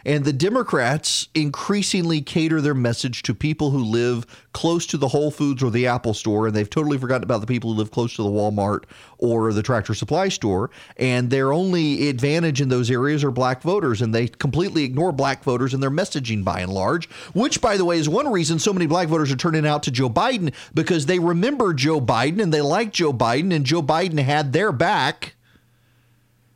[0.05, 5.29] And the Democrats increasingly cater their message to people who live close to the Whole
[5.29, 8.15] Foods or the Apple store, and they've totally forgotten about the people who live close
[8.15, 8.85] to the Walmart
[9.19, 10.71] or the Tractor Supply store.
[10.97, 15.43] And their only advantage in those areas are black voters, and they completely ignore black
[15.43, 18.73] voters in their messaging by and large, which, by the way, is one reason so
[18.73, 22.53] many black voters are turning out to Joe Biden because they remember Joe Biden and
[22.53, 25.35] they like Joe Biden, and Joe Biden had their back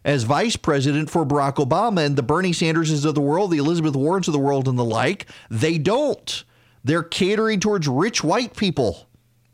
[0.04, 3.96] as vice president for Barack Obama and the Bernie Sanderses of the world, the Elizabeth
[3.96, 5.28] Warrens of the world, and the like.
[5.50, 6.44] They don't.
[6.84, 9.08] They're catering towards rich white people.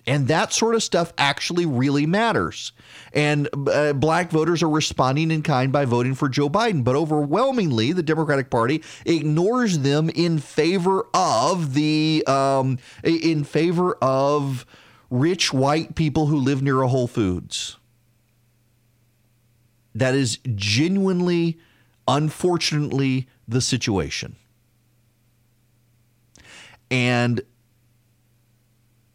[0.05, 2.71] And that sort of stuff actually really matters.
[3.11, 6.85] And uh, black voters are responding in kind by voting for Joe Biden.
[6.85, 14.65] But overwhelmingly, the Democratic Party ignores them in favor of the um, in favor of
[15.09, 17.77] rich white people who live near a Whole Foods.
[19.97, 21.57] That is genuinely,
[22.07, 24.35] unfortunately, the situation.
[26.91, 27.41] And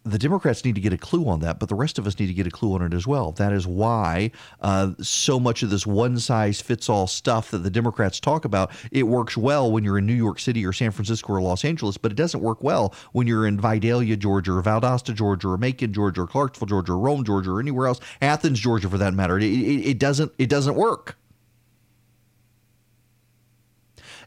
[0.04, 2.26] the Democrats need to get a clue on that, but the rest of us need
[2.26, 3.30] to get a clue on it as well.
[3.32, 7.70] That is why uh, so much of this one size fits all stuff that the
[7.70, 11.32] Democrats talk about it works well when you're in New York City or San Francisco
[11.32, 15.14] or Los Angeles, but it doesn't work well when you're in Vidalia, Georgia, or Valdosta,
[15.14, 18.88] Georgia, or Macon, Georgia, or Clarksville, Georgia, or Rome, Georgia, or anywhere else, Athens, Georgia,
[18.88, 19.38] for that matter.
[19.38, 21.16] It, it, it doesn't it doesn't work.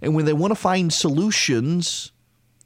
[0.02, 2.12] And when they want to find solutions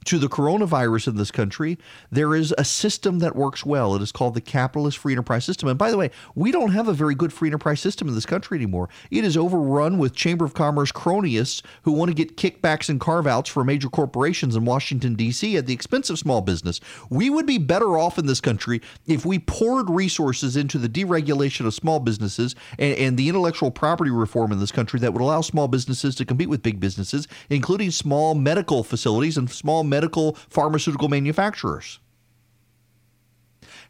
[0.05, 1.77] to the coronavirus in this country,
[2.11, 3.95] there is a system that works well.
[3.95, 5.69] It is called the capitalist free enterprise system.
[5.69, 8.25] And by the way, we don't have a very good free enterprise system in this
[8.25, 8.89] country anymore.
[9.11, 13.27] It is overrun with Chamber of Commerce cronies who want to get kickbacks and carve
[13.27, 15.57] outs for major corporations in Washington, D.C.
[15.57, 16.79] at the expense of small business.
[17.09, 21.65] We would be better off in this country if we poured resources into the deregulation
[21.65, 25.41] of small businesses and, and the intellectual property reform in this country that would allow
[25.41, 31.09] small businesses to compete with big businesses, including small medical facilities and small medical pharmaceutical
[31.09, 31.99] manufacturers.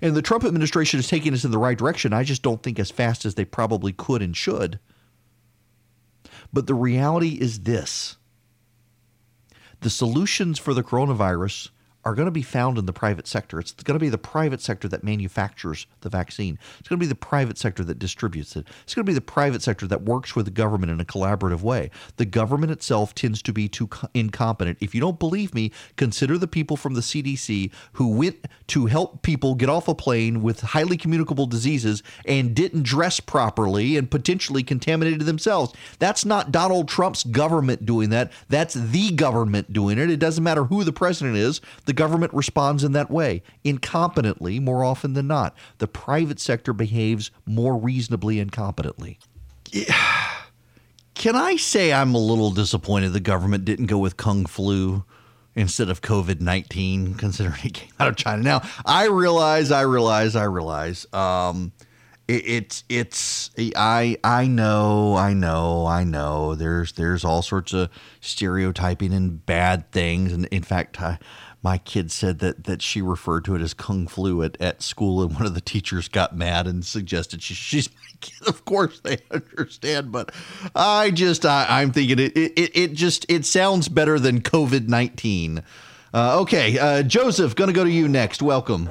[0.01, 2.13] And the Trump administration is taking us in the right direction.
[2.13, 4.80] I just don't think as fast as they probably could and should.
[6.53, 8.17] But the reality is this
[9.81, 11.69] the solutions for the coronavirus
[12.05, 13.59] are going to be found in the private sector.
[13.59, 16.57] It's going to be the private sector that manufactures the vaccine.
[16.80, 18.65] It's going to be the private sector that distributes it.
[18.84, 21.61] It's going to be the private sector that works with the government in a collaborative
[21.61, 21.91] way.
[22.15, 24.77] The government itself tends to be too incompetent.
[24.80, 29.21] If you don't believe me, consider the people from the CDC who went to help
[29.21, 34.63] people get off a plane with highly communicable diseases and didn't dress properly and potentially
[34.63, 35.73] contaminated themselves.
[35.99, 38.31] That's not Donald Trump's government doing that.
[38.47, 40.09] That's the government doing it.
[40.09, 41.59] It doesn't matter who the president is
[41.90, 45.57] the government responds in that way, incompetently more often than not.
[45.80, 49.18] The private sector behaves more reasonably and competently.
[51.16, 55.03] Can I say I'm a little disappointed the government didn't go with Kung Flu?
[55.56, 58.44] instead of COVID 19, considering it came out of China.
[58.44, 61.07] Now, I realize, I realize, I realize.
[61.11, 61.74] Um,
[62.30, 67.90] it, it's it's I I know I know I know there's there's all sorts of
[68.22, 71.18] stereotyping and bad things and in fact I,
[71.61, 75.22] my kid said that that she referred to it as kung flu at, at school,
[75.22, 78.48] and one of the teachers got mad and suggested she, she's my kid.
[78.48, 80.34] Of course, they understand, but
[80.76, 85.64] I just I, am thinking it, it it just it sounds better than COVID nineteen.
[86.14, 88.41] Uh, okay, uh, Joseph, going to go to you next.
[88.41, 88.90] Welcome.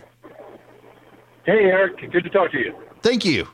[1.45, 2.13] Hey, Erick.
[2.13, 2.75] Good to talk to you.
[3.03, 3.49] Thank you.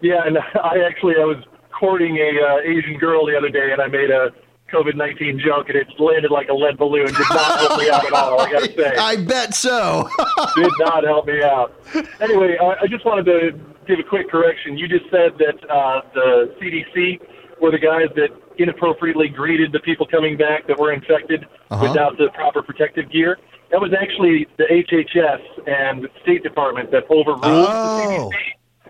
[0.00, 1.42] Yeah, and I actually I was
[1.78, 4.30] courting a uh, Asian girl the other day, and I made a
[4.74, 7.06] COVID nineteen joke, and it landed like a lead balloon.
[7.06, 8.40] Did not help me out at all.
[8.40, 8.94] I gotta say.
[8.98, 10.08] I bet so.
[10.56, 11.72] did not help me out.
[12.20, 13.52] Anyway, I, I just wanted to
[13.86, 14.76] give a quick correction.
[14.76, 17.20] You just said that uh, the CDC
[17.60, 18.28] were the guys that
[18.58, 21.88] inappropriately greeted the people coming back that were infected Uh-huh.
[21.88, 23.38] without the proper protective gear.
[23.70, 28.36] That was actually the HHS and the State Department that overruled Oh, the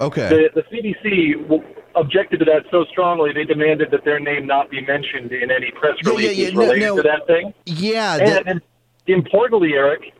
[0.00, 0.28] okay.
[0.28, 1.62] The, the CDC
[1.96, 5.70] objected to that so strongly they demanded that their name not be mentioned in any
[5.72, 6.96] press Yeah, yeah, releases yeah, no, related no.
[6.96, 7.54] to that thing.
[7.66, 8.60] Yeah, And, that- and
[9.06, 10.12] importantly, Erick,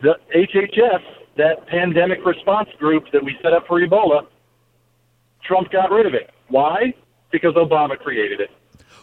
[0.00, 1.02] the HHS,
[1.36, 4.26] that pandemic response group that we set up for Ebola,
[5.44, 6.30] Trump got rid of it.
[6.48, 6.92] Why?
[7.30, 8.50] Because Obama created it.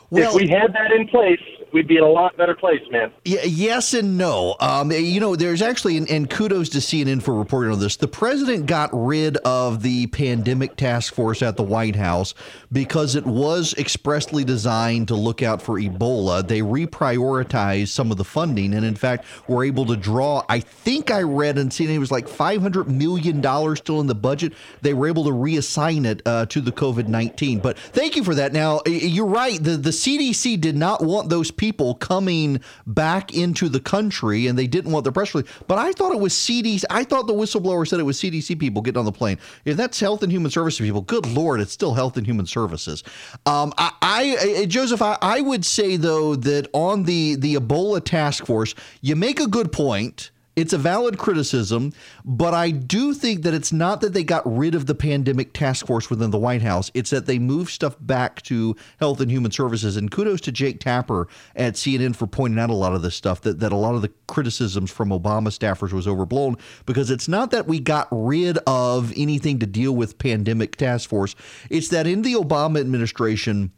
[0.09, 1.39] Well- if we had that in place,
[1.71, 3.11] we'd be in a lot better place, man.
[3.25, 4.55] Yeah, yes and no.
[4.59, 7.95] Um, you know, there's actually, and, and kudos to CNN for reporting on this.
[7.95, 12.33] The president got rid of the pandemic task force at the White House
[12.71, 16.47] because it was expressly designed to look out for Ebola.
[16.47, 20.43] They reprioritized some of the funding, and in fact, were able to draw.
[20.49, 24.15] I think I read and CNN it was like 500 million dollars still in the
[24.15, 24.53] budget.
[24.81, 27.59] They were able to reassign it uh, to the COVID 19.
[27.59, 28.53] But thank you for that.
[28.53, 29.61] Now you're right.
[29.61, 34.67] The the CDC did not want those people coming back into the country, and they
[34.67, 35.51] didn't want the press release.
[35.67, 36.85] But I thought it was CDC.
[36.89, 39.37] I thought the whistleblower said it was CDC people getting on the plane.
[39.65, 43.03] If that's Health and Human Services people, good lord, it's still Health and Human Services.
[43.45, 48.45] Um, I, I, Joseph, I, I would say though that on the the Ebola task
[48.45, 50.31] force, you make a good point.
[50.59, 51.93] It's a valid criticism,
[52.25, 55.87] but I do think that it's not that they got rid of the pandemic task
[55.87, 56.91] force within the White House.
[56.93, 59.95] It's that they moved stuff back to Health and Human Services.
[59.95, 63.39] And kudos to Jake Tapper at CNN for pointing out a lot of this stuff,
[63.41, 67.51] that, that a lot of the criticisms from Obama staffers was overblown because it's not
[67.51, 71.35] that we got rid of anything to deal with pandemic task force.
[71.69, 73.71] It's that in the Obama administration,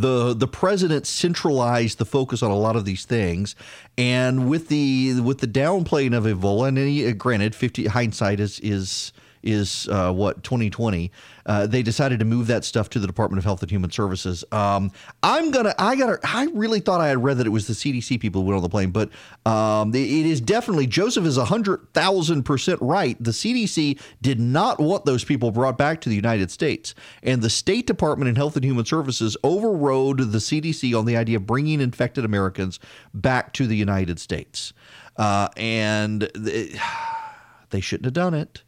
[0.00, 3.54] the the president centralized the focus on a lot of these things,
[3.96, 9.12] and with the with the downplaying of Ebola, and any, granted, fifty hindsight is is
[9.44, 11.12] is uh, what 2020.
[11.46, 14.44] Uh, they decided to move that stuff to the Department of Health and Human Services.
[14.50, 14.90] Um,
[15.22, 18.18] I'm gonna, I gotta, I really thought I had read that it was the CDC
[18.18, 19.10] people who went on the plane, but
[19.44, 23.22] um, it is definitely Joseph is hundred thousand percent right.
[23.22, 27.50] The CDC did not want those people brought back to the United States, and the
[27.50, 31.80] State Department and Health and Human Services overrode the CDC on the idea of bringing
[31.80, 32.80] infected Americans
[33.12, 34.72] back to the United States,
[35.18, 36.74] uh, and th-
[37.70, 38.63] they shouldn't have done it.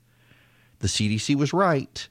[0.80, 2.08] The CDC was right.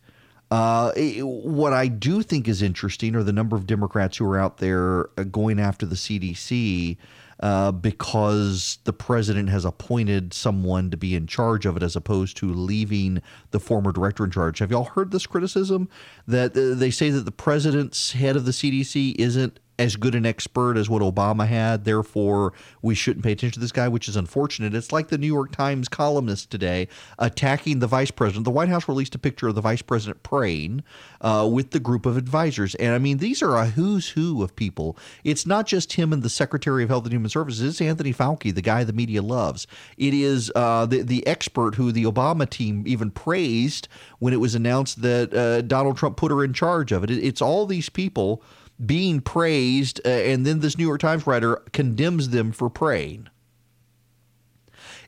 [0.52, 4.58] Uh, what I do think is interesting are the number of Democrats who are out
[4.58, 6.98] there uh, going after the CDC
[7.40, 12.38] uh, because the president has appointed someone to be in charge of it as opposed
[12.38, 13.22] to leaving
[13.52, 14.60] the former director in charge.
[14.60, 15.90] Have y'all heard this criticism
[16.28, 20.26] that uh, they say that the president's head of the CDC isn't as good an
[20.26, 21.84] expert as what Obama had.
[21.84, 24.74] Therefore, we shouldn't pay attention to this guy, which is unfortunate.
[24.74, 26.88] It's like the New York Times columnist today
[27.20, 28.46] attacking the vice president.
[28.46, 30.84] The White House released a picture of the vice president praying
[31.22, 32.76] uh, with the group of advisors.
[32.76, 34.98] And I mean, these are a who's who of people.
[35.24, 38.54] It's not just him and the Secretary of Health and Human Services, it's Anthony Fauci,
[38.54, 39.68] the guy the media loves.
[39.98, 43.88] It is uh, the, the expert who the Obama team even praised
[44.20, 47.10] when it was announced that uh, Donald Trump put her in charge of it.
[47.10, 48.42] it it's all these people
[48.84, 53.30] being praised, uh, and then this New York Times writer condemns them for praying.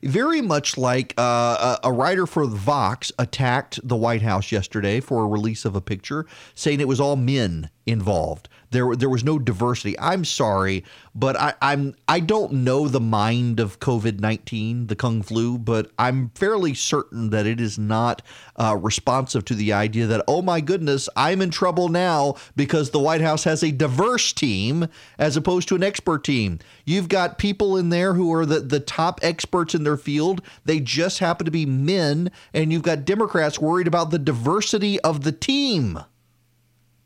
[0.02, 5.24] Very much like uh, a, a writer for Vox attacked the White House yesterday for
[5.24, 6.24] a release of a picture,
[6.54, 8.48] saying it was all men involved.
[8.70, 9.98] There, there was no diversity.
[9.98, 10.84] I'm sorry,
[11.14, 15.90] but I, I'm I don't know the mind of COVID nineteen, the kung flu, but
[15.98, 18.20] I'm fairly certain that it is not
[18.56, 22.98] uh, responsive to the idea that oh my goodness, I'm in trouble now because the
[22.98, 24.88] White House has a diverse team
[25.18, 26.58] as opposed to an expert team.
[26.84, 30.42] You've got people in there who are the, the top experts in their field.
[30.66, 35.24] They just happen to be men, and you've got Democrats worried about the diversity of
[35.24, 35.98] the team.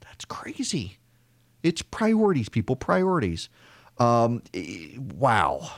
[0.01, 0.98] That's crazy.
[1.62, 2.76] It's priorities, people.
[2.76, 3.48] Priorities.
[3.98, 4.43] Um,
[5.18, 5.70] wow.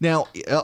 [0.00, 0.62] Now, uh,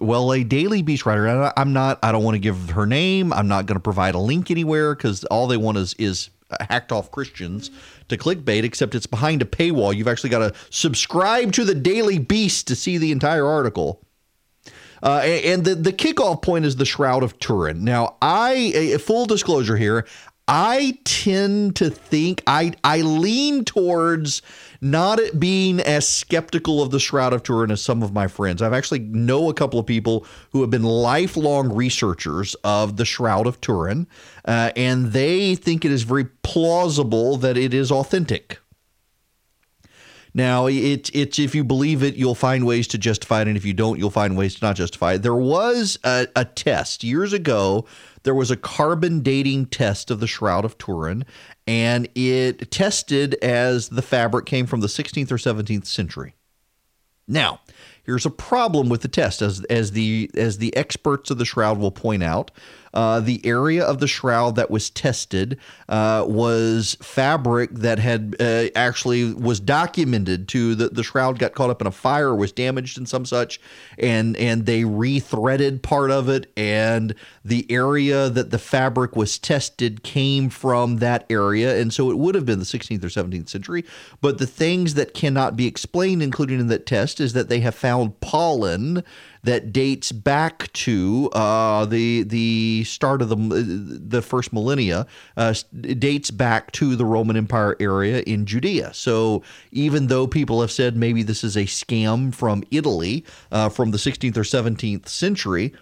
[0.00, 3.32] well, a Daily Beast writer, I'm not, I don't want to give her name.
[3.32, 6.28] I'm not going to provide a link anywhere because all they want is, is
[6.68, 7.70] hacked off Christians
[8.08, 9.94] to clickbait, except it's behind a paywall.
[9.94, 14.04] You've actually got to subscribe to the Daily Beast to see the entire article.
[15.02, 17.82] Uh, and the, the kickoff point is the Shroud of Turin.
[17.82, 20.06] Now, I, full disclosure here,
[20.46, 24.42] I tend to think, I, I lean towards
[24.80, 28.62] not being as skeptical of the Shroud of Turin as some of my friends.
[28.62, 33.46] I've actually know a couple of people who have been lifelong researchers of the Shroud
[33.46, 34.06] of Turin,
[34.44, 38.58] uh, and they think it is very plausible that it is authentic.
[40.32, 43.64] Now, it's it's if you believe it, you'll find ways to justify it, and if
[43.64, 45.22] you don't, you'll find ways to not justify it.
[45.22, 47.84] There was a, a test years ago.
[48.22, 51.24] There was a carbon dating test of the Shroud of Turin,
[51.70, 56.34] and it tested as the fabric came from the 16th or 17th century.
[57.28, 57.60] Now,
[58.02, 61.78] here's a problem with the test, as as the as the experts of the shroud
[61.78, 62.50] will point out.
[62.92, 65.58] Uh, the area of the shroud that was tested
[65.88, 71.70] uh, was fabric that had uh, actually was documented to the, the shroud got caught
[71.70, 73.60] up in a fire, was damaged and some such,
[73.98, 77.14] and and they rethreaded part of it, and
[77.44, 82.34] the area that the fabric was tested came from that area, and so it would
[82.34, 83.84] have been the 16th or 17th century.
[84.20, 87.74] But the things that cannot be explained, including in that test, is that they have
[87.74, 89.04] found pollen
[89.42, 95.06] that dates back to uh, the the start of the the first millennia,
[95.36, 98.92] uh, dates back to the Roman Empire area in Judea.
[98.92, 99.42] So
[99.72, 103.98] even though people have said maybe this is a scam from Italy uh, from the
[103.98, 105.72] 16th or 17th century,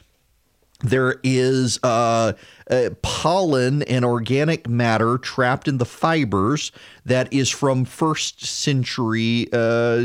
[0.81, 2.35] there is uh,
[2.71, 6.71] uh, pollen and organic matter trapped in the fibers
[7.05, 9.99] that is from first century uh,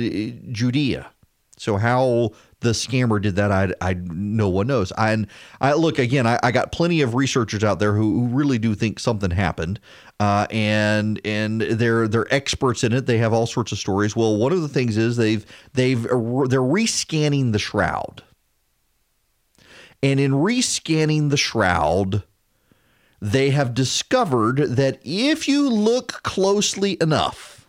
[0.52, 1.12] Judea.
[1.58, 2.32] So how
[2.64, 4.92] the scammer did that, I, I no one knows.
[4.98, 5.28] I, and
[5.62, 6.26] I look again.
[6.26, 9.80] I, I got plenty of researchers out there who, who really do think something happened,
[10.20, 13.06] uh, and and they're they're experts in it.
[13.06, 14.16] They have all sorts of stories.
[14.16, 18.24] Well, one of the things is they've they've they're rescanning the shroud,
[20.02, 22.24] and in rescanning the shroud,
[23.22, 27.68] they have discovered that if you look closely enough,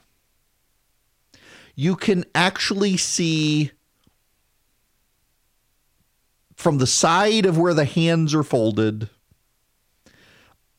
[1.76, 3.72] you can actually see
[6.64, 9.10] from the side of where the hands are folded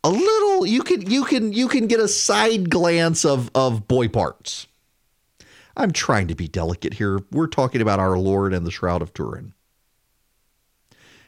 [0.04, 4.08] a little you can you can you can get a side glance of of boy
[4.08, 4.66] parts.
[5.78, 7.20] I'm trying to be delicate here.
[7.32, 9.54] We're talking about our lord and the shroud of turin.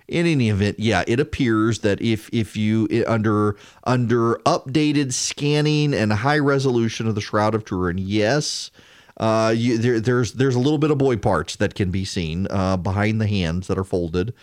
[0.07, 6.11] In any event yeah it appears that if if you under under updated scanning and
[6.11, 8.71] high resolution of the shroud of turin yes
[9.17, 12.47] uh, you, there, there's there's a little bit of boy parts that can be seen
[12.49, 14.33] uh, behind the hands that are folded.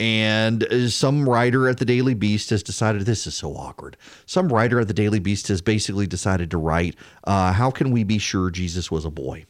[0.00, 3.96] And uh, some writer at the Daily Beast has decided this is so awkward.
[4.26, 8.04] Some writer at the Daily Beast has basically decided to write, uh, "How can we
[8.04, 9.44] be sure Jesus was a boy?"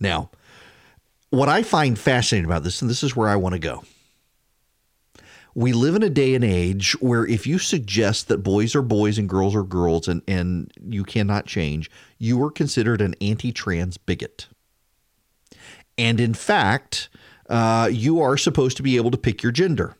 [0.00, 0.30] Now,
[1.30, 3.84] what I find fascinating about this, and this is where I want to go
[5.54, 9.18] we live in a day and age where if you suggest that boys are boys
[9.18, 13.96] and girls are girls and, and you cannot change, you are considered an anti trans
[13.96, 14.48] bigot.
[15.98, 17.08] And in fact,
[17.48, 19.96] uh, you are supposed to be able to pick your gender.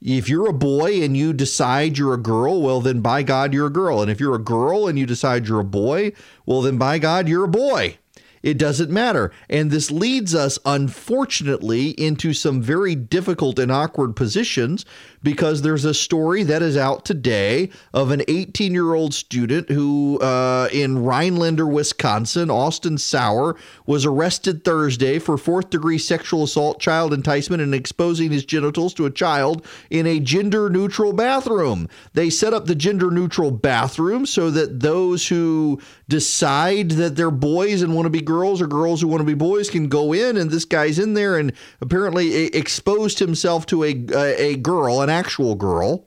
[0.00, 3.66] If you're a boy and you decide you're a girl, well, then by God, you're
[3.66, 4.02] a girl.
[4.02, 6.12] And if you're a girl and you decide you're a boy,
[6.44, 7.98] well, then by God, you're a boy.
[8.46, 9.32] It doesn't matter.
[9.50, 14.84] And this leads us, unfortunately, into some very difficult and awkward positions
[15.26, 20.20] because there's a story that is out today of an 18 year old student who,
[20.20, 27.12] uh, in Rhinelander, Wisconsin, Austin Sauer, was arrested Thursday for fourth degree sexual assault, child
[27.12, 31.88] enticement, and exposing his genitals to a child in a gender neutral bathroom.
[32.12, 37.82] They set up the gender neutral bathroom so that those who decide that they're boys
[37.82, 40.36] and want to be girls or girls who want to be boys can go in
[40.36, 45.10] and this guy's in there and apparently exposed himself to a a, a girl an
[45.16, 46.06] actual girl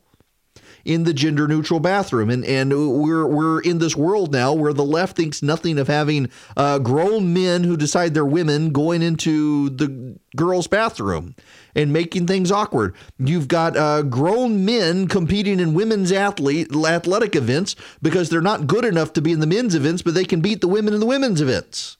[0.85, 4.83] in the gender neutral bathroom and and we're we're in this world now where the
[4.83, 10.17] left thinks nothing of having uh, grown men who decide they're women going into the
[10.35, 11.35] girls bathroom
[11.75, 12.95] and making things awkward.
[13.17, 18.85] You've got uh, grown men competing in women's athlete athletic events because they're not good
[18.85, 21.05] enough to be in the men's events, but they can beat the women in the
[21.05, 21.97] women's events.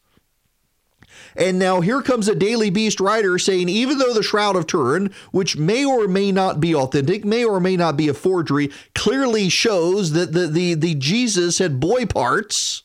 [1.35, 5.11] And now here comes a Daily Beast writer saying even though the Shroud of Turin,
[5.31, 9.49] which may or may not be authentic, may or may not be a forgery, clearly
[9.49, 12.83] shows that the, the, the Jesus had boy parts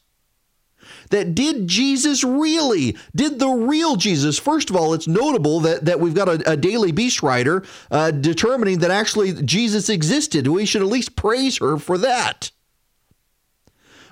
[1.10, 2.96] that did Jesus really?
[3.14, 4.38] Did the real Jesus?
[4.38, 8.10] First of all, it's notable that, that we've got a, a Daily Beast writer uh,
[8.10, 10.48] determining that actually Jesus existed.
[10.48, 12.50] We should at least praise her for that.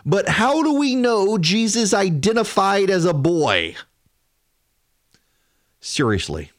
[0.05, 3.77] But how do we know Jesus identified as a boy?
[5.85, 6.53] Seriously.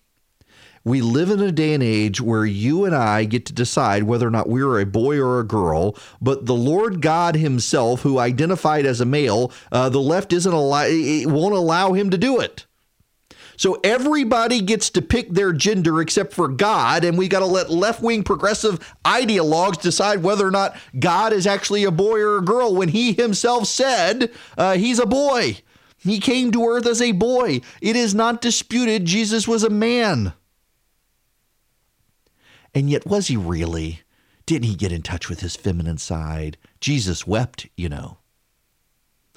[0.84, 4.28] We live in a day and age where you and I get to decide whether
[4.28, 8.86] or not we're a boy or a girl, but the Lord God Himself, who identified
[8.86, 10.86] as a male, uh, the left isn't allow,
[11.26, 12.66] won't allow him to do it.
[13.56, 17.70] So everybody gets to pick their gender except for God, and we got to let
[17.70, 22.44] left wing progressive ideologues decide whether or not God is actually a boy or a
[22.44, 25.60] girl when He Himself said uh, He's a boy.
[26.04, 27.62] He came to earth as a boy.
[27.82, 30.34] It is not disputed Jesus was a man.
[32.74, 34.02] And yet, was he really?
[34.46, 36.58] Didn't he get in touch with his feminine side?
[36.82, 38.18] Jesus wept, you know.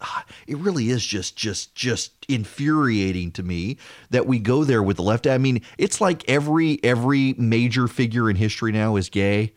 [0.00, 3.78] Ah, it really is just just just infuriating to me
[4.10, 5.26] that we go there with the left.
[5.26, 9.52] I mean, it's like every every major figure in history now is gay.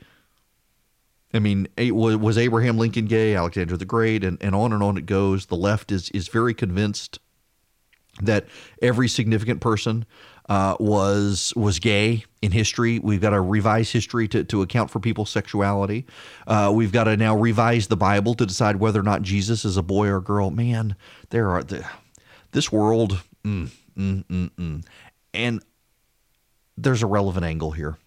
[1.33, 5.05] I mean, was Abraham Lincoln gay, Alexander the Great, and, and on and on it
[5.05, 5.45] goes.
[5.45, 7.19] The left is is very convinced
[8.21, 8.47] that
[8.81, 10.05] every significant person
[10.49, 12.99] uh, was was gay in history.
[12.99, 16.07] We've got to revise history to, to account for people's sexuality.
[16.47, 19.77] Uh, we've got to now revise the Bible to decide whether or not Jesus is
[19.77, 20.49] a boy or a girl.
[20.49, 20.95] Man,
[21.29, 21.85] there are the,
[22.51, 24.83] this world, mm, mm, mm, mm.
[25.33, 25.63] and
[26.75, 27.97] there's a relevant angle here.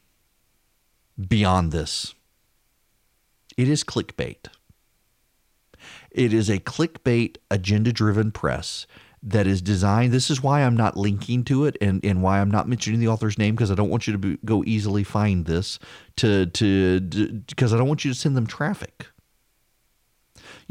[1.28, 2.15] Beyond this,
[3.57, 4.49] it is clickbait.
[6.11, 8.87] It is a clickbait, agenda driven press
[9.23, 10.12] that is designed.
[10.12, 13.09] This is why I'm not linking to it and, and why I'm not mentioning the
[13.09, 15.79] author's name because I don't want you to be, go easily find this
[16.16, 19.07] to to because I don't want you to send them traffic.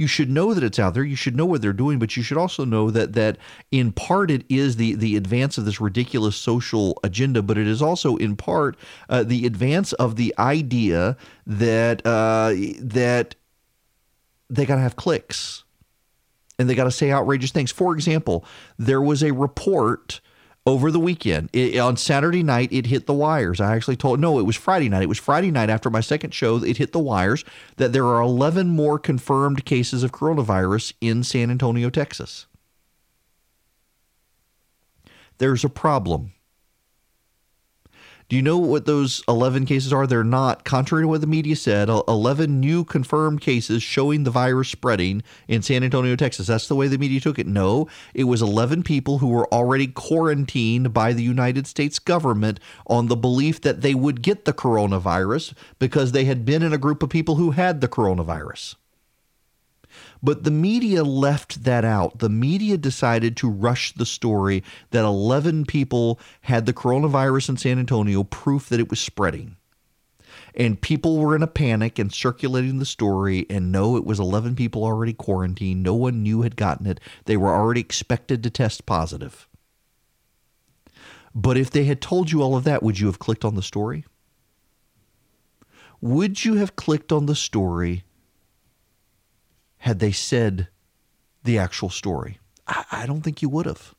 [0.02, 1.03] You should know that it's out there.
[1.03, 3.38] You should know what they're doing, but you should also know that that
[3.69, 7.84] in part it is the the advance of this ridiculous social agenda, but it is
[7.84, 8.76] also in part
[9.10, 11.15] uh, the advance of the idea
[11.45, 13.36] that uh, that
[14.49, 15.65] they got to have clicks
[16.57, 17.72] and they got to say outrageous things.
[17.72, 18.44] For example,
[18.80, 20.19] there was a report
[20.66, 21.50] over the weekend.
[21.54, 23.60] It, on Saturday night, it hit the wires.
[23.60, 25.04] I actually told, no, it was Friday night.
[25.04, 27.44] It was Friday night after my second show, it hit the wires
[27.78, 32.46] that there are 11 more confirmed cases of coronavirus in San Antonio, Texas.
[35.40, 36.34] There's a problem.
[38.32, 40.08] Do you know what those 11 cases are?
[40.08, 44.32] They're not, contrary to what the media said, uh, 11 new confirmed cases showing the
[44.32, 46.48] virus spreading in San Antonio, Texas.
[46.48, 47.45] That's the way the media took it.
[47.45, 53.08] No, it was 11 people who were already quarantined by the United States government on
[53.08, 57.03] the belief that they would get the coronavirus because they had been in a group
[57.03, 58.76] of people who had the coronavirus.
[60.23, 62.19] But the media left that out.
[62.19, 67.80] The media decided to rush the story that 11 people had the coronavirus in San
[67.80, 69.57] Antonio, proof that it was spreading.
[70.53, 73.45] And people were in a panic and circulating the story.
[73.49, 75.81] And no, it was 11 people already quarantined.
[75.81, 76.99] No one knew had gotten it.
[77.26, 79.48] They were already expected to test positive.
[81.34, 83.61] But if they had told you all of that, would you have clicked on the
[83.61, 84.06] story?
[86.02, 88.03] Would you have clicked on the story
[89.82, 90.68] had they said
[91.44, 92.40] the actual story?
[92.68, 93.95] I, I don't think you would have.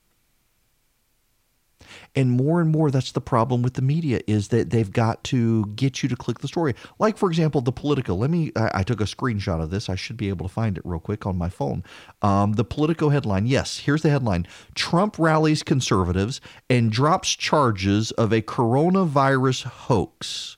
[2.14, 5.66] And more and more, that's the problem with the media is that they've got to
[5.74, 6.74] get you to click the story.
[6.98, 8.14] Like, for example, the Politico.
[8.14, 9.88] Let me, I, I took a screenshot of this.
[9.88, 11.82] I should be able to find it real quick on my phone.
[12.22, 13.46] Um, the Politico headline.
[13.46, 16.40] Yes, here's the headline Trump rallies conservatives
[16.70, 20.56] and drops charges of a coronavirus hoax.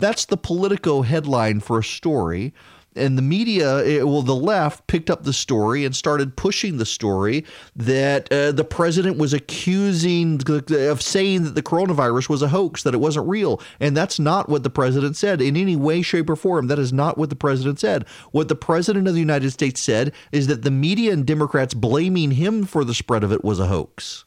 [0.00, 2.52] That's the Politico headline for a story
[2.96, 6.86] and the media, eh, well, the left picked up the story and started pushing the
[6.86, 7.44] story
[7.76, 12.94] that uh, the president was accusing of saying that the coronavirus was a hoax, that
[12.94, 13.60] it wasn't real.
[13.78, 16.66] And that's not what the president said in any way, shape, or form.
[16.66, 18.06] That is not what the president said.
[18.32, 22.32] What the president of the United States said is that the media and Democrats blaming
[22.32, 24.24] him for the spread of it was a hoax.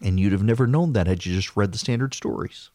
[0.00, 2.70] And you'd have never known that had you just read the standard stories.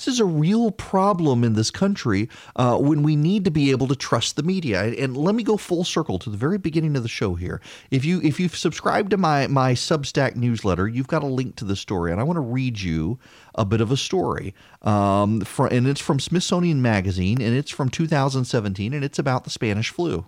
[0.00, 3.86] This is a real problem in this country uh, when we need to be able
[3.88, 4.82] to trust the media.
[4.82, 7.60] And let me go full circle to the very beginning of the show here.
[7.90, 11.66] If you if you've subscribed to my my Substack newsletter, you've got a link to
[11.66, 13.18] the story, and I want to read you
[13.54, 14.54] a bit of a story.
[14.80, 19.50] Um, for, and it's from Smithsonian Magazine, and it's from 2017, and it's about the
[19.50, 20.24] Spanish flu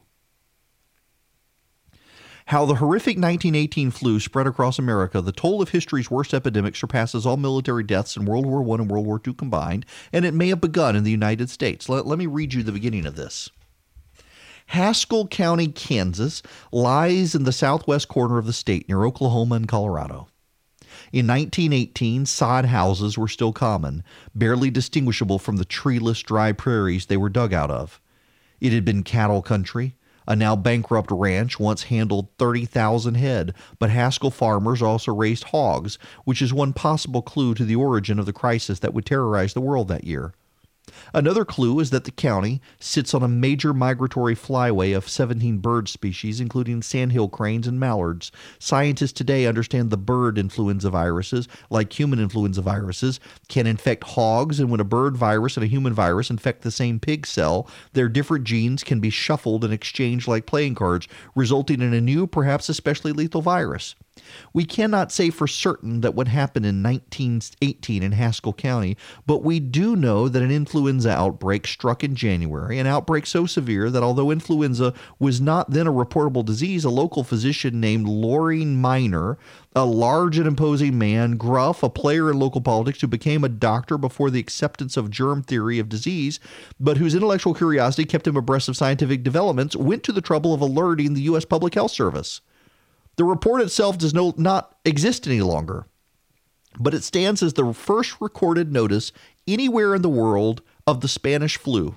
[2.52, 7.24] how the horrific 1918 flu spread across America, the toll of history's worst epidemic surpasses
[7.24, 10.50] all military deaths in World War I and World War II combined, and it may
[10.50, 11.88] have begun in the United States.
[11.88, 13.48] Let, let me read you the beginning of this.
[14.66, 20.28] Haskell County, Kansas, lies in the southwest corner of the state near Oklahoma and Colorado.
[21.10, 24.04] In 1918, sod houses were still common,
[24.34, 27.98] barely distinguishable from the treeless, dry prairies they were dug out of.
[28.60, 29.96] It had been cattle country,
[30.26, 36.42] a now bankrupt ranch once handled 30,000 head, but Haskell farmers also raised hogs, which
[36.42, 39.88] is one possible clue to the origin of the crisis that would terrorize the world
[39.88, 40.32] that year.
[41.14, 45.88] Another clue is that the county sits on a major migratory flyway of 17 bird
[45.88, 48.32] species, including sandhill cranes and mallards.
[48.58, 54.70] Scientists today understand the bird influenza viruses, like human influenza viruses, can infect hogs, and
[54.70, 58.44] when a bird virus and a human virus infect the same pig cell, their different
[58.44, 63.12] genes can be shuffled and exchanged like playing cards, resulting in a new, perhaps especially
[63.12, 63.94] lethal virus.
[64.52, 69.58] We cannot say for certain that what happened in 1918 in Haskell County, but we
[69.58, 74.30] do know that an influenza outbreak struck in January, an outbreak so severe that although
[74.30, 79.38] influenza was not then a reportable disease, a local physician named Loring Miner,
[79.74, 83.96] a large and imposing man, gruff, a player in local politics who became a doctor
[83.96, 86.38] before the acceptance of germ theory of disease,
[86.78, 90.60] but whose intellectual curiosity kept him abreast of scientific developments, went to the trouble of
[90.60, 91.46] alerting the U.S.
[91.46, 92.42] Public Health Service.
[93.16, 95.86] The report itself does no, not exist any longer,
[96.78, 99.12] but it stands as the first recorded notice
[99.46, 101.96] anywhere in the world of the Spanish flu.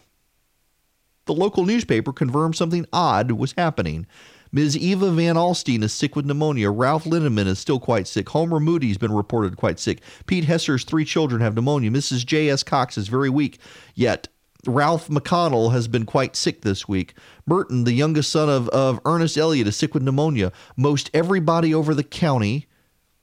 [1.25, 4.05] The local newspaper confirmed something odd was happening.
[4.51, 4.77] Ms.
[4.77, 6.69] Eva Van Alstine is sick with pneumonia.
[6.69, 8.29] Ralph Linneman is still quite sick.
[8.29, 10.01] Homer Moody's been reported quite sick.
[10.27, 11.89] Pete Hesser's three children have pneumonia.
[11.89, 12.25] Mrs.
[12.25, 12.63] J.S.
[12.63, 13.59] Cox is very weak.
[13.95, 14.27] Yet
[14.67, 17.13] Ralph McConnell has been quite sick this week.
[17.47, 20.51] Burton, the youngest son of, of Ernest Elliott, is sick with pneumonia.
[20.75, 22.67] Most everybody over the county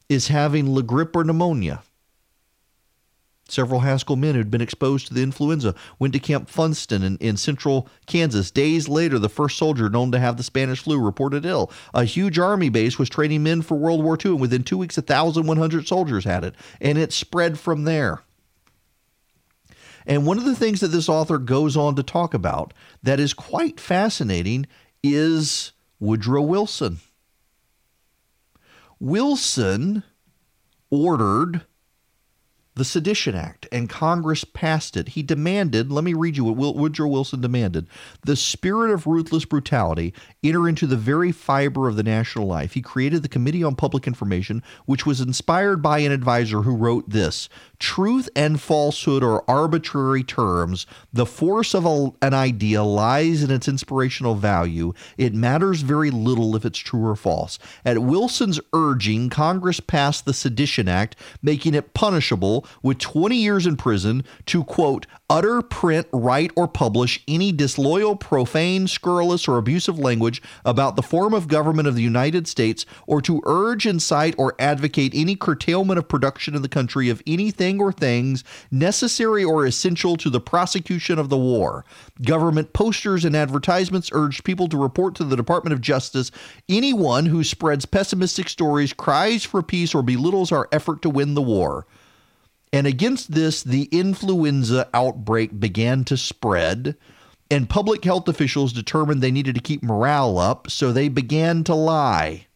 [0.09, 1.83] is having La Grippe or pneumonia.
[3.49, 7.37] Several Haskell men who'd been exposed to the influenza went to Camp Funston in, in
[7.37, 8.51] central Kansas.
[8.51, 11.71] Days later, the first soldier known to have the Spanish flu reported ill.
[11.93, 14.97] A huge army base was training men for World War II, and within two weeks,
[14.97, 18.23] 1,100 soldiers had it, and it spread from there.
[20.07, 23.35] And one of the things that this author goes on to talk about that is
[23.35, 24.67] quite fascinating
[25.03, 27.01] is Woodrow Wilson.
[28.99, 30.03] Wilson
[30.91, 31.63] ordered
[32.75, 35.11] the Sedition Act, and Congress passed it.
[35.11, 37.87] He demanded, let me read you what Woodrow Wilson demanded
[38.25, 42.73] the spirit of ruthless brutality enter into the very fiber of the national life.
[42.73, 47.11] He created the Committee on Public Information, which was inspired by an advisor who wrote
[47.11, 50.87] this Truth and falsehood are arbitrary terms.
[51.13, 54.93] The force of a, an idea lies in its inspirational value.
[55.19, 57.59] It matters very little if it's true or false.
[57.85, 63.77] At Wilson's urging, Congress passed the Sedition Act, making it punishable with 20 years in
[63.77, 70.43] prison to, quote, utter, print, write, or publish any disloyal, profane, scurrilous, or abusive language
[70.65, 75.13] about the form of government of the United States, or to urge, incite, or advocate
[75.15, 80.29] any curtailment of production in the country of anything or things necessary or essential to
[80.29, 81.85] the prosecution of the war.
[82.21, 86.31] Government posters and advertisements urged people to report to the Department of Justice
[86.69, 91.43] anyone who spreads pessimistic stories, cries for peace, or belittles our effort to win the
[91.43, 91.87] war.
[92.73, 96.97] And against this, the influenza outbreak began to spread.
[97.51, 101.75] And public health officials determined they needed to keep morale up, so they began to
[101.75, 102.47] lie.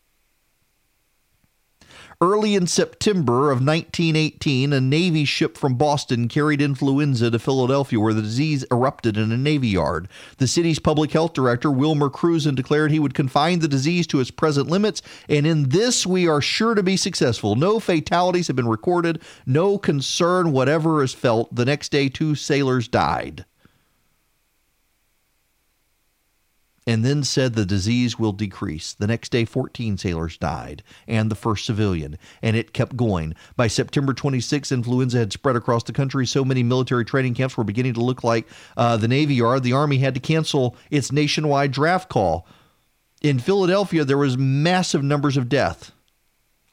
[2.19, 8.15] Early in September of 1918, a Navy ship from Boston carried influenza to Philadelphia, where
[8.15, 10.09] the disease erupted in a Navy yard.
[10.39, 14.31] The city's public health director, Wilmer Krusen, declared he would confine the disease to its
[14.31, 17.55] present limits, and in this we are sure to be successful.
[17.55, 21.55] No fatalities have been recorded, no concern whatever is felt.
[21.55, 23.45] The next day, two sailors died.
[26.87, 28.95] And then said the disease will decrease.
[28.95, 33.35] The next day, 14 sailors died and the first civilian, and it kept going.
[33.57, 36.27] By September 26, influenza had spread across the country.
[36.27, 38.47] So many military training camps were beginning to look like
[38.77, 39.63] uh, the Navy Yard.
[39.63, 42.47] The Army had to cancel its nationwide draft call.
[43.23, 45.93] In Philadelphia, there was massive numbers of death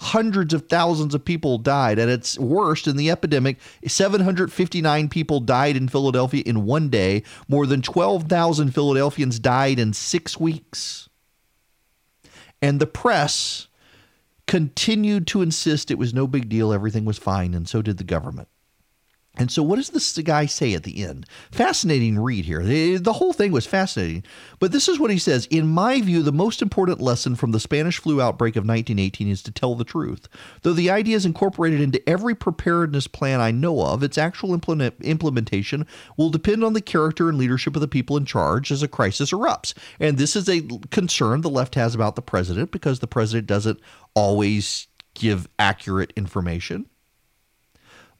[0.03, 1.97] hundreds of thousands of people died.
[1.99, 7.23] At its worst in the epidemic, 759 people died in Philadelphia in one day.
[7.47, 11.09] More than 12,000 Philadelphians died in six weeks.
[12.61, 13.67] And the press
[14.47, 18.03] continued to insist it was no big deal, everything was fine, and so did the
[18.03, 18.47] government.
[19.35, 21.25] And so, what does this guy say at the end?
[21.51, 22.61] Fascinating read here.
[22.99, 24.23] The whole thing was fascinating.
[24.59, 27.59] But this is what he says In my view, the most important lesson from the
[27.59, 30.27] Spanish flu outbreak of 1918 is to tell the truth.
[30.61, 35.01] Though the idea is incorporated into every preparedness plan I know of, its actual implement-
[35.01, 38.87] implementation will depend on the character and leadership of the people in charge as a
[38.87, 39.73] crisis erupts.
[39.99, 40.61] And this is a
[40.91, 43.79] concern the left has about the president because the president doesn't
[44.13, 46.85] always give accurate information.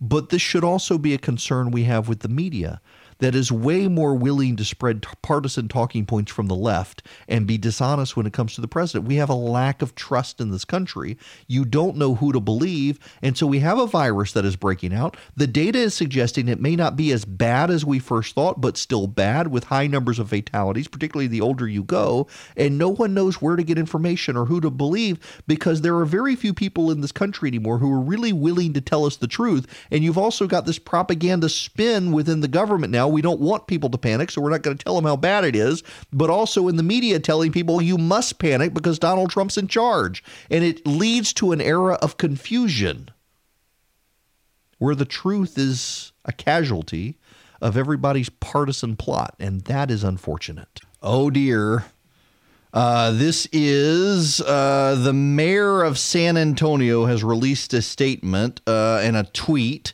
[0.06, 2.82] But this should also be a concern we have with the media
[3.24, 7.58] that is way more willing to spread partisan talking points from the left and be
[7.58, 9.08] dishonest when it comes to the president.
[9.08, 11.18] We have a lack of trust in this country.
[11.48, 13.00] You don't know who to believe.
[13.22, 15.16] And so we have a virus that is breaking out.
[15.38, 18.76] The data is suggesting it may not be as bad as we first thought, but
[18.76, 22.28] still bad with high numbers of fatalities, particularly the older you go.
[22.58, 26.06] And no one knows where to get information or who to believe because there are
[26.06, 29.28] very few people in this country anymore who are really willing to tell us the
[29.28, 29.66] truth.
[29.92, 33.90] And you've also got this propaganda spin within the government now we don't want people
[33.90, 35.84] to panic, so we're not going to tell them how bad it is.
[36.12, 40.24] But also in the media, telling people you must panic because Donald Trump's in charge.
[40.50, 43.10] And it leads to an era of confusion
[44.80, 47.18] where the truth is a casualty
[47.62, 49.36] of everybody's partisan plot.
[49.40, 50.82] And that is unfortunate.
[51.02, 51.86] Oh dear.
[52.74, 59.16] Uh, this is uh, the mayor of San Antonio has released a statement uh, and
[59.16, 59.94] a tweet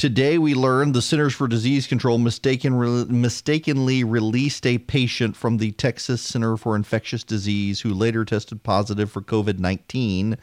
[0.00, 5.58] Today, we learned the Centers for Disease Control mistaken, re- mistakenly released a patient from
[5.58, 10.38] the Texas Center for Infectious Disease who later tested positive for COVID 19.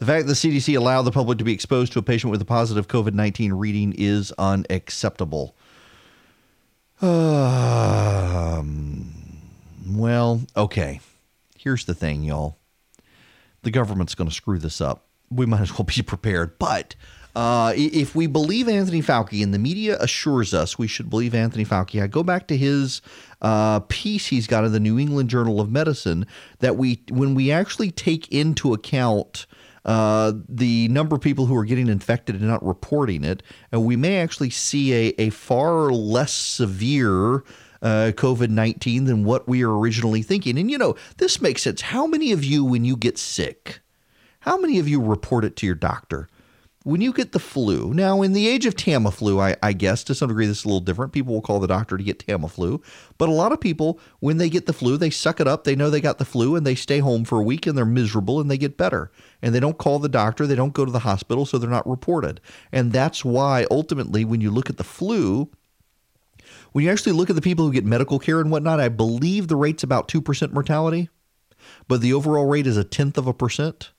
[0.00, 2.42] The fact that the CDC allowed the public to be exposed to a patient with
[2.42, 5.56] a positive COVID 19 reading is unacceptable.
[7.00, 7.54] Um,
[9.88, 11.00] well, okay.
[11.56, 12.58] Here's the thing, y'all.
[13.62, 15.06] The government's going to screw this up.
[15.30, 16.58] We might as well be prepared.
[16.58, 16.96] But
[17.34, 21.64] uh, if we believe Anthony Fauci and the media assures us we should believe Anthony
[21.64, 23.02] Fauci, I go back to his
[23.40, 26.26] uh, piece he's got in the New England Journal of Medicine
[26.58, 29.46] that we, when we actually take into account
[29.84, 33.42] uh, the number of people who are getting infected and not reporting it,
[33.72, 37.44] uh, we may actually see a, a far less severe
[37.82, 40.58] uh, COVID 19 than what we are originally thinking.
[40.58, 41.80] And you know, this makes sense.
[41.80, 43.80] How many of you, when you get sick,
[44.40, 46.28] how many of you report it to your doctor?
[46.82, 50.14] When you get the flu, now in the age of Tamiflu, I, I, guess to
[50.14, 51.12] some degree this is a little different.
[51.12, 52.82] People will call the doctor to get Tamiflu,
[53.18, 55.64] but a lot of people, when they get the flu, they suck it up.
[55.64, 57.84] They know they got the flu and they stay home for a week and they're
[57.84, 59.12] miserable and they get better.
[59.42, 61.86] And they don't call the doctor, they don't go to the hospital, so they're not
[61.86, 62.40] reported.
[62.72, 65.50] And that's why ultimately, when you look at the flu,
[66.72, 69.48] when you actually look at the people who get medical care and whatnot, I believe
[69.48, 71.10] the rate's about 2% mortality,
[71.88, 73.90] but the overall rate is a tenth of a percent.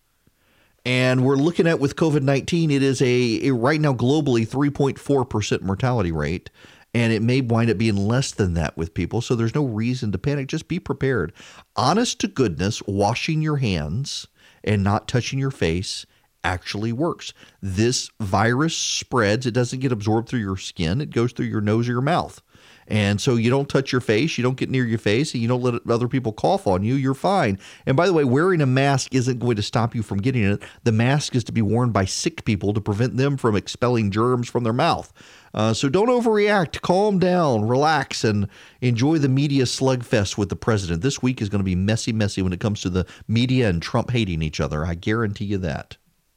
[0.86, 5.62] And we're looking at with COVID 19, it is a, a, right now globally 3.4%
[5.62, 6.50] mortality rate.
[6.94, 9.22] And it may wind up being less than that with people.
[9.22, 10.48] So there's no reason to panic.
[10.48, 11.32] Just be prepared.
[11.76, 14.28] Honest to goodness, washing your hands
[14.64, 16.06] and not touching your face
[16.44, 17.34] actually works.
[17.62, 21.88] This virus spreads, it doesn't get absorbed through your skin, it goes through your nose
[21.88, 22.42] or your mouth.
[22.88, 25.48] And so you don't touch your face, you don't get near your face, and you
[25.48, 27.60] don't let other people cough on you, you're fine.
[27.86, 30.62] And by the way, wearing a mask isn't going to stop you from getting it.
[30.84, 34.50] The mask is to be worn by sick people to prevent them from expelling germs
[34.50, 35.14] from their mouth.
[35.54, 36.82] Uh, so don't overreact.
[36.82, 38.48] Calm down, relax, and
[38.80, 41.02] enjoy the media slugfest with the president.
[41.02, 43.82] This week is going to be messy, messy when it comes to the media and
[43.82, 44.86] Trump hating each other.
[44.86, 45.98] I guarantee you that.